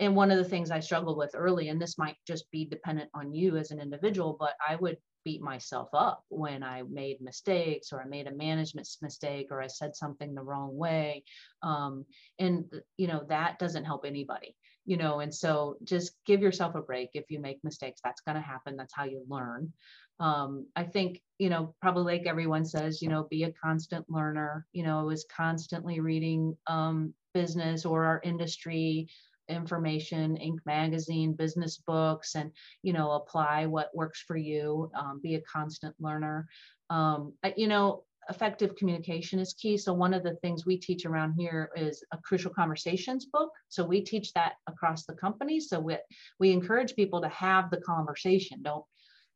and 0.00 0.14
one 0.14 0.30
of 0.30 0.38
the 0.38 0.44
things 0.44 0.70
I 0.70 0.80
struggled 0.80 1.18
with 1.18 1.34
early, 1.34 1.68
and 1.68 1.80
this 1.80 1.98
might 1.98 2.16
just 2.26 2.50
be 2.50 2.64
dependent 2.64 3.10
on 3.14 3.32
you 3.32 3.56
as 3.56 3.70
an 3.70 3.80
individual, 3.80 4.36
but 4.38 4.54
I 4.66 4.76
would 4.76 4.96
beat 5.24 5.42
myself 5.42 5.88
up 5.92 6.24
when 6.28 6.62
I 6.62 6.82
made 6.88 7.20
mistakes 7.20 7.92
or 7.92 8.00
I 8.00 8.06
made 8.06 8.28
a 8.28 8.34
management 8.34 8.88
mistake 9.02 9.48
or 9.50 9.60
I 9.60 9.66
said 9.66 9.96
something 9.96 10.34
the 10.34 10.42
wrong 10.42 10.76
way. 10.76 11.24
Um, 11.62 12.04
and, 12.38 12.64
you 12.96 13.08
know, 13.08 13.24
that 13.28 13.58
doesn't 13.58 13.84
help 13.84 14.04
anybody, 14.06 14.56
you 14.86 14.96
know, 14.96 15.20
and 15.20 15.34
so 15.34 15.76
just 15.84 16.12
give 16.24 16.40
yourself 16.40 16.76
a 16.76 16.80
break 16.80 17.10
if 17.14 17.24
you 17.30 17.40
make 17.40 17.62
mistakes. 17.64 18.00
That's 18.02 18.22
going 18.22 18.36
to 18.36 18.40
happen. 18.40 18.76
That's 18.76 18.94
how 18.94 19.04
you 19.04 19.24
learn. 19.28 19.72
Um, 20.20 20.66
I 20.74 20.84
think, 20.84 21.20
you 21.38 21.48
know, 21.48 21.74
probably 21.82 22.18
like 22.18 22.26
everyone 22.26 22.64
says, 22.64 23.02
you 23.02 23.08
know, 23.08 23.26
be 23.30 23.44
a 23.44 23.52
constant 23.52 24.06
learner. 24.08 24.66
You 24.72 24.84
know, 24.84 24.98
I 25.00 25.02
was 25.02 25.26
constantly 25.34 26.00
reading 26.00 26.56
um, 26.66 27.12
business 27.34 27.84
or 27.84 28.04
our 28.04 28.20
industry 28.24 29.08
information, 29.48 30.36
Inc. 30.36 30.58
magazine, 30.66 31.32
business 31.32 31.78
books, 31.78 32.34
and 32.34 32.52
you 32.82 32.92
know, 32.92 33.12
apply 33.12 33.66
what 33.66 33.94
works 33.94 34.22
for 34.26 34.36
you. 34.36 34.90
Um, 34.94 35.20
be 35.22 35.34
a 35.34 35.42
constant 35.42 35.94
learner. 36.00 36.48
Um, 36.90 37.34
you 37.56 37.68
know, 37.68 38.04
effective 38.28 38.76
communication 38.76 39.38
is 39.38 39.54
key. 39.54 39.76
So 39.76 39.92
one 39.92 40.14
of 40.14 40.22
the 40.22 40.36
things 40.36 40.66
we 40.66 40.76
teach 40.76 41.06
around 41.06 41.34
here 41.38 41.70
is 41.76 42.04
a 42.12 42.18
crucial 42.18 42.52
conversations 42.52 43.26
book. 43.26 43.50
So 43.68 43.84
we 43.84 44.02
teach 44.02 44.32
that 44.34 44.54
across 44.66 45.04
the 45.04 45.14
company. 45.14 45.60
So 45.60 45.80
we 45.80 45.96
we 46.38 46.52
encourage 46.52 46.94
people 46.94 47.20
to 47.22 47.28
have 47.28 47.70
the 47.70 47.80
conversation. 47.80 48.62
Don't 48.62 48.84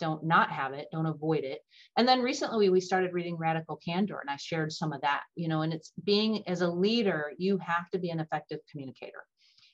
don't 0.01 0.25
not 0.25 0.51
have 0.51 0.73
it 0.73 0.89
don't 0.91 1.07
avoid 1.07 1.45
it 1.45 1.61
and 1.97 2.09
then 2.09 2.23
recently 2.23 2.69
we 2.69 2.81
started 2.81 3.13
reading 3.13 3.37
radical 3.37 3.77
candor 3.77 4.19
and 4.21 4.29
i 4.29 4.37
shared 4.37 4.73
some 4.73 4.93
of 4.93 5.01
that 5.03 5.23
you 5.37 5.47
know 5.47 5.63
and 5.63 5.73
it's 5.73 5.93
being 6.03 6.43
as 6.49 6.63
a 6.63 6.69
leader 6.69 7.31
you 7.39 7.57
have 7.59 7.89
to 7.91 7.99
be 7.99 8.11
an 8.11 8.19
effective 8.19 8.59
communicator 8.69 9.23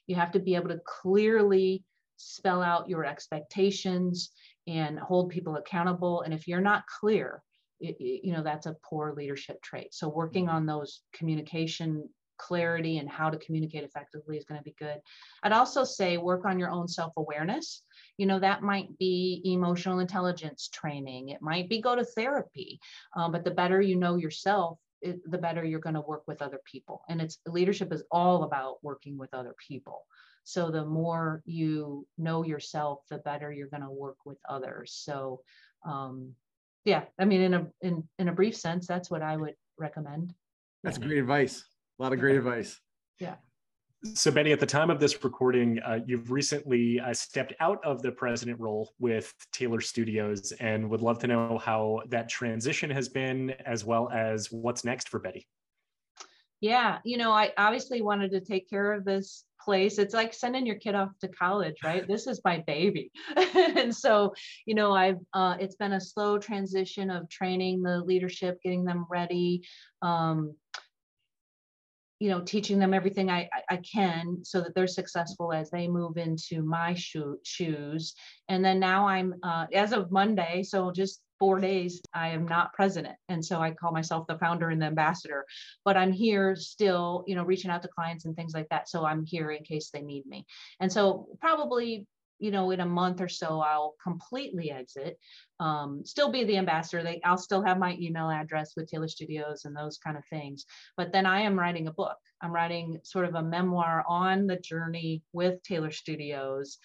you 0.09 0.17
have 0.17 0.33
to 0.33 0.41
be 0.41 0.57
able 0.57 0.71
to 0.71 0.81
clearly 0.85 1.85
spell 2.17 2.61
out 2.61 2.89
your 2.89 3.05
expectations 3.05 4.31
and 4.67 4.99
hold 4.99 5.31
people 5.31 5.57
accountable. 5.57 6.23
And 6.23 6.35
if 6.35 6.49
you're 6.49 6.61
not 6.61 6.83
clear, 7.01 7.43
it, 7.81 7.97
you 8.01 8.33
know, 8.33 8.43
that's 8.43 8.67
a 8.67 8.77
poor 8.83 9.15
leadership 9.17 9.63
trait. 9.63 9.95
So 9.95 10.09
working 10.09 10.49
on 10.49 10.67
those 10.67 11.03
communication 11.13 12.09
clarity 12.39 12.99
and 12.99 13.09
how 13.09 13.31
to 13.31 13.39
communicate 13.39 13.85
effectively 13.85 14.37
is 14.37 14.45
going 14.45 14.59
to 14.59 14.65
be 14.65 14.75
good. 14.79 14.99
I'd 15.43 15.53
also 15.53 15.85
say 15.85 16.17
work 16.17 16.45
on 16.45 16.59
your 16.59 16.71
own 16.71 16.89
self-awareness. 16.89 17.83
You 18.17 18.27
know, 18.27 18.41
that 18.41 18.63
might 18.63 18.97
be 18.99 19.43
emotional 19.45 19.99
intelligence 19.99 20.69
training. 20.73 21.29
It 21.29 21.43
might 21.43 21.69
be 21.69 21.81
go 21.81 21.95
to 21.95 22.05
therapy. 22.05 22.81
Um, 23.17 23.33
but 23.33 23.45
the 23.45 23.51
better 23.51 23.81
you 23.81 23.97
know 23.97 24.17
yourself, 24.17 24.79
it, 25.01 25.21
the 25.31 25.39
better 25.39 25.65
you're 25.65 25.81
going 25.81 25.95
to 25.95 26.01
work 26.01 26.23
with 26.27 26.43
other 26.43 26.61
people. 26.65 27.03
And 27.09 27.21
it's 27.21 27.39
leadership 27.47 27.93
is 27.93 28.05
all 28.11 28.45
about 28.45 28.83
working 28.83 29.17
with 29.17 29.33
other 29.33 29.55
people. 29.67 30.05
So 30.45 30.71
the 30.71 30.85
more 30.85 31.43
you 31.45 32.07
know 32.17 32.45
yourself, 32.45 33.01
the 33.11 33.19
better 33.19 33.53
you're 33.53 33.69
going 33.69 33.83
to 33.83 33.91
work 33.91 34.17
with 34.25 34.39
others. 34.49 34.93
So, 34.95 35.43
um, 35.85 36.33
yeah, 36.85 37.05
I 37.19 37.27
mean, 37.27 37.43
in 37.43 37.55
a 37.55 37.67
in 37.83 38.09
in 38.19 38.29
a 38.29 38.33
brief 38.33 38.57
sense, 38.57 38.87
that's 38.87 39.11
what 39.11 39.23
I 39.23 39.37
would 39.37 39.55
recommend. 39.79 40.33
That's 40.83 40.97
great 40.97 41.19
advice. 41.19 41.65
A 41.99 42.03
lot 42.03 42.13
of 42.13 42.21
great 42.21 42.37
advice. 42.37 42.81
So, 44.15 44.31
Betty, 44.31 44.53
at 44.53 44.61
the 44.61 44.67
time 44.67 44.91
of 44.91 45.01
this 45.01 45.25
recording, 45.25 45.81
uh, 45.81 45.99
you've 46.07 46.31
recently 46.31 47.01
uh, 47.01 47.13
stepped 47.13 47.53
out 47.59 47.85
of 47.85 48.01
the 48.01 48.13
president 48.13 48.61
role 48.61 48.93
with 49.01 49.35
Taylor 49.53 49.81
Studios 49.81 50.53
and 50.61 50.89
would 50.89 51.01
love 51.01 51.19
to 51.21 51.27
know 51.27 51.59
how 51.59 52.03
that 52.09 52.29
transition 52.29 52.91
has 52.91 53.09
been, 53.09 53.51
as 53.67 53.85
well 53.85 54.09
as 54.11 54.53
what's 54.53 54.85
next 54.85 55.09
for 55.09 55.19
Betty. 55.19 55.49
Yeah, 56.61 56.99
you 57.05 57.17
know, 57.17 57.33
I 57.33 57.53
obviously 57.59 58.01
wanted 58.01 58.31
to 58.33 58.41
take 58.41 58.71
care 58.71 58.93
of 58.93 59.05
this 59.05 59.45
place. 59.61 59.99
It's 59.99 60.15
like 60.15 60.33
sending 60.33 60.65
your 60.65 60.77
kid 60.77 60.95
off 60.95 61.11
to 61.21 61.29
college, 61.29 61.79
right? 61.83 62.07
This 62.07 62.29
is 62.29 62.41
my 62.45 62.63
baby. 62.69 63.11
and 63.37 63.95
so, 63.95 64.33
you 64.65 64.77
know, 64.77 64.93
I've 64.93 65.19
uh, 65.35 65.57
it's 65.59 65.77
been 65.77 65.95
a 65.95 66.01
slow 66.01 66.39
transition 66.39 67.11
of 67.11 67.29
training 67.29 67.83
the 67.83 68.01
leadership, 68.01 68.61
getting 68.63 68.85
them 68.85 69.07
ready. 69.11 69.67
Um, 70.03 70.55
you 72.21 72.31
know, 72.31 72.41
teaching 72.41 72.79
them 72.79 72.93
everything 72.93 73.31
I, 73.31 73.49
I 73.71 73.77
can 73.77 74.45
so 74.45 74.61
that 74.61 74.75
they're 74.75 74.87
successful 74.87 75.53
as 75.53 75.71
they 75.71 75.87
move 75.87 76.17
into 76.17 76.63
my 76.63 76.95
shoe, 76.95 77.39
shoes. 77.45 78.15
And 78.49 78.65
then 78.65 78.81
now 78.81 79.07
I'm, 79.07 79.35
uh, 79.43 79.67
as 79.73 79.93
of 79.93 80.11
Monday, 80.11 80.65
so 80.65 80.91
just 80.91 81.21
four 81.39 81.61
days, 81.61 82.01
I 82.13 82.31
am 82.31 82.47
not 82.47 82.73
president. 82.73 83.17
And 83.29 83.45
so 83.45 83.61
I 83.61 83.71
call 83.71 83.93
myself 83.93 84.27
the 84.27 84.39
founder 84.39 84.71
and 84.71 84.83
the 84.83 84.87
ambassador, 84.87 85.45
but 85.85 85.97
I'm 85.97 86.13
here 86.13 86.57
still, 86.57 87.23
you 87.29 87.37
know, 87.37 87.45
reaching 87.45 87.71
out 87.71 87.83
to 87.83 87.89
clients 87.89 88.25
and 88.25 88.35
things 88.35 88.55
like 88.55 88.69
that. 88.71 88.89
So 88.89 89.05
I'm 89.05 89.25
here 89.25 89.53
in 89.53 89.63
case 89.63 89.91
they 89.91 90.03
need 90.03 90.27
me. 90.27 90.45
And 90.81 90.93
so 90.93 91.29
probably 91.41 92.07
you 92.39 92.51
know, 92.51 92.71
in 92.71 92.81
a 92.81 92.87
month 92.87 93.21
or 93.21 93.29
so, 93.29 93.61
I'll 93.61 93.95
completely 94.03 94.71
exit. 94.71 95.19
Um, 95.61 96.03
still 96.05 96.31
be 96.31 96.45
the 96.45 96.57
ambassador. 96.57 97.03
They, 97.03 97.21
I'll 97.25 97.37
still 97.37 97.63
have 97.63 97.79
my 97.79 97.97
email 98.01 98.31
address 98.31 98.75
with 98.77 98.91
Taylor 98.91 99.09
Studios 99.09 99.65
and 99.65 99.77
those 99.77 99.99
kind 99.99 100.17
of 100.17 100.25
things. 100.27 100.65
But 100.97 101.13
then 101.13 101.27
I 101.27 101.41
am 101.41 101.59
writing 101.59 101.89
a 101.89 101.93
book. 101.93 102.19
I'm 102.41 102.53
writing 102.53 103.01
sort 103.03 103.25
of 103.25 103.35
a 103.35 103.43
memoir 103.43 104.05
on 104.09 104.47
the 104.47 104.57
journey 104.57 105.23
with 105.33 105.63
Taylor 105.63 105.91
Studios 105.91 106.79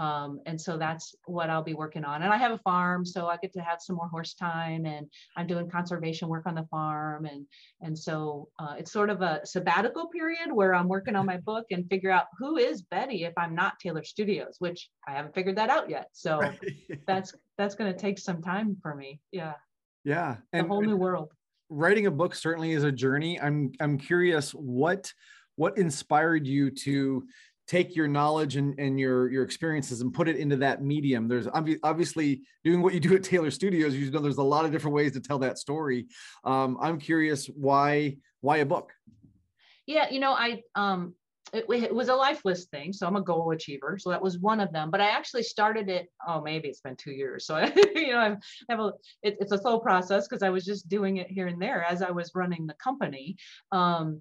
um, 0.00 0.40
and 0.46 0.58
so 0.58 0.78
that's 0.78 1.14
what 1.26 1.50
I'll 1.50 1.62
be 1.62 1.74
working 1.74 2.06
on. 2.06 2.22
And 2.22 2.32
I 2.32 2.38
have 2.38 2.52
a 2.52 2.58
farm, 2.58 3.04
so 3.04 3.26
I 3.26 3.36
get 3.36 3.52
to 3.52 3.60
have 3.60 3.82
some 3.82 3.96
more 3.96 4.08
horse 4.08 4.32
time 4.32 4.86
and 4.86 5.06
I'm 5.36 5.46
doing 5.46 5.68
conservation 5.68 6.26
work 6.26 6.46
on 6.46 6.54
the 6.54 6.66
farm. 6.70 7.26
And, 7.26 7.44
and 7.82 7.96
so 7.96 8.48
uh, 8.58 8.76
it's 8.78 8.92
sort 8.92 9.10
of 9.10 9.20
a 9.20 9.42
sabbatical 9.44 10.08
period 10.08 10.50
where 10.52 10.74
I'm 10.74 10.88
working 10.88 11.16
on 11.16 11.26
my 11.26 11.36
book 11.44 11.66
and 11.70 11.86
figure 11.90 12.10
out 12.10 12.28
who 12.38 12.56
is 12.56 12.80
Betty 12.80 13.24
if 13.24 13.34
I'm 13.36 13.54
not 13.54 13.74
Taylor 13.78 14.02
Studios, 14.02 14.56
which 14.58 14.88
I 15.06 15.12
haven't 15.12 15.34
figured 15.34 15.56
that 15.56 15.68
out 15.68 15.90
yet. 15.90 16.08
So 16.12 16.38
right. 16.38 16.58
that's, 17.06 17.34
that's 17.58 17.74
going 17.74 17.92
to 17.92 17.98
take 17.98 18.18
some 18.18 18.40
time 18.40 18.78
for 18.80 18.94
me. 18.94 19.20
Yeah. 19.32 19.52
Yeah. 20.02 20.36
And 20.54 20.64
a 20.64 20.68
whole 20.68 20.80
new 20.80 20.96
world. 20.96 21.30
Writing 21.68 22.06
a 22.06 22.10
book 22.10 22.34
certainly 22.34 22.72
is 22.72 22.84
a 22.84 22.92
journey. 22.92 23.38
I'm, 23.38 23.72
I'm 23.80 23.98
curious 23.98 24.52
what, 24.52 25.12
what 25.56 25.76
inspired 25.76 26.46
you 26.46 26.70
to 26.70 27.22
take 27.70 27.94
your 27.94 28.08
knowledge 28.08 28.56
and, 28.56 28.76
and 28.80 28.98
your 28.98 29.30
your 29.30 29.44
experiences 29.44 30.00
and 30.00 30.12
put 30.12 30.28
it 30.28 30.36
into 30.36 30.56
that 30.56 30.82
medium. 30.82 31.28
There's 31.28 31.46
obviously 31.84 32.42
doing 32.64 32.82
what 32.82 32.94
you 32.94 33.00
do 33.00 33.14
at 33.14 33.22
taylor 33.22 33.50
studios 33.50 33.94
you 33.94 34.10
know 34.10 34.18
there's 34.18 34.38
a 34.38 34.42
lot 34.42 34.64
of 34.64 34.72
different 34.72 34.94
ways 34.94 35.12
to 35.12 35.20
tell 35.20 35.38
that 35.38 35.56
story. 35.58 36.06
Um, 36.44 36.76
i'm 36.80 36.98
curious 36.98 37.46
why 37.46 38.16
why 38.40 38.58
a 38.58 38.66
book? 38.66 38.92
Yeah 39.86 40.10
you 40.10 40.18
know 40.18 40.32
i 40.32 40.62
um 40.74 41.14
it, 41.52 41.64
it, 41.68 41.94
was 41.94 42.08
a 42.08 42.14
lifeless 42.14 42.66
thing 42.66 42.92
so 42.92 43.06
i'm 43.06 43.16
a 43.16 43.22
goal 43.22 43.50
achiever 43.50 43.98
so 43.98 44.10
that 44.10 44.22
was 44.22 44.38
one 44.38 44.60
of 44.60 44.72
them 44.72 44.90
but 44.90 45.00
i 45.00 45.08
actually 45.08 45.42
started 45.42 45.88
it 45.88 46.08
oh 46.26 46.40
maybe 46.40 46.68
it's 46.68 46.80
been 46.80 46.94
two 46.94 47.10
years 47.10 47.44
so 47.44 47.54
I, 47.56 47.72
you 47.94 48.12
know 48.12 48.20
i 48.20 48.36
have 48.68 48.80
a 48.80 48.92
it, 49.22 49.36
it's 49.40 49.52
a 49.52 49.58
slow 49.58 49.80
process 49.80 50.28
because 50.28 50.42
i 50.42 50.50
was 50.50 50.64
just 50.64 50.88
doing 50.88 51.16
it 51.16 51.28
here 51.28 51.48
and 51.48 51.60
there 51.60 51.82
as 51.84 52.02
i 52.02 52.10
was 52.10 52.32
running 52.34 52.66
the 52.66 52.74
company. 52.74 53.36
Um, 53.72 54.20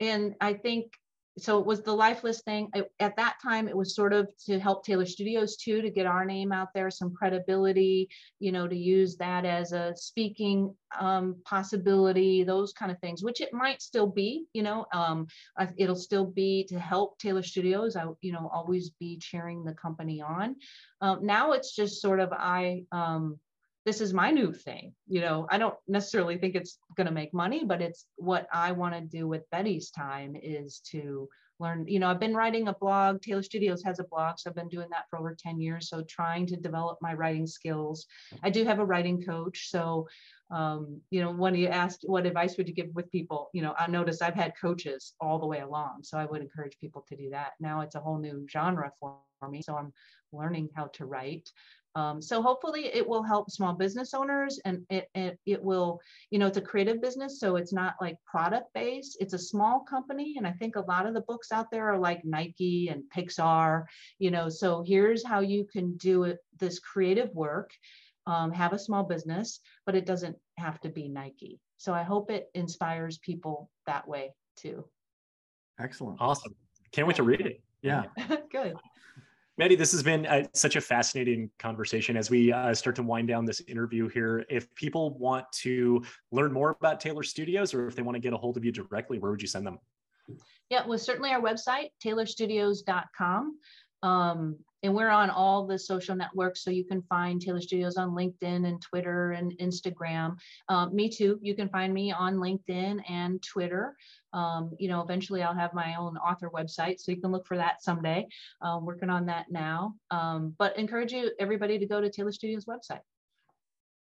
and 0.00 0.34
i 0.40 0.54
think 0.54 0.92
so 1.38 1.58
it 1.58 1.66
was 1.66 1.82
the 1.82 1.92
lifeless 1.92 2.42
thing. 2.42 2.70
At 3.00 3.16
that 3.16 3.36
time 3.42 3.68
it 3.68 3.76
was 3.76 3.94
sort 3.94 4.12
of 4.12 4.28
to 4.46 4.58
help 4.58 4.84
taylor 4.84 5.06
studios 5.06 5.56
too 5.56 5.80
to 5.80 5.90
get 5.90 6.06
our 6.06 6.24
name 6.24 6.52
out 6.52 6.68
there 6.74 6.90
some 6.90 7.14
credibility 7.14 8.08
you 8.38 8.52
know 8.52 8.68
to 8.68 8.76
use 8.76 9.16
that 9.16 9.44
as 9.44 9.72
a 9.72 9.94
speaking 9.96 10.74
um, 10.98 11.36
possibility 11.44 12.44
those 12.44 12.72
kind 12.72 12.92
of 12.92 12.98
things 12.98 13.22
which 13.22 13.40
it 13.40 13.52
might 13.52 13.80
still 13.80 14.06
be 14.06 14.44
you 14.52 14.62
know 14.62 14.84
um, 14.92 15.26
it'll 15.76 15.96
still 15.96 16.26
be 16.26 16.64
to 16.68 16.78
help 16.78 17.18
taylor 17.18 17.42
studios. 17.42 17.96
I 17.96 18.04
you 18.20 18.32
know 18.32 18.50
always 18.52 18.90
be 18.90 19.18
cheering 19.18 19.64
the 19.64 19.74
company 19.74 20.20
on. 20.20 20.56
Um, 21.00 21.24
now 21.24 21.52
it's 21.52 21.74
just 21.74 22.00
sort 22.02 22.20
of 22.20 22.32
i 22.32 22.84
um, 22.92 23.38
this 23.84 24.00
is 24.00 24.14
my 24.14 24.30
new 24.30 24.52
thing. 24.52 24.94
You 25.08 25.20
know, 25.20 25.46
I 25.50 25.58
don't 25.58 25.74
necessarily 25.88 26.38
think 26.38 26.54
it's 26.54 26.78
going 26.96 27.06
to 27.06 27.12
make 27.12 27.34
money, 27.34 27.64
but 27.64 27.82
it's 27.82 28.06
what 28.16 28.46
I 28.52 28.72
want 28.72 28.94
to 28.94 29.00
do 29.00 29.26
with 29.26 29.48
Betty's 29.50 29.90
time 29.90 30.36
is 30.40 30.80
to 30.90 31.28
learn. 31.58 31.86
You 31.88 31.98
know, 31.98 32.08
I've 32.08 32.20
been 32.20 32.34
writing 32.34 32.68
a 32.68 32.74
blog. 32.74 33.22
Taylor 33.22 33.42
Studios 33.42 33.82
has 33.82 33.98
a 33.98 34.04
blog, 34.04 34.38
so 34.38 34.50
I've 34.50 34.56
been 34.56 34.68
doing 34.68 34.88
that 34.90 35.06
for 35.10 35.18
over 35.18 35.34
10 35.34 35.60
years. 35.60 35.88
So 35.88 36.02
trying 36.02 36.46
to 36.46 36.56
develop 36.56 36.98
my 37.00 37.14
writing 37.14 37.46
skills. 37.46 38.06
I 38.42 38.50
do 38.50 38.64
have 38.64 38.78
a 38.78 38.84
writing 38.84 39.22
coach. 39.24 39.68
So, 39.70 40.06
um, 40.50 41.00
you 41.10 41.20
know, 41.20 41.32
when 41.32 41.54
you 41.54 41.68
asked 41.68 42.04
what 42.06 42.26
advice 42.26 42.56
would 42.56 42.68
you 42.68 42.74
give 42.74 42.94
with 42.94 43.10
people, 43.10 43.50
you 43.52 43.62
know, 43.62 43.74
I 43.78 43.88
noticed 43.88 44.22
I've 44.22 44.34
had 44.34 44.52
coaches 44.60 45.14
all 45.20 45.38
the 45.38 45.46
way 45.46 45.60
along. 45.60 46.02
So 46.02 46.18
I 46.18 46.26
would 46.26 46.42
encourage 46.42 46.78
people 46.80 47.04
to 47.08 47.16
do 47.16 47.30
that. 47.30 47.52
Now 47.58 47.80
it's 47.80 47.96
a 47.96 48.00
whole 48.00 48.18
new 48.18 48.46
genre 48.50 48.92
for 49.00 49.18
me. 49.48 49.62
So 49.62 49.76
I'm 49.76 49.92
learning 50.32 50.68
how 50.74 50.86
to 50.94 51.06
write. 51.06 51.50
Um, 51.94 52.22
so 52.22 52.40
hopefully 52.40 52.86
it 52.86 53.06
will 53.06 53.22
help 53.22 53.50
small 53.50 53.74
business 53.74 54.14
owners 54.14 54.58
and 54.64 54.84
it, 54.88 55.08
it, 55.14 55.38
it 55.44 55.62
will, 55.62 56.00
you 56.30 56.38
know, 56.38 56.46
it's 56.46 56.56
a 56.56 56.62
creative 56.62 57.02
business. 57.02 57.38
So 57.38 57.56
it's 57.56 57.72
not 57.72 57.94
like 58.00 58.16
product 58.24 58.72
based, 58.74 59.18
it's 59.20 59.34
a 59.34 59.38
small 59.38 59.80
company. 59.80 60.34
And 60.38 60.46
I 60.46 60.52
think 60.52 60.76
a 60.76 60.80
lot 60.80 61.06
of 61.06 61.14
the 61.14 61.20
books 61.22 61.52
out 61.52 61.70
there 61.70 61.88
are 61.88 61.98
like 61.98 62.24
Nike 62.24 62.88
and 62.88 63.02
Pixar, 63.14 63.84
you 64.18 64.30
know, 64.30 64.48
so 64.48 64.82
here's 64.86 65.24
how 65.24 65.40
you 65.40 65.66
can 65.70 65.96
do 65.98 66.24
it, 66.24 66.38
this 66.58 66.78
creative 66.78 67.34
work, 67.34 67.70
um, 68.26 68.52
have 68.52 68.72
a 68.72 68.78
small 68.78 69.04
business, 69.04 69.60
but 69.84 69.94
it 69.94 70.06
doesn't 70.06 70.36
have 70.56 70.80
to 70.80 70.88
be 70.88 71.08
Nike. 71.08 71.60
So 71.76 71.92
I 71.92 72.04
hope 72.04 72.30
it 72.30 72.48
inspires 72.54 73.18
people 73.18 73.68
that 73.86 74.06
way 74.08 74.32
too. 74.56 74.84
Excellent. 75.80 76.20
Awesome. 76.20 76.54
Can't 76.92 77.06
wait 77.06 77.16
to 77.16 77.22
read 77.22 77.40
it. 77.40 77.60
Yeah. 77.82 78.04
Good. 78.52 78.76
Betty, 79.58 79.76
this 79.76 79.92
has 79.92 80.02
been 80.02 80.24
uh, 80.26 80.44
such 80.54 80.76
a 80.76 80.80
fascinating 80.80 81.50
conversation 81.58 82.16
as 82.16 82.30
we 82.30 82.52
uh, 82.52 82.72
start 82.74 82.96
to 82.96 83.02
wind 83.02 83.28
down 83.28 83.44
this 83.44 83.60
interview 83.68 84.08
here. 84.08 84.46
If 84.48 84.74
people 84.74 85.16
want 85.18 85.44
to 85.60 86.02
learn 86.30 86.52
more 86.52 86.70
about 86.70 87.00
Taylor 87.00 87.22
Studios 87.22 87.74
or 87.74 87.86
if 87.86 87.94
they 87.94 88.02
want 88.02 88.16
to 88.16 88.20
get 88.20 88.32
a 88.32 88.36
hold 88.36 88.56
of 88.56 88.64
you 88.64 88.72
directly, 88.72 89.18
where 89.18 89.30
would 89.30 89.42
you 89.42 89.48
send 89.48 89.66
them? 89.66 89.78
Yeah, 90.70 90.86
well, 90.86 90.98
certainly 90.98 91.30
our 91.30 91.40
website, 91.40 91.90
taylorstudios.com. 92.02 93.58
Um, 94.02 94.56
and 94.82 94.94
we're 94.94 95.10
on 95.10 95.30
all 95.30 95.66
the 95.66 95.78
social 95.78 96.14
networks, 96.14 96.62
so 96.62 96.70
you 96.70 96.84
can 96.84 97.02
find 97.02 97.40
Taylor 97.40 97.60
Studios 97.60 97.96
on 97.96 98.10
LinkedIn 98.10 98.66
and 98.66 98.80
Twitter 98.80 99.32
and 99.32 99.56
Instagram. 99.58 100.36
Uh, 100.68 100.86
me 100.86 101.08
too. 101.08 101.38
You 101.42 101.54
can 101.54 101.68
find 101.68 101.94
me 101.94 102.12
on 102.12 102.36
LinkedIn 102.36 103.02
and 103.08 103.42
Twitter. 103.42 103.96
Um, 104.32 104.72
you 104.78 104.88
know, 104.88 105.00
eventually 105.02 105.42
I'll 105.42 105.54
have 105.54 105.74
my 105.74 105.94
own 105.94 106.16
author 106.16 106.50
website, 106.50 106.98
so 106.98 107.12
you 107.12 107.20
can 107.20 107.32
look 107.32 107.46
for 107.46 107.56
that 107.56 107.82
someday. 107.82 108.26
Uh, 108.60 108.78
working 108.82 109.10
on 109.10 109.26
that 109.26 109.46
now. 109.50 109.94
Um, 110.10 110.54
but 110.58 110.76
encourage 110.78 111.12
you 111.12 111.30
everybody 111.38 111.78
to 111.78 111.86
go 111.86 112.00
to 112.00 112.10
Taylor 112.10 112.32
Studios 112.32 112.64
website. 112.64 113.00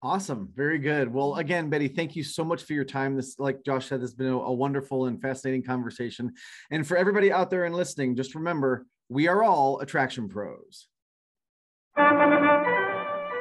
Awesome. 0.00 0.52
Very 0.54 0.78
good. 0.78 1.12
Well, 1.12 1.36
again, 1.36 1.68
Betty, 1.68 1.88
thank 1.88 2.14
you 2.14 2.22
so 2.22 2.44
much 2.44 2.62
for 2.62 2.72
your 2.72 2.84
time. 2.84 3.16
This, 3.16 3.36
like 3.40 3.64
Josh 3.64 3.88
said, 3.88 4.00
has 4.00 4.14
been 4.14 4.28
a, 4.28 4.38
a 4.38 4.52
wonderful 4.52 5.06
and 5.06 5.20
fascinating 5.20 5.64
conversation. 5.64 6.32
And 6.70 6.86
for 6.86 6.96
everybody 6.96 7.32
out 7.32 7.50
there 7.50 7.64
and 7.64 7.74
listening, 7.74 8.14
just 8.14 8.36
remember, 8.36 8.86
we 9.08 9.28
are 9.28 9.42
all 9.42 9.80
attraction 9.80 10.28
pros. 10.28 10.86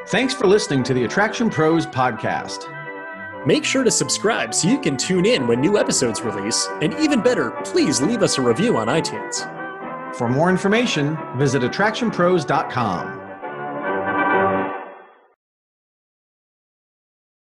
Thanks 0.08 0.34
for 0.34 0.48
listening 0.48 0.84
to 0.84 0.94
the 0.94 1.04
Attraction 1.04 1.50
Pros 1.50 1.86
podcast. 1.86 2.74
Make 3.46 3.66
sure 3.66 3.84
to 3.84 3.92
subscribe 3.92 4.54
so 4.54 4.70
you 4.70 4.80
can 4.80 4.96
tune 4.98 5.26
in 5.26 5.48
when 5.48 5.60
new 5.60 5.78
episodes 5.78 6.22
release. 6.22 6.68
And 6.82 6.94
even 6.96 7.22
better, 7.22 7.52
please 7.66 8.02
leave 8.02 8.24
us 8.24 8.38
a 8.38 8.42
review 8.42 8.78
on 8.78 8.88
iTunes. 8.88 9.46
For 10.16 10.30
more 10.30 10.50
information, 10.50 11.18
visit 11.38 11.62
attractionpros.com. 11.62 13.27